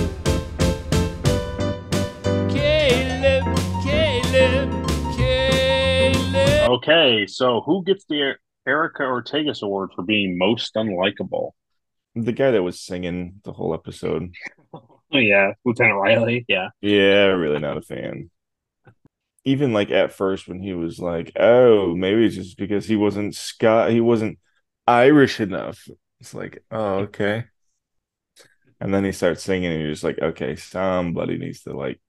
Okay, 6.74 7.24
so 7.28 7.60
who 7.60 7.84
gets 7.84 8.04
the 8.06 8.34
Erica 8.66 9.04
Ortegas 9.04 9.62
Award 9.62 9.90
for 9.94 10.02
being 10.02 10.36
most 10.36 10.74
unlikable? 10.74 11.52
The 12.16 12.32
guy 12.32 12.50
that 12.50 12.64
was 12.64 12.80
singing 12.80 13.40
the 13.44 13.52
whole 13.52 13.74
episode. 13.74 14.34
Oh, 14.72 15.00
yeah, 15.12 15.52
Lieutenant 15.64 16.00
Riley. 16.00 16.44
Yeah. 16.48 16.70
Yeah, 16.80 17.26
really 17.26 17.60
not 17.60 17.76
a 17.76 17.80
fan. 17.80 18.28
Even 19.44 19.72
like 19.72 19.92
at 19.92 20.12
first 20.12 20.48
when 20.48 20.58
he 20.58 20.74
was 20.74 20.98
like, 20.98 21.30
"Oh, 21.36 21.94
maybe 21.94 22.26
it's 22.26 22.34
just 22.34 22.58
because 22.58 22.86
he 22.86 22.96
wasn't 22.96 23.36
Scott, 23.36 23.90
he 23.90 24.00
wasn't 24.00 24.40
Irish 24.88 25.38
enough." 25.38 25.86
It's 26.18 26.34
like, 26.34 26.64
"Oh, 26.72 27.00
okay." 27.02 27.44
And 28.80 28.92
then 28.92 29.04
he 29.04 29.12
starts 29.12 29.42
singing, 29.42 29.70
and 29.72 29.80
you're 29.80 29.92
just 29.92 30.04
like, 30.04 30.18
"Okay, 30.18 30.56
somebody 30.56 31.38
needs 31.38 31.62
to 31.62 31.72
like 31.76 32.00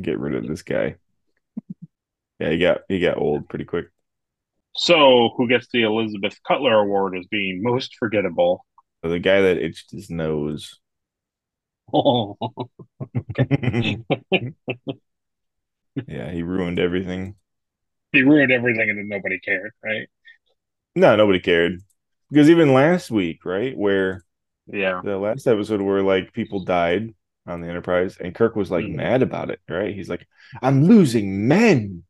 get 0.00 0.18
rid 0.18 0.34
of 0.34 0.46
this 0.46 0.62
guy." 0.62 0.96
Yeah, 2.44 2.50
he 2.50 2.58
got 2.58 2.80
he 2.88 3.00
got 3.00 3.16
old 3.18 3.48
pretty 3.48 3.64
quick. 3.64 3.86
So 4.76 5.30
who 5.36 5.48
gets 5.48 5.68
the 5.72 5.82
Elizabeth 5.82 6.36
Cutler 6.46 6.78
Award 6.80 7.16
as 7.16 7.26
being 7.26 7.62
most 7.62 7.96
forgettable? 7.98 8.66
The 9.02 9.18
guy 9.20 9.40
that 9.42 9.58
itched 9.58 9.92
his 9.92 10.10
nose. 10.10 10.80
Oh, 11.92 12.36
yeah, 16.06 16.30
he 16.30 16.42
ruined 16.42 16.78
everything. 16.78 17.36
he 18.12 18.22
ruined 18.22 18.52
everything 18.52 18.88
and 18.90 18.98
then 18.98 19.08
nobody 19.08 19.38
cared, 19.40 19.72
right? 19.84 20.08
No, 20.94 21.16
nobody 21.16 21.40
cared. 21.40 21.80
Because 22.30 22.50
even 22.50 22.72
last 22.72 23.10
week, 23.10 23.44
right, 23.44 23.76
where 23.76 24.24
Yeah. 24.66 25.02
the 25.02 25.18
last 25.18 25.46
episode 25.46 25.80
where 25.82 26.02
like 26.02 26.32
people 26.32 26.64
died 26.64 27.14
on 27.46 27.60
the 27.60 27.68
Enterprise 27.68 28.16
and 28.18 28.34
Kirk 28.34 28.56
was 28.56 28.70
like 28.70 28.86
Mhm. 28.86 28.94
mad 28.96 29.22
about 29.22 29.50
it, 29.50 29.60
right? 29.68 29.94
He's 29.94 30.08
like, 30.08 30.26
I'm 30.62 30.84
losing 30.84 31.48
men. 31.48 32.04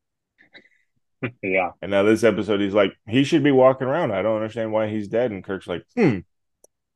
Yeah. 1.43 1.70
And 1.81 1.91
now 1.91 2.03
this 2.03 2.25
episode, 2.25 2.61
he's 2.61 2.75
like, 2.75 2.95
he 3.09 3.25
should 3.25 3.43
be 3.43 3.51
walking 3.51 3.87
around. 3.87 4.12
I 4.12 4.22
don't 4.22 4.37
understand 4.37 4.72
why 4.72 4.89
he's 4.89 5.09
dead. 5.09 5.31
And 5.31 5.45
Kirk's 5.45 5.66
like, 5.66 5.85
hmm. 5.97 6.18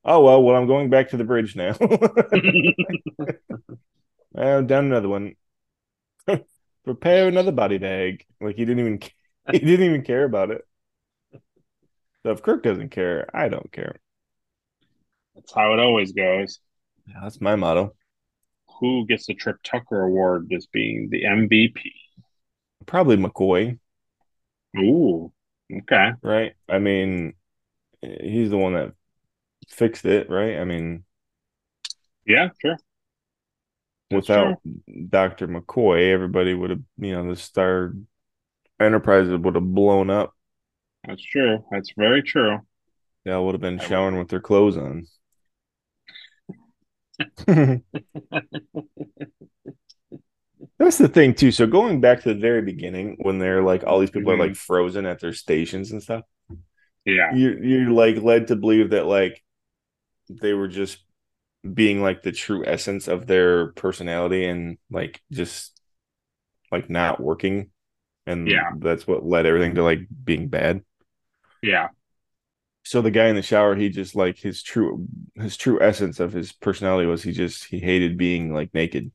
Oh 0.05 0.23
well, 0.23 0.43
well, 0.43 0.57
I'm 0.57 0.67
going 0.67 0.91
back 0.91 1.11
to 1.11 1.17
the 1.17 1.25
bridge 1.25 1.57
now. 1.57 1.77
oh, 4.37 4.63
down 4.63 4.87
another 4.87 5.09
one. 5.09 5.35
Prepare 6.85 7.29
another 7.29 7.53
body 7.53 7.79
bag. 7.79 8.25
Like 8.41 8.57
he 8.57 8.65
didn't 8.65 8.81
even 8.81 9.01
he 9.53 9.59
didn't 9.59 9.87
even 9.87 10.03
care 10.03 10.25
about 10.25 10.51
it. 10.51 10.63
So 12.23 12.31
if 12.31 12.43
Kirk 12.43 12.63
doesn't 12.63 12.91
care, 12.91 13.29
I 13.35 13.49
don't 13.49 13.71
care. 13.73 13.97
That's 15.35 15.53
how 15.55 15.73
it 15.73 15.79
always 15.79 16.13
goes. 16.13 16.61
Yeah, 17.07 17.21
that's 17.23 17.41
my 17.41 17.57
motto. 17.57 17.95
Who 18.81 19.07
gets 19.07 19.27
the 19.27 19.35
Trip 19.35 19.57
Tucker 19.63 20.03
Award 20.03 20.53
as 20.55 20.67
being 20.67 21.09
the 21.11 21.25
MVP? 21.25 21.81
Probably 22.87 23.17
McCoy, 23.17 23.79
Ooh. 24.77 25.33
Okay. 25.73 26.13
right? 26.23 26.55
I 26.69 26.79
mean, 26.79 27.35
he's 28.01 28.51
the 28.51 28.57
one 28.57 28.75
that 28.75 28.93
fixed 29.69 30.05
it, 30.05 30.31
right? 30.31 30.59
I 30.59 30.65
mean, 30.65 31.05
Yeah, 32.27 32.49
sure. 32.61 32.77
Without 34.11 34.57
Dr. 35.11 35.49
McCoy, 35.49 36.11
everybody 36.11 36.55
would 36.55 36.71
have, 36.71 36.83
you 36.97 37.13
know, 37.13 37.29
the 37.29 37.37
Star 37.37 37.93
Enterprise 38.81 39.29
would 39.29 39.55
have 39.55 39.75
blown 39.75 40.09
up. 40.09 40.35
That's 41.07 41.23
true. 41.23 41.65
That's 41.71 41.93
very 41.97 42.23
true. 42.23 42.59
They 43.25 43.33
all 43.33 43.45
would 43.47 43.55
have 43.55 43.61
been 43.61 43.79
showering 43.79 44.19
with 44.19 44.29
their 44.29 44.41
clothes 44.41 44.79
on. 44.79 45.07
That's 50.79 50.99
the 50.99 51.09
thing 51.09 51.35
too. 51.35 51.51
So 51.51 51.67
going 51.67 52.01
back 52.01 52.23
to 52.23 52.33
the 52.35 52.41
very 52.41 52.63
beginning, 52.63 53.17
when 53.21 53.39
they're 53.39 53.63
like 53.63 53.85
all 53.85 53.99
these 53.99 54.11
people 54.11 54.33
Mhm. 54.33 54.37
are 54.37 54.47
like 54.49 54.57
frozen 54.57 55.07
at 55.07 55.21
their 55.21 55.33
stations 55.33 55.91
and 55.93 56.03
stuff, 56.03 56.25
Yeah. 57.05 57.35
you're 57.35 57.63
you're 57.65 57.91
like 57.91 58.17
led 58.23 58.49
to 58.49 58.57
believe 58.57 58.91
that 58.91 59.07
like 59.07 59.43
they 60.29 60.53
were 60.53 60.69
just 60.69 61.05
being 61.75 62.03
like 62.03 62.23
the 62.23 62.33
true 62.33 62.65
essence 62.67 63.09
of 63.09 63.27
their 63.27 63.73
personality 63.73 64.45
and 64.47 64.79
like 64.91 65.23
just 65.33 65.81
like 66.73 66.91
not 66.91 67.21
working 67.21 67.71
and 68.27 68.49
Yeah. 68.49 68.73
that's 68.79 69.07
what 69.07 69.25
led 69.27 69.47
everything 69.47 69.75
to 69.77 69.83
like 69.85 70.01
being 70.25 70.49
bad 70.49 70.85
Yeah. 71.63 71.89
so 72.85 73.03
the 73.03 73.11
guy 73.11 73.29
in 73.29 73.37
the 73.37 73.43
shower 73.43 73.75
he 73.77 73.89
just 73.91 74.15
like 74.17 74.39
his 74.39 74.63
true 74.63 75.07
his 75.37 75.57
true 75.57 75.81
essence 75.83 76.21
of 76.21 76.33
his 76.33 76.53
personality 76.53 77.07
was 77.09 77.23
he 77.23 77.33
just 77.33 77.65
he 77.67 77.81
hated 77.81 78.17
being 78.19 78.53
like 78.55 78.73
naked 78.75 79.13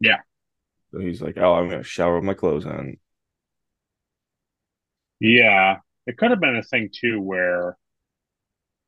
Yeah. 0.00 0.18
So 0.90 0.98
he's 0.98 1.22
like 1.22 1.36
oh 1.38 1.54
i'm 1.54 1.68
gonna 1.68 1.82
shower 1.82 2.16
with 2.16 2.24
my 2.24 2.34
clothes 2.34 2.66
on 2.66 2.96
Yeah. 5.20 5.78
It 6.06 6.16
could 6.18 6.30
have 6.30 6.40
been 6.40 6.56
a 6.56 6.62
thing 6.62 6.90
too 6.92 7.20
where 7.20 7.76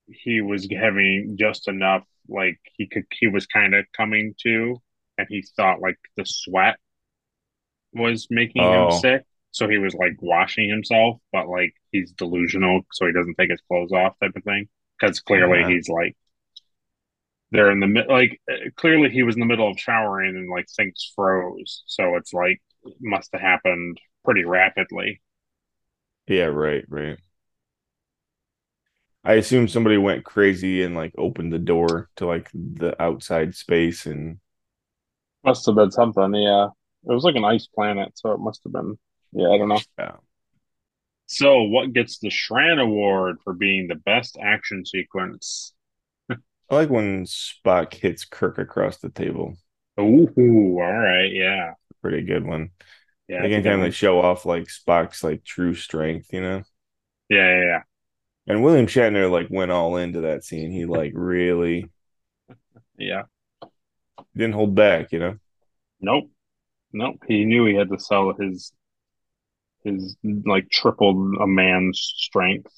he 0.07 0.41
was 0.41 0.69
having 0.71 1.37
just 1.39 1.69
enough, 1.69 2.05
like 2.29 2.59
he 2.77 2.87
could, 2.87 3.05
he 3.13 3.27
was 3.27 3.47
kind 3.47 3.75
of 3.75 3.85
coming 3.97 4.35
to, 4.43 4.77
and 5.19 5.27
he 5.31 5.43
thought 5.57 5.81
like 5.81 5.99
the 6.17 6.25
sweat 6.27 6.77
was 7.93 8.27
making 8.31 8.69
Oh. 8.69 8.71
him 8.71 8.91
sick. 8.91 9.25
So 9.51 9.69
he 9.69 9.79
was 9.79 9.95
like 9.95 10.17
washing 10.21 10.69
himself, 10.71 11.19
but 11.33 11.49
like 11.49 11.75
he's 11.91 12.13
delusional, 12.13 12.83
so 12.93 13.07
he 13.07 13.13
doesn't 13.13 13.35
take 13.39 13.51
his 13.51 13.61
clothes 13.69 13.93
off, 13.93 14.19
type 14.21 14.33
of 14.35 14.45
thing. 14.45 14.69
Because 14.99 15.21
clearly 15.21 15.65
Uh-huh. 15.65 15.67
he's 15.67 15.89
like, 15.89 16.17
they're 17.53 17.73
in 17.73 17.81
the 17.81 17.89
mid, 17.89 18.09
like 18.09 18.41
uh, 18.53 18.71
clearly 18.77 19.11
he 19.11 19.25
was 19.25 19.37
in 19.37 19.41
the 19.41 19.47
middle 19.47 19.71
of 19.71 19.81
showering 19.81 20.37
and 20.37 20.51
like 20.51 20.67
things 20.77 21.13
froze. 21.17 21.85
So 21.87 22.17
it's 22.17 22.35
like 22.35 22.63
it 22.85 22.95
must 23.03 23.31
have 23.35 23.43
happened 23.43 24.01
pretty 24.25 24.45
rapidly. 24.47 25.23
yeah 26.27 26.45
right 26.45 26.85
right 26.89 27.19
i 29.25 29.35
assume 29.35 29.69
somebody 29.69 29.97
went 29.97 30.25
crazy 30.25 30.83
and 30.83 30.95
like 30.95 31.13
opened 31.19 31.53
the 31.53 31.59
door 31.59 32.09
to 32.17 32.27
like 32.27 32.51
the 32.55 33.01
outside 33.03 33.55
space 33.55 34.07
and 34.07 34.39
Must 35.45 35.67
have 35.67 35.77
been 35.77 35.91
something, 35.93 36.35
yeah. 36.35 36.67
It 37.05 37.13
was 37.13 37.23
like 37.25 37.37
an 37.37 37.45
ice 37.45 37.67
planet, 37.69 38.13
so 38.19 38.33
it 38.33 38.41
must 38.41 38.63
have 38.65 38.73
been. 38.73 38.99
Yeah, 39.33 39.49
I 39.51 39.59
don't 39.59 39.69
know. 39.69 39.85
Yeah. 39.99 40.17
So, 41.27 41.65
what 41.65 41.93
gets 41.93 42.19
the 42.21 42.29
Shran 42.29 42.81
Award 42.81 43.39
for 43.43 43.55
being 43.55 43.89
the 43.89 43.97
best 43.97 44.37
action 44.41 44.87
sequence? 44.87 45.75
I 46.73 46.75
like 46.75 46.91
when 46.91 47.25
Spock 47.25 47.95
hits 47.95 48.25
Kirk 48.25 48.59
across 48.59 48.99
the 48.99 49.11
table. 49.11 49.57
Ooh, 49.99 50.79
all 50.81 50.93
right, 50.93 51.33
yeah, 51.33 51.75
Pretty 52.01 52.23
good 52.23 52.45
one. 52.45 52.71
yeah, 53.29 53.41
like 53.41 53.53
that's 53.53 53.57
a 53.57 53.61
good 53.63 53.81
they 53.83 53.91
show 53.91 54.21
off 54.21 54.47
like 54.47 54.65
Spock's 54.65 55.25
like 55.25 55.45
true 55.45 55.75
strength, 55.75 56.33
you 56.33 56.41
know. 56.43 56.65
yeah, 57.29 57.39
yeah, 57.39 57.65
yeah, 57.65 57.83
And 58.47 58.63
William 58.63 58.87
Shatner 58.87 59.29
like 59.31 59.49
went 59.51 59.71
all 59.73 59.97
into 59.97 60.21
that 60.23 60.45
scene. 60.45 60.71
He 60.71 60.85
like 60.85 61.13
really 61.15 61.91
yeah. 62.99 63.25
didn't 64.37 64.55
hold 64.55 64.75
back, 64.75 65.13
you 65.13 65.19
know. 65.19 65.39
Nope, 66.03 66.31
nope. 66.93 67.23
He 67.29 67.45
knew 67.47 67.67
he 67.67 67.75
had 67.75 67.91
to 67.91 67.99
sell 68.01 68.35
his 68.35 68.73
his 69.85 70.17
like 70.45 70.69
tripled 70.71 71.37
a 71.41 71.47
man's 71.47 71.99
strength. 72.17 72.73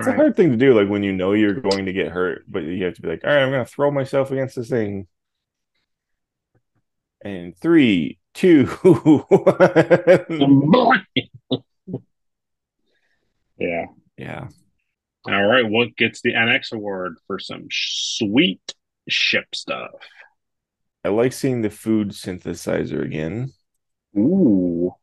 It's 0.00 0.08
a 0.08 0.12
hard 0.16 0.36
thing 0.36 0.50
to 0.50 0.56
do, 0.56 0.78
like 0.78 0.88
when 0.88 1.02
you 1.02 1.12
know 1.12 1.32
you're 1.32 1.54
going 1.60 1.86
to 1.86 1.92
get 1.92 2.08
hurt, 2.08 2.44
but 2.48 2.62
you 2.64 2.84
have 2.84 2.94
to 2.94 3.02
be 3.02 3.08
like, 3.08 3.24
all 3.24 3.30
right, 3.30 3.42
I'm 3.42 3.50
gonna 3.50 3.64
throw 3.64 3.90
myself 3.90 4.30
against 4.30 4.56
this 4.56 4.68
thing. 4.68 5.06
And 7.22 7.56
three, 7.56 8.18
two, 8.34 8.66
one. 8.82 11.06
yeah. 13.58 13.86
yeah. 14.16 14.48
All 15.26 15.46
right. 15.46 15.68
What 15.68 15.96
gets 15.96 16.22
the 16.22 16.32
NX 16.32 16.72
award 16.72 17.16
for 17.26 17.38
some 17.38 17.66
sweet 17.70 18.60
ship 19.08 19.54
stuff? 19.54 19.90
I 21.04 21.10
like 21.10 21.32
seeing 21.32 21.62
the 21.62 21.70
food 21.70 22.10
synthesizer 22.10 23.04
again. 23.04 23.52
Ooh. 24.16 24.94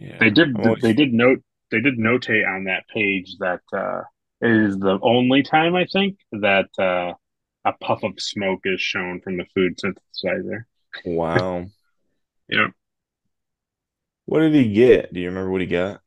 Yeah. 0.00 0.16
They 0.18 0.30
did. 0.30 0.58
Always- 0.58 0.82
They 0.82 0.92
did 0.94 1.12
note. 1.12 1.42
They 1.70 1.80
did 1.80 1.98
notate 1.98 2.46
on 2.48 2.64
that 2.64 2.84
page 2.92 3.36
that 3.40 3.60
uh, 3.72 4.02
it 4.40 4.50
is 4.50 4.78
the 4.78 4.98
only 5.02 5.42
time 5.42 5.74
I 5.74 5.86
think 5.92 6.18
that 6.32 6.68
uh, 6.78 7.14
a 7.64 7.72
puff 7.80 8.02
of 8.02 8.14
smoke 8.20 8.60
is 8.64 8.80
shown 8.80 9.20
from 9.20 9.36
the 9.38 9.46
food 9.54 9.78
synthesizer. 9.78 10.64
Wow. 11.04 11.66
Yeah, 12.48 12.68
What 14.26 14.40
did 14.40 14.54
he 14.54 14.70
get? 14.72 15.12
Do 15.14 15.20
you 15.20 15.28
remember 15.28 15.50
what 15.50 15.62
he 15.62 15.66
got? 15.66 16.02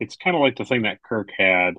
it's 0.00 0.16
kind 0.16 0.36
of 0.36 0.42
like 0.42 0.56
the 0.56 0.64
thing 0.64 0.82
that 0.82 1.02
Kirk 1.02 1.30
had 1.36 1.74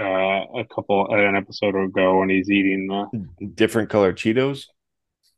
uh, 0.00 0.04
a 0.04 0.64
couple 0.74 1.06
an 1.10 1.36
episode 1.36 1.74
ago 1.74 2.18
when 2.18 2.28
he's 2.28 2.50
eating 2.50 2.86
the. 2.88 3.46
Different 3.54 3.88
color 3.90 4.12
Cheetos? 4.12 4.64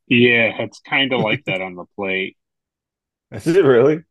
Yeah, 0.09 0.53
it's 0.61 0.81
kind 0.81 1.13
of 1.13 1.21
like 1.21 1.45
that 1.47 1.61
on 1.61 1.75
the 1.75 1.85
plate. 1.97 2.37
Is 3.31 3.47
it 3.47 3.65
really? 3.65 4.05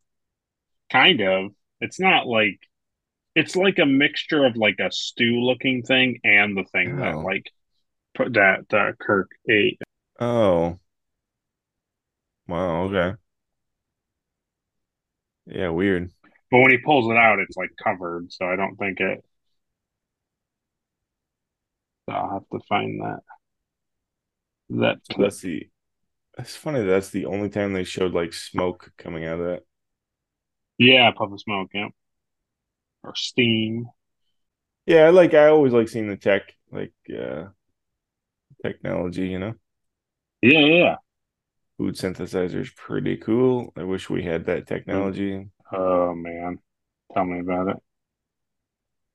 Kind 0.91 1.21
of. 1.21 1.51
It's 1.81 1.99
not 1.99 2.27
like. 2.27 2.59
It's 3.35 3.55
like 3.55 3.77
a 3.77 3.85
mixture 3.85 4.45
of 4.45 4.57
like 4.57 4.79
a 4.79 4.91
stew 4.91 5.41
looking 5.41 5.83
thing 5.83 6.19
and 6.23 6.57
the 6.57 6.63
thing 6.71 6.97
that 6.97 7.13
Oh. 7.13 7.19
like 7.19 7.51
put 8.15 8.33
that 8.33 8.73
uh, 8.73 8.93
Kirk 8.99 9.29
ate. 9.49 9.79
Oh. 10.19 10.79
Wow, 12.47 12.83
okay. 12.85 13.15
Yeah, 15.45 15.69
weird. 15.69 16.11
But 16.51 16.59
when 16.59 16.71
he 16.71 16.77
pulls 16.77 17.11
it 17.11 17.17
out, 17.17 17.39
it's 17.39 17.57
like 17.57 17.69
covered, 17.81 18.31
so 18.31 18.45
I 18.45 18.55
don't 18.55 18.75
think 18.77 18.99
it. 18.99 19.23
So 22.09 22.15
I'll 22.15 22.31
have 22.31 22.49
to 22.51 22.59
find 22.67 23.01
that. 23.01 23.19
That 24.69 24.97
So 25.11 25.21
that's 25.21 25.41
the 25.41 25.69
it's 26.37 26.55
funny 26.55 26.83
that's 26.83 27.09
the 27.09 27.25
only 27.25 27.49
time 27.49 27.73
they 27.73 27.83
showed 27.83 28.13
like 28.13 28.33
smoke 28.33 28.91
coming 28.97 29.25
out 29.25 29.39
of 29.39 29.45
that. 29.45 29.63
Yeah, 30.77 31.11
puff 31.11 31.31
of 31.31 31.39
smoke, 31.41 31.69
yeah, 31.73 31.89
or 33.03 33.15
steam. 33.15 33.89
Yeah, 34.85 35.05
I 35.07 35.09
like 35.09 35.33
I 35.33 35.47
always 35.47 35.73
like 35.73 35.89
seeing 35.89 36.07
the 36.07 36.17
tech, 36.17 36.53
like 36.71 36.93
uh 37.15 37.47
technology, 38.63 39.27
you 39.27 39.39
know. 39.39 39.53
Yeah, 40.41 40.59
yeah. 40.59 40.95
Food 41.79 41.95
synthesizer 41.95 42.59
is 42.59 42.69
pretty 42.71 43.17
cool. 43.17 43.73
I 43.75 43.81
wish 43.83 44.11
we 44.11 44.21
had 44.23 44.45
that 44.45 44.67
technology. 44.67 45.49
Oh 45.71 46.13
man, 46.13 46.59
tell 47.13 47.25
me 47.25 47.39
about 47.39 47.69
it. 47.69 47.77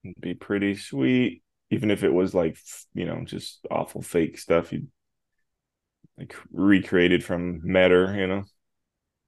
It'd 0.05 0.21
be 0.21 0.35
pretty 0.35 0.75
sweet. 0.75 1.43
Even 1.71 1.91
if 1.91 2.03
it 2.03 2.13
was 2.13 2.35
like, 2.35 2.57
you 2.95 3.05
know, 3.07 3.25
just 3.25 3.67
awful 3.71 4.03
fake 4.03 4.39
stuff 4.39 4.73
you 4.73 4.89
like 6.19 6.35
recreated 6.53 7.25
from 7.25 7.61
matter, 7.65 8.15
you 8.17 8.27
know. 8.27 8.45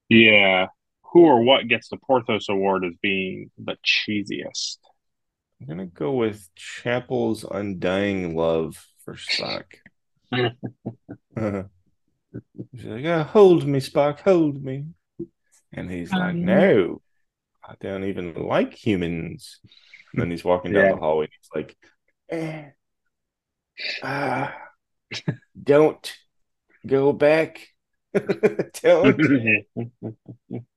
Yeah, 0.08 0.68
who 1.14 1.24
or 1.24 1.42
what 1.42 1.68
gets 1.68 1.88
the 1.88 1.96
Porthos 1.96 2.48
Award 2.48 2.84
as 2.84 2.92
being 3.00 3.50
the 3.56 3.76
cheesiest? 3.86 4.78
I'm 5.60 5.68
gonna 5.68 5.86
go 5.86 6.12
with 6.12 6.48
Chapel's 6.56 7.44
Undying 7.44 8.36
Love 8.36 8.84
for 9.04 9.14
Spock. 9.14 9.64
She's 12.76 12.84
like, 12.84 13.04
oh, 13.04 13.22
hold 13.22 13.64
me, 13.64 13.78
Spock, 13.78 14.20
hold 14.20 14.62
me. 14.62 14.86
And 15.72 15.88
he's 15.88 16.10
like, 16.12 16.34
Um, 16.34 16.44
no, 16.44 17.00
I 17.62 17.74
don't 17.80 18.04
even 18.04 18.34
like 18.34 18.74
humans. 18.74 19.60
And 20.12 20.20
then 20.20 20.30
he's 20.32 20.44
walking 20.44 20.72
down 20.72 20.86
Yeah. 20.86 20.92
the 20.94 20.98
hallway. 20.98 21.28
He's 21.30 21.50
like, 21.54 21.76
eh, 22.28 22.70
ah, 24.02 24.52
don't 25.62 26.12
go 26.84 27.12
back. 27.12 27.68
don't. 28.82 29.20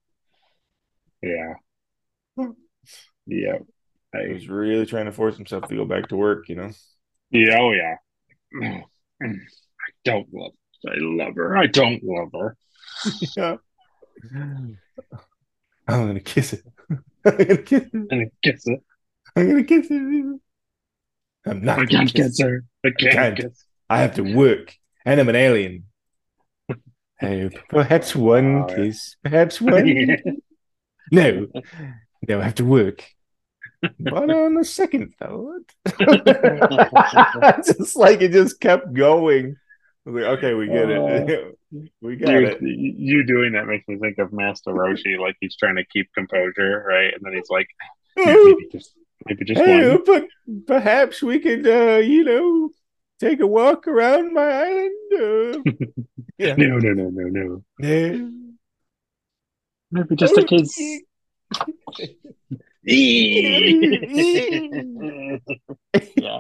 yeah, 1.22 1.54
hmm. 2.38 2.52
yeah, 3.28 3.60
He 4.14 4.34
was 4.34 4.48
really 4.50 4.86
trying 4.86 5.06
to 5.06 5.12
force 5.12 5.38
himself 5.38 5.68
to 5.68 5.76
go 5.76 5.86
back 5.86 6.10
to 6.10 6.18
work, 6.18 6.50
you 6.50 6.56
know? 6.56 6.72
yeah, 7.32 7.58
oh 7.60 7.72
yeah. 7.72 7.96
I 9.24 9.28
don't 10.06 10.28
love. 10.34 10.52
her. 10.86 10.92
I 10.94 10.96
love 11.00 11.36
her. 11.36 11.58
I 11.58 11.68
don't 11.68 12.04
love 12.04 12.30
her. 12.34 12.58
Yeah. 13.36 13.58
I'm 15.88 16.08
gonna 16.08 16.20
kiss 16.20 16.54
it. 16.54 16.64
I'm 17.26 17.38
gonna 17.38 17.58
kiss 17.58 17.84
it. 17.94 18.08
And 18.10 18.22
I 18.22 18.32
kiss 18.44 18.68
it. 18.68 18.82
I'm 19.36 19.48
gonna 19.50 19.64
kiss 19.64 19.88
it. 19.90 20.40
I'm 21.46 21.64
not 21.64 21.80
I 21.80 21.86
gonna 21.86 21.88
can't 21.88 22.14
kiss 22.14 22.38
kiss 22.38 22.40
her. 22.40 22.64
I 22.86 22.92
can't 22.98 23.12
can't. 23.12 23.36
kiss. 23.36 23.66
I 23.90 24.00
have 24.00 24.16
to 24.16 24.22
work, 24.24 24.76
and 25.06 25.20
I'm 25.20 25.30
an 25.30 25.36
alien. 25.36 25.86
Hey, 27.20 27.50
perhaps 27.70 28.16
one 28.16 28.66
Oh, 28.66 28.68
yeah. 28.70 28.86
kiss, 28.86 29.16
perhaps 29.24 29.60
one. 29.62 30.00
No, 31.12 31.48
no, 32.28 32.40
I 32.40 32.44
have 32.44 32.56
to 32.56 32.66
work. 32.66 33.04
But 34.00 34.30
on 34.32 34.56
the 34.56 34.66
second 34.66 35.14
thought, 35.20 35.62
just 37.66 37.96
like 37.96 38.22
it 38.22 38.32
just 38.32 38.60
kept 38.60 38.94
going. 38.94 39.56
I 40.06 40.10
was 40.10 40.24
like, 40.24 40.38
okay, 40.38 40.54
we 40.54 40.68
get 40.68 40.90
it. 40.90 41.56
we 42.02 42.16
got 42.16 42.32
you, 42.32 42.48
it. 42.48 42.62
you 42.62 43.26
doing 43.26 43.54
that 43.54 43.68
makes 43.68 43.88
me 43.88 43.98
think 43.98 44.18
of 44.18 44.34
Master 44.34 44.72
Roshi, 44.72 45.20
like 45.20 45.36
he's 45.40 45.56
trying 45.58 45.76
to 45.76 45.86
keep 45.86 46.12
composure, 46.14 46.84
right? 46.88 47.14
And 47.14 47.22
then 47.24 47.34
he's 47.34 47.50
like, 47.50 47.68
maybe 48.16 48.68
just 48.72 48.94
Maybe 49.26 49.46
just 49.46 49.60
Hey, 49.60 49.90
one. 49.90 50.04
but 50.06 50.28
perhaps 50.68 51.22
we 51.22 51.40
could, 51.40 51.68
uh, 51.68 51.98
you 51.98 52.24
know, 52.24 52.70
take 53.20 53.40
a 53.40 53.48
walk 53.48 53.88
around 53.88 54.34
my 54.34 54.42
island. 54.42 55.14
Uh, 55.14 55.72
yeah. 56.38 56.56
No, 56.56 56.78
no, 56.78 56.94
no, 56.94 57.10
no, 57.10 57.28
no. 57.28 57.64
Yeah. 57.80 58.30
Maybe 59.92 60.16
just 60.16 60.38
a 60.38 60.44
kiss. 60.44 60.78
yeah. 66.16 66.38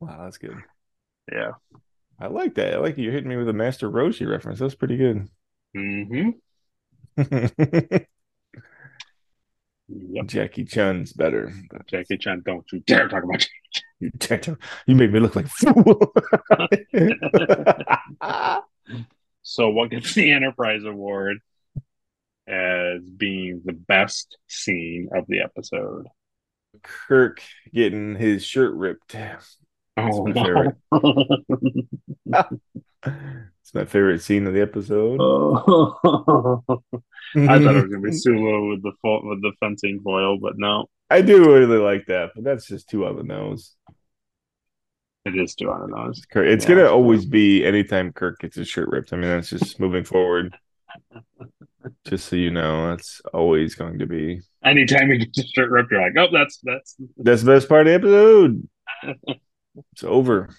wow, 0.00 0.24
that's 0.24 0.38
good. 0.38 0.56
Yeah. 1.30 1.52
I 2.20 2.26
like 2.28 2.54
that. 2.54 2.74
I 2.74 2.76
like 2.78 2.98
you're 2.98 3.12
hitting 3.12 3.28
me 3.28 3.36
with 3.36 3.48
a 3.48 3.52
Master 3.52 3.90
Roshi 3.90 4.28
reference. 4.28 4.58
That's 4.58 4.74
pretty 4.74 4.96
good. 4.96 5.28
Mm-hmm. 5.76 6.30
Yep. 9.88 10.26
Jackie 10.26 10.64
Chan's 10.64 11.12
better. 11.12 11.52
but 11.70 11.86
Jackie 11.86 12.16
Chan, 12.16 12.42
don't 12.46 12.64
you 12.72 12.80
dare 12.80 13.08
talk 13.08 13.24
about 13.24 13.46
You, 14.00 14.10
you 14.86 14.94
make 14.94 15.12
me 15.12 15.20
look 15.20 15.36
like 15.36 15.48
fool. 15.48 16.14
So, 19.42 19.70
what 19.70 19.90
gets 19.90 20.14
the 20.14 20.32
Enterprise 20.32 20.84
Award 20.84 21.38
as 22.46 23.02
being 23.02 23.62
the 23.64 23.72
best 23.72 24.36
scene 24.48 25.08
of 25.14 25.26
the 25.28 25.40
episode? 25.40 26.08
Kirk 26.82 27.42
getting 27.72 28.14
his 28.16 28.44
shirt 28.44 28.74
ripped. 28.74 29.14
It's 29.14 29.58
Oh, 29.96 30.26
my 30.26 30.32
favorite. 30.32 30.76
It's 33.04 33.74
my 33.74 33.84
favorite 33.84 34.22
scene 34.22 34.46
of 34.46 34.54
the 34.54 34.60
episode. 34.62 35.18
Oh. 35.20 36.62
I 37.36 37.58
thought 37.58 37.76
it 37.76 37.82
was 37.82 37.84
gonna 37.84 38.00
be 38.00 38.12
Sulu 38.12 38.70
with 38.70 38.82
the 38.82 38.92
fo- 39.02 39.26
with 39.28 39.42
the 39.42 39.52
fencing 39.60 40.00
foil, 40.02 40.38
but 40.38 40.54
no, 40.56 40.86
I 41.10 41.20
do 41.22 41.44
really 41.54 41.78
like 41.78 42.06
that, 42.06 42.30
but 42.34 42.44
that's 42.44 42.66
just 42.66 42.88
too 42.88 43.06
on 43.06 43.16
the 43.16 43.22
nose. 43.22 43.74
It 45.24 45.36
is 45.36 45.54
the 45.54 45.64
nose. 45.88 46.22
Kirk, 46.30 46.46
it's 46.46 46.64
Yeah. 46.68 46.76
gonna 46.76 46.88
always 46.90 47.24
be 47.26 47.64
anytime 47.64 48.12
Kirk 48.12 48.40
gets 48.40 48.56
his 48.56 48.68
shirt 48.68 48.88
ripped. 48.90 49.12
I 49.12 49.16
mean, 49.16 49.30
that's 49.30 49.50
just 49.50 49.78
moving 49.80 50.04
forward. 50.04 50.56
Just 52.06 52.28
so 52.28 52.36
you 52.36 52.50
know, 52.52 52.90
that's 52.90 53.20
always 53.34 53.74
going 53.74 53.98
to 53.98 54.06
be 54.06 54.40
Anytime 54.62 55.10
you 55.10 55.18
get 55.18 55.36
your 55.36 55.46
shirt 55.46 55.70
ripped, 55.70 55.90
you're 55.90 56.00
like, 56.00 56.12
oh, 56.16 56.28
that's 56.32 56.58
that's 56.62 56.94
that's 57.16 57.42
the 57.42 57.50
best 57.52 57.68
part 57.68 57.86
of 57.86 57.86
the 57.86 57.94
episode. 57.94 58.68
It's 59.92 60.04
over. 60.04 60.50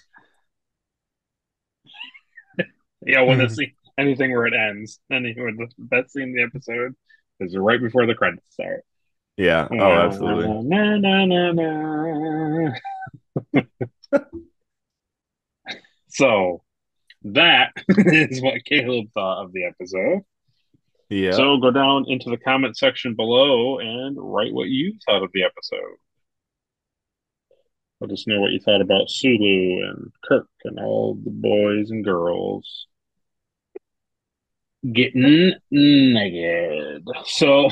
yeah. 3.06 3.22
When 3.22 3.38
Hmm. 3.38 3.44
the 3.46 3.50
scene, 3.54 3.72
anything 3.96 4.32
where 4.32 4.46
it 4.46 4.54
ends, 4.54 4.98
anywhere 5.10 5.52
the 5.56 5.68
best 5.78 6.12
scene 6.12 6.24
in 6.24 6.34
the 6.34 6.42
episode 6.42 6.94
is 7.40 7.56
right 7.56 7.80
before 7.80 8.06
the 8.06 8.14
credits 8.14 8.52
start. 8.52 8.84
Yeah. 9.36 9.68
Oh, 9.70 9.92
absolutely. 9.92 10.48
Na, 10.64 10.96
na, 10.96 11.52
na. 11.52 12.72
so 16.14 16.62
that 17.22 17.72
is 17.88 18.40
what 18.42 18.64
Caleb 18.64 19.06
thought 19.14 19.44
of 19.44 19.52
the 19.52 19.64
episode. 19.64 20.22
Yeah. 21.10 21.32
So 21.32 21.58
go 21.58 21.70
down 21.70 22.04
into 22.08 22.30
the 22.30 22.36
comment 22.38 22.76
section 22.76 23.14
below 23.14 23.78
and 23.78 24.16
write 24.18 24.52
what 24.52 24.68
you 24.68 24.94
thought 25.06 25.22
of 25.22 25.30
the 25.32 25.44
episode. 25.44 25.96
Let 28.00 28.10
us 28.10 28.26
know 28.26 28.40
what 28.40 28.50
you 28.52 28.60
thought 28.60 28.80
about 28.80 29.08
Sulu 29.08 29.86
and 29.88 30.12
Kirk 30.28 30.48
and 30.64 30.78
all 30.78 31.14
the 31.14 31.30
boys 31.30 31.90
and 31.90 32.04
girls 32.04 32.86
getting 34.92 35.54
naked. 35.70 37.06
So 37.26 37.68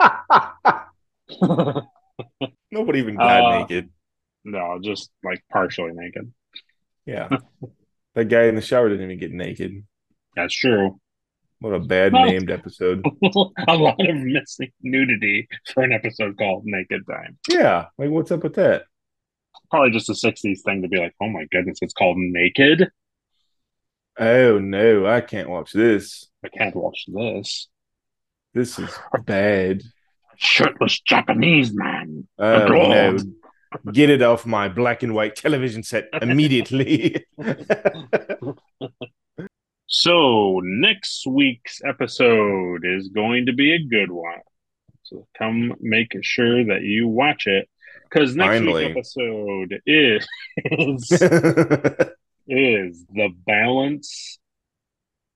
Nobody 2.70 2.98
even 3.00 3.16
got 3.16 3.42
Uh, 3.42 3.58
naked. 3.60 3.90
no, 4.44 4.78
just 4.82 5.10
like 5.22 5.42
partially 5.50 5.92
naked. 5.92 6.32
Yeah. 7.06 7.28
that 8.14 8.26
guy 8.26 8.44
in 8.44 8.54
the 8.54 8.60
shower 8.62 8.88
didn't 8.88 9.04
even 9.04 9.18
get 9.18 9.32
naked. 9.32 9.84
That's 10.36 10.54
true. 10.54 10.98
What 11.60 11.72
a 11.74 11.80
bad 11.80 12.12
Well- 12.12 12.26
named 12.26 12.50
episode. 12.50 13.04
a 13.68 13.74
lot 13.76 14.00
of 14.00 14.16
missing 14.16 14.72
nudity 14.82 15.48
for 15.72 15.82
an 15.82 15.92
episode 15.92 16.36
called 16.36 16.62
Naked 16.66 17.02
Time. 17.08 17.38
Yeah. 17.48 17.86
Like, 17.98 18.10
what's 18.10 18.30
up 18.32 18.42
with 18.42 18.54
that? 18.54 18.84
Probably 19.70 19.90
just 19.90 20.10
a 20.10 20.12
60s 20.12 20.60
thing 20.64 20.82
to 20.82 20.88
be 20.88 20.98
like, 20.98 21.14
oh 21.22 21.28
my 21.28 21.46
goodness, 21.50 21.78
it's 21.80 21.94
called 21.94 22.16
Naked. 22.18 22.90
Oh, 24.18 24.58
no. 24.58 25.06
I 25.06 25.20
can't 25.20 25.48
watch 25.48 25.72
this. 25.72 26.28
I 26.44 26.48
can't 26.48 26.76
watch 26.76 27.04
this. 27.08 27.68
This 28.52 28.78
is 28.78 28.90
bad. 29.24 29.82
Shirtless 30.36 31.00
Japanese 31.00 31.72
man. 31.74 32.28
Oh, 32.38 32.66
no. 32.66 33.16
Get 33.92 34.10
it 34.10 34.22
off 34.22 34.46
my 34.46 34.68
black 34.68 35.02
and 35.02 35.14
white 35.14 35.36
television 35.36 35.82
set 35.82 36.08
immediately. 36.22 37.24
So, 39.86 40.60
next 40.64 41.26
week's 41.26 41.80
episode 41.84 42.84
is 42.84 43.08
going 43.08 43.46
to 43.46 43.52
be 43.52 43.74
a 43.74 43.84
good 43.84 44.10
one. 44.10 44.40
So, 45.02 45.26
come 45.36 45.74
make 45.80 46.16
sure 46.22 46.64
that 46.66 46.82
you 46.82 47.06
watch 47.08 47.46
it 47.46 47.68
because 48.10 48.34
next 48.34 48.58
Finally. 48.58 48.86
week's 48.94 49.16
episode 49.16 49.82
is, 49.86 50.26
is 50.56 51.12
is 52.48 53.04
the 53.12 53.28
balance 53.46 54.38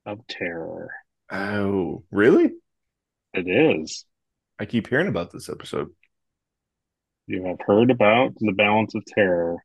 of 0.07 0.27
terror. 0.27 0.91
oh, 1.31 2.03
really? 2.11 2.53
It 3.35 3.49
is. 3.49 4.05
I 4.59 4.65
keep 4.65 4.89
hearing 4.89 5.09
about 5.09 5.31
this 5.31 5.49
episode. 5.49 5.91
You 7.29 7.45
have 7.45 7.61
heard 7.67 7.91
about 7.91 8.35
the 8.41 8.53
balance 8.53 8.95
of 8.95 9.05
terror. 9.05 9.59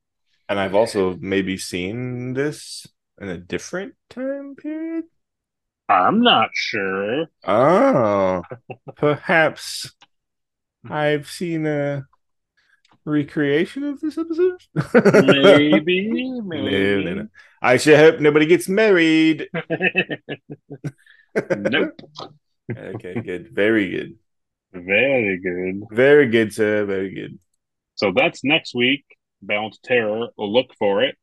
And 0.49 0.59
I've 0.59 0.76
also 0.76 1.16
maybe 1.20 1.57
seen 1.57 2.34
this 2.34 2.86
in 3.20 3.30
a 3.30 3.38
different 3.38 3.95
time 4.09 4.55
period. 4.55 5.05
I'm 5.89 6.22
not 6.22 6.49
sure. 6.53 7.28
Oh, 7.45 8.43
perhaps 8.95 9.93
I've 10.89 11.30
seen 11.30 11.66
a 11.66 12.05
recreation 13.05 13.84
of 13.84 13.99
this 14.01 14.18
episode. 14.18 14.61
Maybe, 15.03 16.20
No, 16.30 16.41
maybe. 16.41 17.03
no, 17.03 17.14
no. 17.16 17.28
I 17.61 17.78
sure 17.78 17.97
hope 17.97 18.20
nobody 18.20 18.45
gets 18.45 18.68
married. 18.70 19.47
nope. 21.55 21.99
Okay, 22.76 23.16
good. 23.22 23.49
Very 23.53 23.89
good. 23.89 24.16
Very 24.74 25.38
good. 25.39 25.84
Very 25.91 26.28
good, 26.28 26.53
sir. 26.53 26.86
Very 26.86 27.14
good. 27.14 27.39
So 27.95 28.11
that's 28.15 28.43
next 28.43 28.73
week. 28.75 29.05
Balance 29.41 29.77
of 29.77 29.81
Terror. 29.83 30.27
Look 30.37 30.73
for 30.77 31.03
it. 31.03 31.15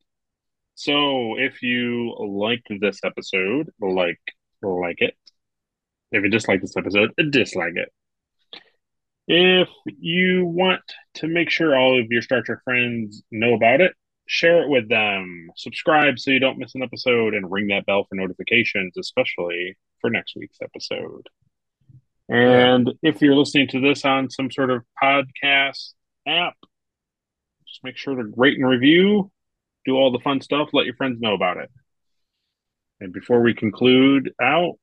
So 0.75 1.37
if 1.39 1.63
you 1.63 2.15
liked 2.19 2.69
this 2.81 3.01
episode, 3.05 3.71
like 3.81 4.21
like 4.63 5.01
it. 5.01 5.15
If 6.13 6.23
you 6.23 6.31
dislike 6.31 6.61
this 6.61 6.77
episode, 6.77 7.13
dislike 7.31 7.75
it. 7.77 7.93
If 9.27 9.69
you 9.85 10.45
want 10.45 10.83
to 11.15 11.29
make 11.29 11.51
sure 11.51 11.77
all 11.77 12.01
of 12.01 12.07
your 12.11 12.23
Star 12.23 12.43
Trek 12.43 12.59
friends 12.65 13.23
know 13.31 13.55
about 13.55 13.81
it, 13.81 13.93
share 14.27 14.63
it 14.63 14.69
with 14.69 14.89
them. 14.89 15.51
Subscribe 15.57 16.19
so 16.19 16.31
you 16.31 16.41
don't 16.41 16.59
miss 16.59 16.75
an 16.75 16.83
episode 16.83 17.35
and 17.35 17.51
ring 17.51 17.69
that 17.69 17.87
bell 17.87 18.07
for 18.09 18.17
notifications, 18.17 18.97
especially 18.99 19.77
for 20.01 20.11
next 20.11 20.35
week's 20.37 20.59
episode. 20.63 21.29
And 22.29 22.93
if 23.03 23.21
you're 23.21 23.37
listening 23.37 23.69
to 23.69 23.81
this 23.81 24.05
on 24.05 24.31
some 24.31 24.51
sort 24.51 24.71
of 24.71 24.83
podcast 25.03 25.93
app, 26.27 26.55
just 27.67 27.85
make 27.85 27.97
sure 27.97 28.15
to 28.15 28.33
rate 28.37 28.59
and 28.59 28.69
review, 28.69 29.31
do 29.85 29.97
all 29.97 30.13
the 30.13 30.19
fun 30.21 30.41
stuff, 30.41 30.71
let 30.73 30.87
your 30.87 30.97
friends 30.97 31.21
know 31.21 31.35
about 31.35 31.57
it. 31.57 31.71
And 33.01 33.13
before 33.13 33.41
we 33.41 33.55
conclude 33.55 34.33
out, 34.41 34.75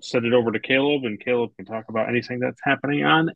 send 0.00 0.24
it 0.26 0.32
over 0.32 0.50
to 0.50 0.58
Caleb, 0.58 1.04
and 1.04 1.20
Caleb 1.20 1.50
can 1.56 1.66
talk 1.66 1.84
about 1.88 2.08
anything 2.08 2.40
that's 2.40 2.60
happening 2.64 3.04
on 3.04 3.30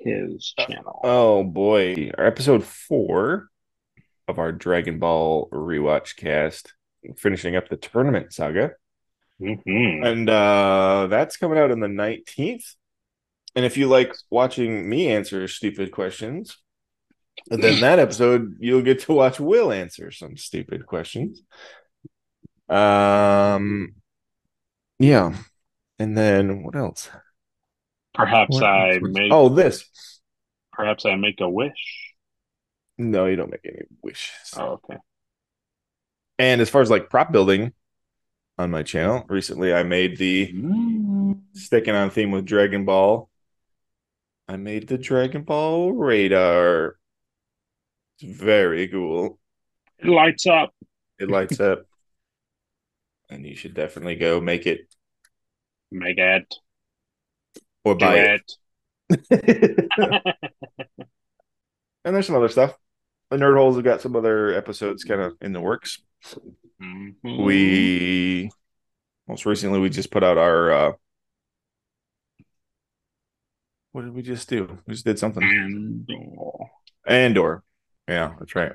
his 0.00 0.54
channel. 0.58 1.00
Oh 1.04 1.44
boy. 1.44 2.10
Our 2.16 2.26
episode 2.26 2.64
four 2.64 3.48
of 4.26 4.38
our 4.38 4.52
Dragon 4.52 4.98
Ball 4.98 5.48
rewatch 5.50 6.16
cast, 6.16 6.74
finishing 7.16 7.56
up 7.56 7.68
the 7.68 7.76
tournament 7.76 8.32
saga. 8.32 8.72
Mhm. 9.40 10.04
And 10.04 10.30
uh 10.30 11.06
that's 11.08 11.36
coming 11.36 11.58
out 11.58 11.70
on 11.70 11.80
the 11.80 11.88
19th. 11.88 12.74
And 13.54 13.64
if 13.64 13.76
you 13.76 13.88
like 13.88 14.14
watching 14.30 14.88
me 14.88 15.08
answer 15.08 15.46
stupid 15.48 15.90
questions, 15.90 16.58
then 17.46 17.80
that 17.80 17.98
episode 17.98 18.56
you'll 18.60 18.82
get 18.82 19.00
to 19.00 19.12
watch 19.12 19.38
Will 19.40 19.72
answer 19.72 20.10
some 20.10 20.36
stupid 20.36 20.86
questions. 20.86 21.42
Um 22.68 23.94
yeah. 24.98 25.34
And 25.98 26.16
then 26.16 26.62
what 26.62 26.76
else? 26.76 27.08
Perhaps 28.14 28.54
What 28.54 28.64
I 28.64 28.94
else 28.94 29.02
was- 29.02 29.12
make 29.12 29.32
Oh, 29.32 29.48
this. 29.48 30.20
perhaps 30.72 31.06
I 31.06 31.14
make 31.16 31.40
a 31.40 31.48
wish. 31.48 32.12
No, 32.98 33.26
you 33.26 33.36
don't 33.36 33.50
make 33.50 33.64
any 33.64 33.82
wishes. 34.02 34.54
Oh, 34.56 34.80
okay. 34.84 34.96
And 36.38 36.60
as 36.60 36.68
far 36.70 36.82
as 36.82 36.90
like 36.90 37.10
prop 37.10 37.30
building 37.32 37.72
on 38.58 38.70
my 38.70 38.82
channel, 38.82 39.24
recently 39.28 39.72
I 39.72 39.82
made 39.84 40.18
the 40.18 40.52
sticking 41.54 41.94
on 41.94 42.10
theme 42.10 42.30
with 42.32 42.44
Dragon 42.44 42.84
Ball 42.84 43.28
I 44.50 44.56
made 44.56 44.88
the 44.88 44.96
Dragon 44.96 45.42
Ball 45.42 45.92
radar. 45.92 46.96
It's 48.20 48.36
very 48.36 48.88
cool. 48.88 49.38
It 49.98 50.06
lights 50.08 50.46
up. 50.46 50.74
It 51.18 51.30
lights 51.30 51.60
up. 51.60 51.84
And 53.30 53.44
you 53.44 53.54
should 53.54 53.74
definitely 53.74 54.16
go 54.16 54.40
make 54.40 54.66
it 54.66 54.94
Make 55.92 56.16
it. 56.18 56.54
or 57.84 57.94
buy 57.94 58.16
it. 58.16 58.52
it. 59.30 59.88
and 62.04 62.14
there's 62.14 62.26
some 62.26 62.36
other 62.36 62.48
stuff. 62.48 62.74
The 63.30 63.36
Nerd 63.36 63.56
Holes 63.56 63.76
have 63.76 63.84
got 63.84 64.00
some 64.00 64.16
other 64.16 64.54
episodes 64.54 65.04
kind 65.04 65.20
of 65.20 65.34
in 65.42 65.52
the 65.52 65.60
works. 65.60 66.00
Mhm. 66.80 67.14
We 67.44 68.50
most 69.26 69.46
recently 69.46 69.78
we 69.80 69.90
just 69.90 70.10
put 70.10 70.24
out 70.24 70.38
our 70.38 70.72
uh 70.72 70.92
what 73.92 74.02
did 74.02 74.14
we 74.14 74.22
just 74.22 74.48
do? 74.48 74.78
We 74.86 74.94
just 74.94 75.04
did 75.04 75.18
something. 75.18 75.42
And 75.42 76.08
oh, 76.38 76.66
Andor. 77.06 77.62
Yeah, 78.08 78.34
that's 78.38 78.54
right. 78.54 78.72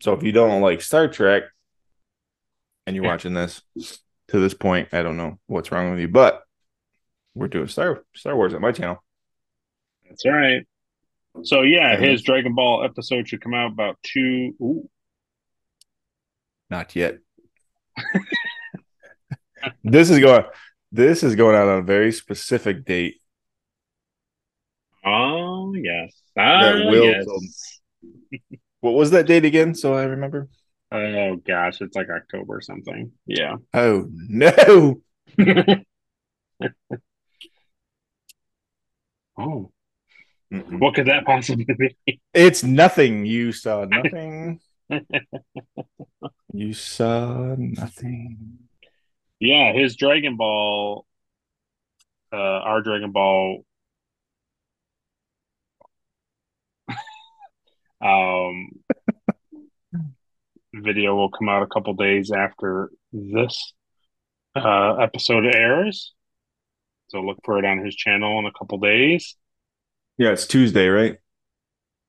So 0.00 0.12
if 0.14 0.22
you 0.22 0.32
don't 0.32 0.60
like 0.62 0.82
Star 0.82 1.06
Trek 1.08 1.44
and 2.86 2.96
you're 2.96 3.04
watching 3.04 3.34
this 3.34 3.62
to 4.28 4.40
this 4.40 4.52
point, 4.54 4.88
I 4.92 5.02
don't 5.02 5.16
know 5.16 5.38
what's 5.46 5.70
wrong 5.70 5.90
with 5.92 6.00
you, 6.00 6.08
but 6.08 6.42
we're 7.34 7.48
doing 7.48 7.68
Star 7.68 8.02
Star 8.14 8.34
Wars 8.36 8.52
at 8.54 8.60
my 8.60 8.72
channel. 8.72 9.02
that's 10.08 10.26
right. 10.26 10.66
So 11.44 11.62
yeah, 11.62 11.92
And- 11.94 12.04
his 12.04 12.22
Dragon 12.22 12.54
Ball 12.54 12.84
episode 12.84 13.28
should 13.28 13.40
come 13.40 13.54
out 13.54 13.72
about 13.72 13.96
two. 14.02 14.54
Ooh, 14.60 14.90
Not 16.68 16.94
yet. 16.96 17.18
this 19.84 20.10
is 20.10 20.18
going 20.18 20.44
this 20.90 21.22
is 21.22 21.36
going 21.36 21.54
out 21.56 21.68
on 21.68 21.78
a 21.78 21.82
very 21.82 22.10
specific 22.12 22.84
date. 22.84 23.20
oh 25.04 25.72
yes. 25.74 26.12
Ah, 26.36 26.72
Will 26.86 27.04
yes. 27.04 27.24
What 28.80 28.94
was 28.94 29.10
that 29.12 29.26
date 29.26 29.44
again? 29.44 29.74
So 29.74 29.94
I 29.94 30.04
remember. 30.04 30.48
Oh 30.90 31.36
gosh, 31.36 31.80
it's 31.80 31.96
like 31.96 32.08
October 32.10 32.56
or 32.56 32.60
something. 32.60 33.12
Yeah. 33.26 33.56
Oh 33.72 34.06
no. 34.10 35.00
oh, 39.38 39.70
Mm-mm. 40.52 40.80
what 40.80 40.94
could 40.94 41.06
that 41.06 41.24
possibly 41.24 41.64
be? 41.64 42.20
It's 42.34 42.62
nothing. 42.62 43.24
You 43.24 43.52
saw 43.52 43.84
nothing. 43.88 44.60
you 46.52 46.72
saw 46.74 47.54
nothing. 47.56 48.58
yeah, 49.40 49.72
his 49.72 49.96
Dragon 49.96 50.36
Ball, 50.36 51.06
uh, 52.32 52.36
our 52.36 52.82
Dragon 52.82 53.12
Ball, 53.12 53.64
um, 58.02 58.68
video 60.74 61.14
will 61.14 61.30
come 61.30 61.48
out 61.48 61.62
a 61.62 61.66
couple 61.66 61.94
days 61.94 62.30
after 62.32 62.90
this 63.12 63.72
uh 64.56 64.96
episode 64.96 65.44
airs. 65.54 66.14
So 67.08 67.20
look 67.20 67.38
for 67.44 67.58
it 67.58 67.64
on 67.64 67.84
his 67.84 67.94
channel 67.94 68.38
in 68.38 68.46
a 68.46 68.52
couple 68.52 68.78
days. 68.78 69.36
Yeah, 70.18 70.30
it's 70.30 70.46
Tuesday, 70.46 70.88
right? 70.88 71.16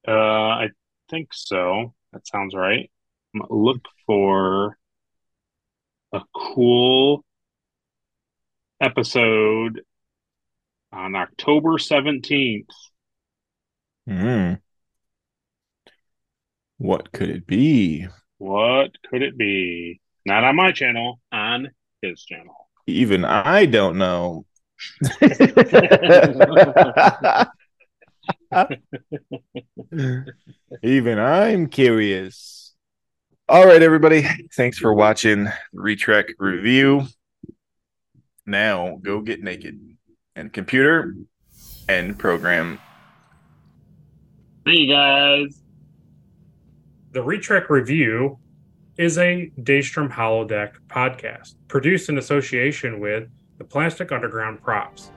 Uh, 0.07 0.11
I 0.11 0.69
think 1.09 1.29
so. 1.33 1.93
That 2.11 2.27
sounds 2.27 2.53
right. 2.55 2.89
Look 3.49 3.85
for 4.05 4.77
a 6.13 6.21
cool 6.33 7.25
episode 8.79 9.81
on 10.91 11.15
October 11.15 11.77
17th. 11.77 12.65
Hmm. 14.07 14.53
What 16.77 17.11
could 17.11 17.29
it 17.29 17.45
be? 17.47 18.07
What 18.37 18.91
could 19.09 19.21
it 19.21 19.37
be? 19.37 20.01
Not 20.25 20.43
on 20.43 20.55
my 20.55 20.71
channel, 20.71 21.19
on 21.31 21.69
his 22.01 22.23
channel. 22.23 22.55
Even 22.87 23.23
I 23.25 23.65
don't 23.65 23.97
know. 23.97 24.45
Even 30.83 31.19
I'm 31.19 31.67
curious. 31.67 32.73
All 33.47 33.65
right, 33.65 33.81
everybody. 33.81 34.25
Thanks 34.55 34.77
for 34.77 34.93
watching 34.93 35.45
the 35.45 35.53
Retrek 35.75 36.33
review. 36.39 37.07
Now 38.45 38.97
go 39.01 39.21
get 39.21 39.41
naked 39.41 39.79
and 40.35 40.51
computer 40.51 41.13
and 41.87 42.17
program. 42.17 42.79
See 44.67 44.75
you 44.75 44.93
guys. 44.93 45.62
The 47.13 47.19
Retrek 47.19 47.69
Review 47.69 48.39
is 48.97 49.19
a 49.19 49.51
Daystrom 49.61 50.11
Holodeck 50.11 50.71
podcast 50.87 51.53
produced 51.67 52.09
in 52.09 52.17
association 52.17 52.99
with 52.99 53.29
the 53.59 53.63
Plastic 53.63 54.11
Underground 54.11 54.63
Props. 54.63 55.11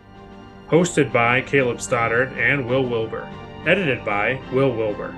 Hosted 0.69 1.11
by 1.11 1.41
Caleb 1.41 1.81
Stoddard 1.81 2.35
and 2.35 2.69
Will 2.69 2.85
Wilbur. 2.85 3.27
Edited 3.65 4.05
by 4.05 4.39
Will 4.53 4.77
Wilbur. 4.77 5.17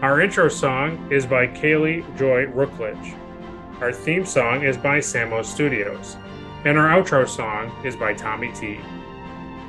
Our 0.00 0.20
intro 0.20 0.48
song 0.48 1.10
is 1.10 1.26
by 1.26 1.48
Kaylee 1.48 2.04
Joy 2.16 2.46
Rookledge. 2.46 3.18
Our 3.80 3.92
theme 3.92 4.24
song 4.24 4.62
is 4.62 4.76
by 4.76 4.98
Samo 4.98 5.44
Studios. 5.44 6.16
And 6.64 6.78
our 6.78 6.86
outro 6.86 7.28
song 7.28 7.72
is 7.84 7.96
by 7.96 8.14
Tommy 8.14 8.52
T. 8.52 8.78